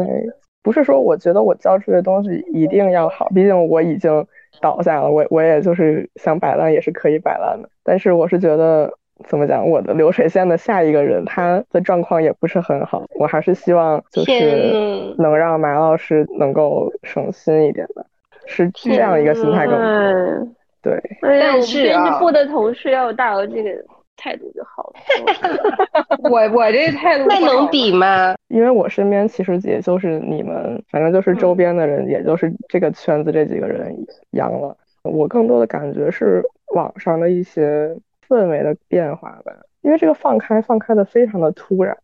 [0.63, 4.25] 不是说我觉得我交出的东西一定要好，毕竟我已经
[4.61, 8.93] 倒下了，我我也就是想摆烂也是可以摆烂的，但是我是觉得。
[9.27, 9.69] 怎么讲？
[9.69, 13.05] 我的流水线的下一个人，他的状况也不是很好。
[13.19, 18.05] 我还是希望就是能让马老师能够省心一点吧，
[18.47, 21.01] 是这样一个心态更对。
[21.21, 23.71] 但是编辑部的同事要有大姚这个
[24.17, 26.19] 态度就好了。
[26.31, 28.35] 我我这个态度那能比吗？
[28.49, 33.95] 因为我身边其实也就是你们，反正就是周边的人，也就是这个圈子这几个人
[34.33, 34.77] 阳了。
[35.03, 36.43] 我更多的感觉是
[36.75, 37.97] 网上的一些。
[38.33, 39.53] 氛围的变化吧，
[39.83, 41.95] 因为这个放开放开的非常的突然，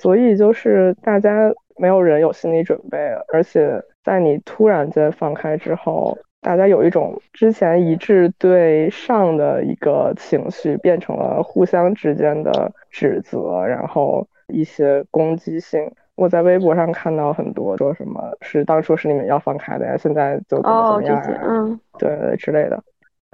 [0.00, 2.98] 所以就是大家没有人有心理准备，
[3.32, 15.90] 而且在你突然间放开之后，大家有一种之前一致对上的一个情绪，变成了互相之间的指责，然后一些攻击性。
[16.16, 22.80] 我在微博上看到很多说什么是当初是你们要放开的呀，现在就怎么怎么样呀，嗯，对之类的。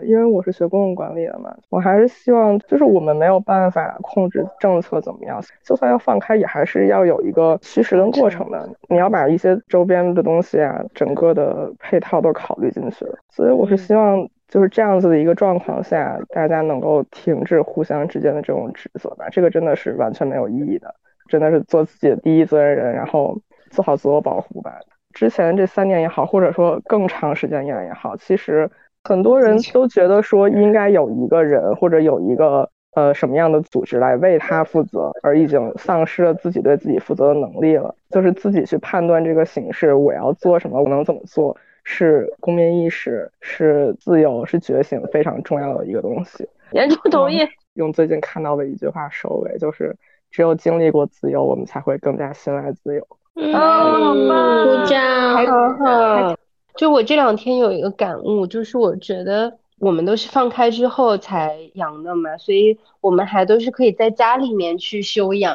[0.04, 8.68] 因为我是学公共管理的嘛，我还是希望，就是我们没有办法控制政策怎么样，就算要放开，也还是要有一个趋势跟过程的。
[8.88, 13.18] 你要把一些周边的东西啊，整个的配套都考虑进去了。
[13.28, 19.28] 所以我是希望，就是这样子的一个状况下，大家能够停止互相之间的这种指责吧。
[19.30, 20.94] 这个真的是完全没有意义的，
[21.28, 23.38] 真的是做自己的第一责任人，然后
[23.70, 24.78] 做好自我保护吧。
[25.12, 28.70] 之前这三年也好，或者说更长时间以来也好，其实。
[29.04, 37.94] 很多人都觉得说应该有一个人或者有一个呃什么样的组织来为他负责，而已经丧失了自己对自己负责的能力了。
[38.10, 46.48] 就是自己去判断这个形式，我要做什么，我能怎么做，是公民意识，是自由，是觉醒非常重要的一个东西。
[46.72, 47.38] 严重同意。
[47.74, 49.96] 用最近看到的一句话收尾，就是
[50.30, 53.06] 只有经历过自由，我们才会更加信赖自由。
[53.34, 54.66] 哦，好棒！
[54.66, 56.39] 鼓掌，好好。
[56.76, 65.54] 就我这两天有一个感悟，就是我觉得我们都是放开之后才阳的嘛，所以我们还都是可以在家里面去休养。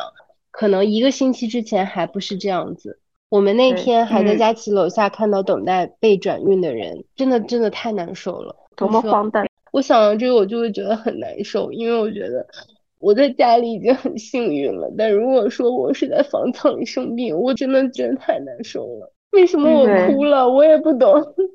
[0.51, 2.99] 可能一个星期之前还不是这样子。
[3.27, 9.45] 我们那天还在佳琪楼下看到等待被转运的人，真的真的太难受了，多么荒诞！
[9.71, 12.47] 我想到这个，我就会觉得很难受，因为我觉得
[12.99, 19.11] 我在家里已经很幸运了，但如果说我是在房舱里生病，我真的真的太难受了。
[19.35, 20.49] 为什么我哭了？
[20.49, 21.13] 我也不懂。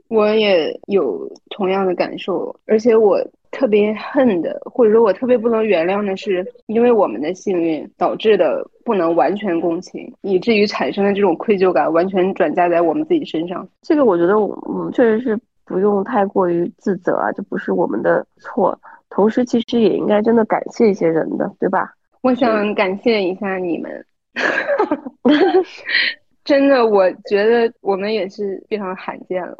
[0.09, 3.19] 我也有同样的感受，而且我
[3.51, 13.67] 特别恨的，或者说我特别不能原谅的是，因为我们的幸运导致的不能完全共情，以至于产生的这种愧疚感，完全转嫁在我们自己身上。
[13.83, 18.79] 这个我觉得我我们确实是不用太过于自责啊，这不是我们的错。
[19.11, 21.95] 同时，其实也应该真的感谢一些人的，对吧？
[22.23, 24.05] 我想感谢一下你们。
[26.45, 29.57] 真的，我觉得我们也是非常罕见了。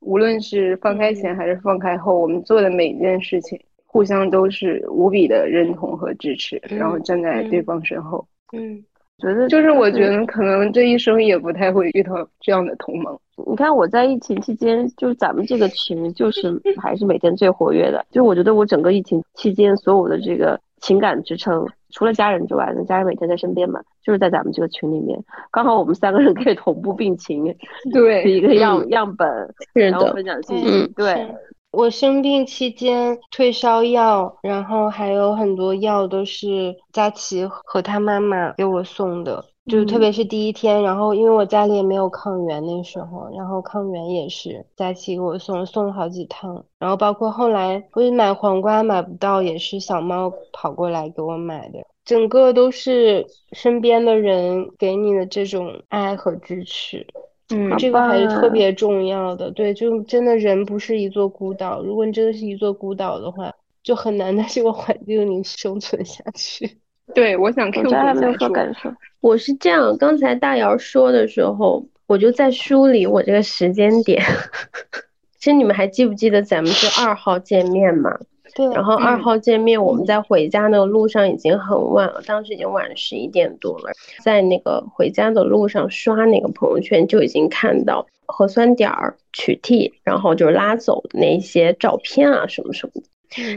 [0.00, 8.26] 无论是放开前还是放开后，我们做的每一件事情，互相都是无比的认同和支持，然后站在对方身后。
[8.56, 8.82] 嗯，
[9.18, 13.18] 觉得就是我觉得可能这一生也不太会遇到这样的同盟。
[13.46, 18.04] 你看我在疫情期间，就是咱们这个群，就是还是每天最活跃的。
[18.10, 21.66] 就我觉得我整个疫情期间所有的这个情感支撑。
[21.90, 25.18] 除了家人之外，那家人每天在身边嘛，就是在咱们这个群里面，
[25.50, 27.54] 刚好我们三个人可以同步病情，
[27.92, 29.28] 对一个样样本，
[29.74, 30.86] 然后分享信息。
[30.96, 31.34] 对，
[31.72, 39.44] 我生病期间退烧药，然后还有很多药都是佳琪和他妈妈给我送的。
[39.66, 46.64] 就特别是第一天，然后因为我家里也没有抗原那时候，然后抗原也是佳琪给我送，送了好几趟。
[46.78, 51.86] 然后包括后来我买黄瓜买不到，也是小猫跑过来给我买的。
[52.04, 57.06] 整个都是身边的人给你的这种爱和支持，
[57.50, 59.52] 嗯，这个还是特别重要的。
[59.52, 63.54] 对，就真的人不是一座孤岛，如果你真的是一座孤岛的话，
[63.84, 66.80] 就很难在这个环境里生存下去。
[67.14, 68.92] 对，我想 Q 还没有说感受。
[69.20, 74.22] 我是这样，刚才大姚说的时候，我就在梳理我这个时间点。
[75.38, 78.18] 其实你们还记不记得咱们是二号见面嘛？
[78.54, 78.66] 对。
[78.74, 83.90] 然后二号见面，我们在回家那个路上已经很晚了，当时已经晚上十一点多了。
[84.22, 93.02] 在那个回家的路上刷那个朋友圈，就已经看到核酸点儿取缔，然后就是拉走的那些照片啊什么什么的。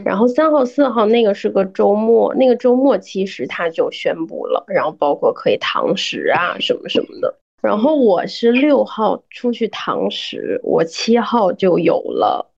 [0.04, 7.34] 然后三号、四号那个是个周末，那个周末其实他就宣布了，然后包括可以堂食啊什么什么的。
[7.60, 12.50] 然后我是六号出去堂食，我七号就有了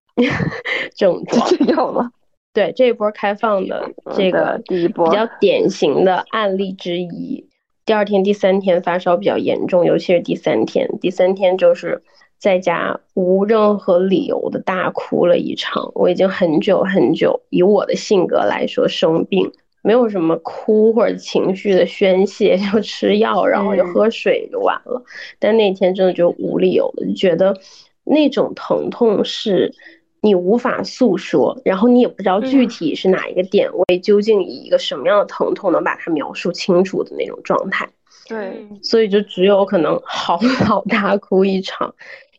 [0.94, 2.10] 症状， 有了。
[2.52, 7.48] 对这一波开放的这个第一波比较典型的案例之一。
[7.84, 12.02] 第二天、第三天发烧比较严重，尤其是第三天，第三天就是。
[12.47, 19.51] 在家无任何理由的大哭了一场，我已经很久很久，以我的性格来说，生病
[19.82, 25.02] 没有什么哭或者情绪的宣泄， 就吃药，然后就喝水就完了。
[25.40, 27.59] 但那天真的就无理由的，就觉得
[28.05, 29.74] 那种疼痛是
[30.20, 37.89] 你无法诉说，然后你也不知道具体是哪一个点位，究竟以一个什么样的疼痛能把它描述清楚的那种状态。
[38.28, 41.93] 对，所以就只有可能嚎 啕大哭一场。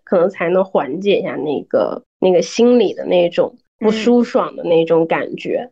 [0.07, 5.69] 可能才能缓解一下那个那个心里的那种不舒爽的那种感觉，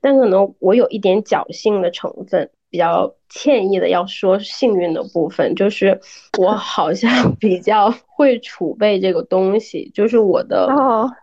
[0.00, 6.00] 但可能我有一点侥幸的成分，比较歉意的要说幸运的部分，就是
[6.36, 10.68] 我好像 比较会储备这个东西，就是我的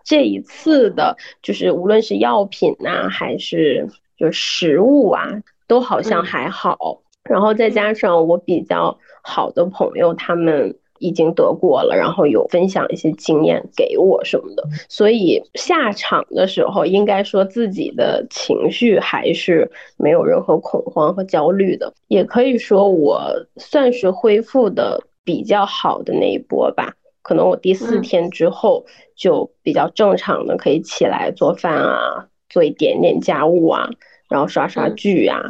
[0.06, 5.27] 这一次的，就是无论是药品呐，还是就食物啊，
[5.68, 10.80] 都好像还好，然后再加上我比较好的朋友他们。
[11.03, 26.93] 已经得过了，然后有分享一些经验给我什么的，所以下场的时候应该说自己的情绪还是没有任何恐慌和焦虑的，也可以说我算是恢复的比较好的那一波吧。
[27.21, 28.85] 可能我第四天之后
[29.15, 33.89] 就比较正常的可以起来做饭啊，做一点点家务啊，
[34.30, 35.41] 然后刷刷剧啊，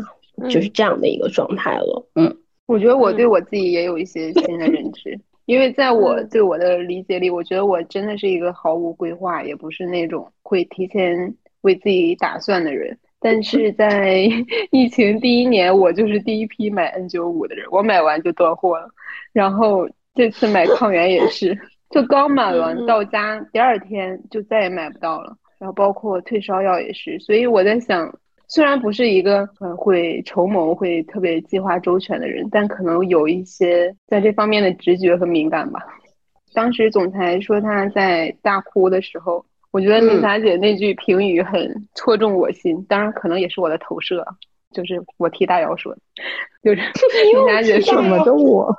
[0.49, 2.07] 就是这样的一个状态了。
[2.15, 2.35] 嗯，
[2.65, 5.19] 我觉得我对我自己也有一些新的认知。
[5.45, 12.97] 因为在我对我的理解里，我觉得我真的是一个毫无规划，也不是那种会提前为自己打算的人。
[13.19, 14.27] 但是 在
[14.71, 18.89] 疫情第一年，我就是第一批买 N 九五的人，我买完就断货了。
[19.31, 21.57] 然后这次买 抗原也是，
[21.89, 25.35] 就刚买完到家，第二天就再也买不到了。
[25.59, 28.13] 然后包括退烧药也是，所以我在想。
[28.47, 35.79] 虽然不是一个很会筹谋、会特别计划周全的人，但可能有一些在这方面的直觉和敏感吧。
[36.53, 44.23] 当时总裁说他在大哭的时候，我觉得林霞姐那句评语很戳中我心，当然可能也是我的投射，
[44.71, 46.01] 就是我替大姚说的，
[46.63, 46.81] 就是
[47.33, 48.33] 林霞姐说什么的。
[48.35, 48.71] 我，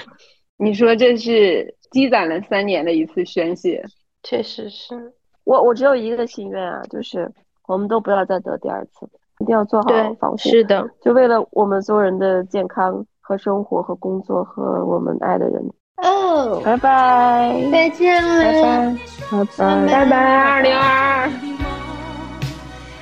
[0.56, 3.84] 你说这是积攒了三年的一次宣泄，
[4.22, 5.12] 确实是。
[5.44, 7.30] 我我只有一个心愿啊，就是
[7.68, 9.06] 我们都不要再得第二次，
[9.40, 9.88] 一定要做好
[10.18, 15.62] 防护，是的，就为了我们所有人的健康和生活和工作和我们爱的人。
[16.02, 18.96] 哦，拜拜，再见了，
[19.30, 21.28] 拜拜，拜拜，拜拜，二零二二。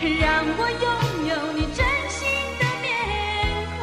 [0.01, 0.86] 让我拥
[1.28, 2.26] 有你真心
[2.59, 2.84] 的面
[3.78, 3.80] 孔，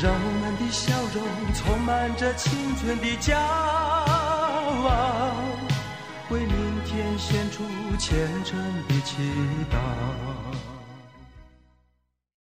[0.00, 1.18] 让我们的笑容
[1.54, 4.86] 充满着青春的骄傲，
[7.98, 8.58] 虔诚
[8.88, 9.16] 的祈
[9.70, 10.45] 祷。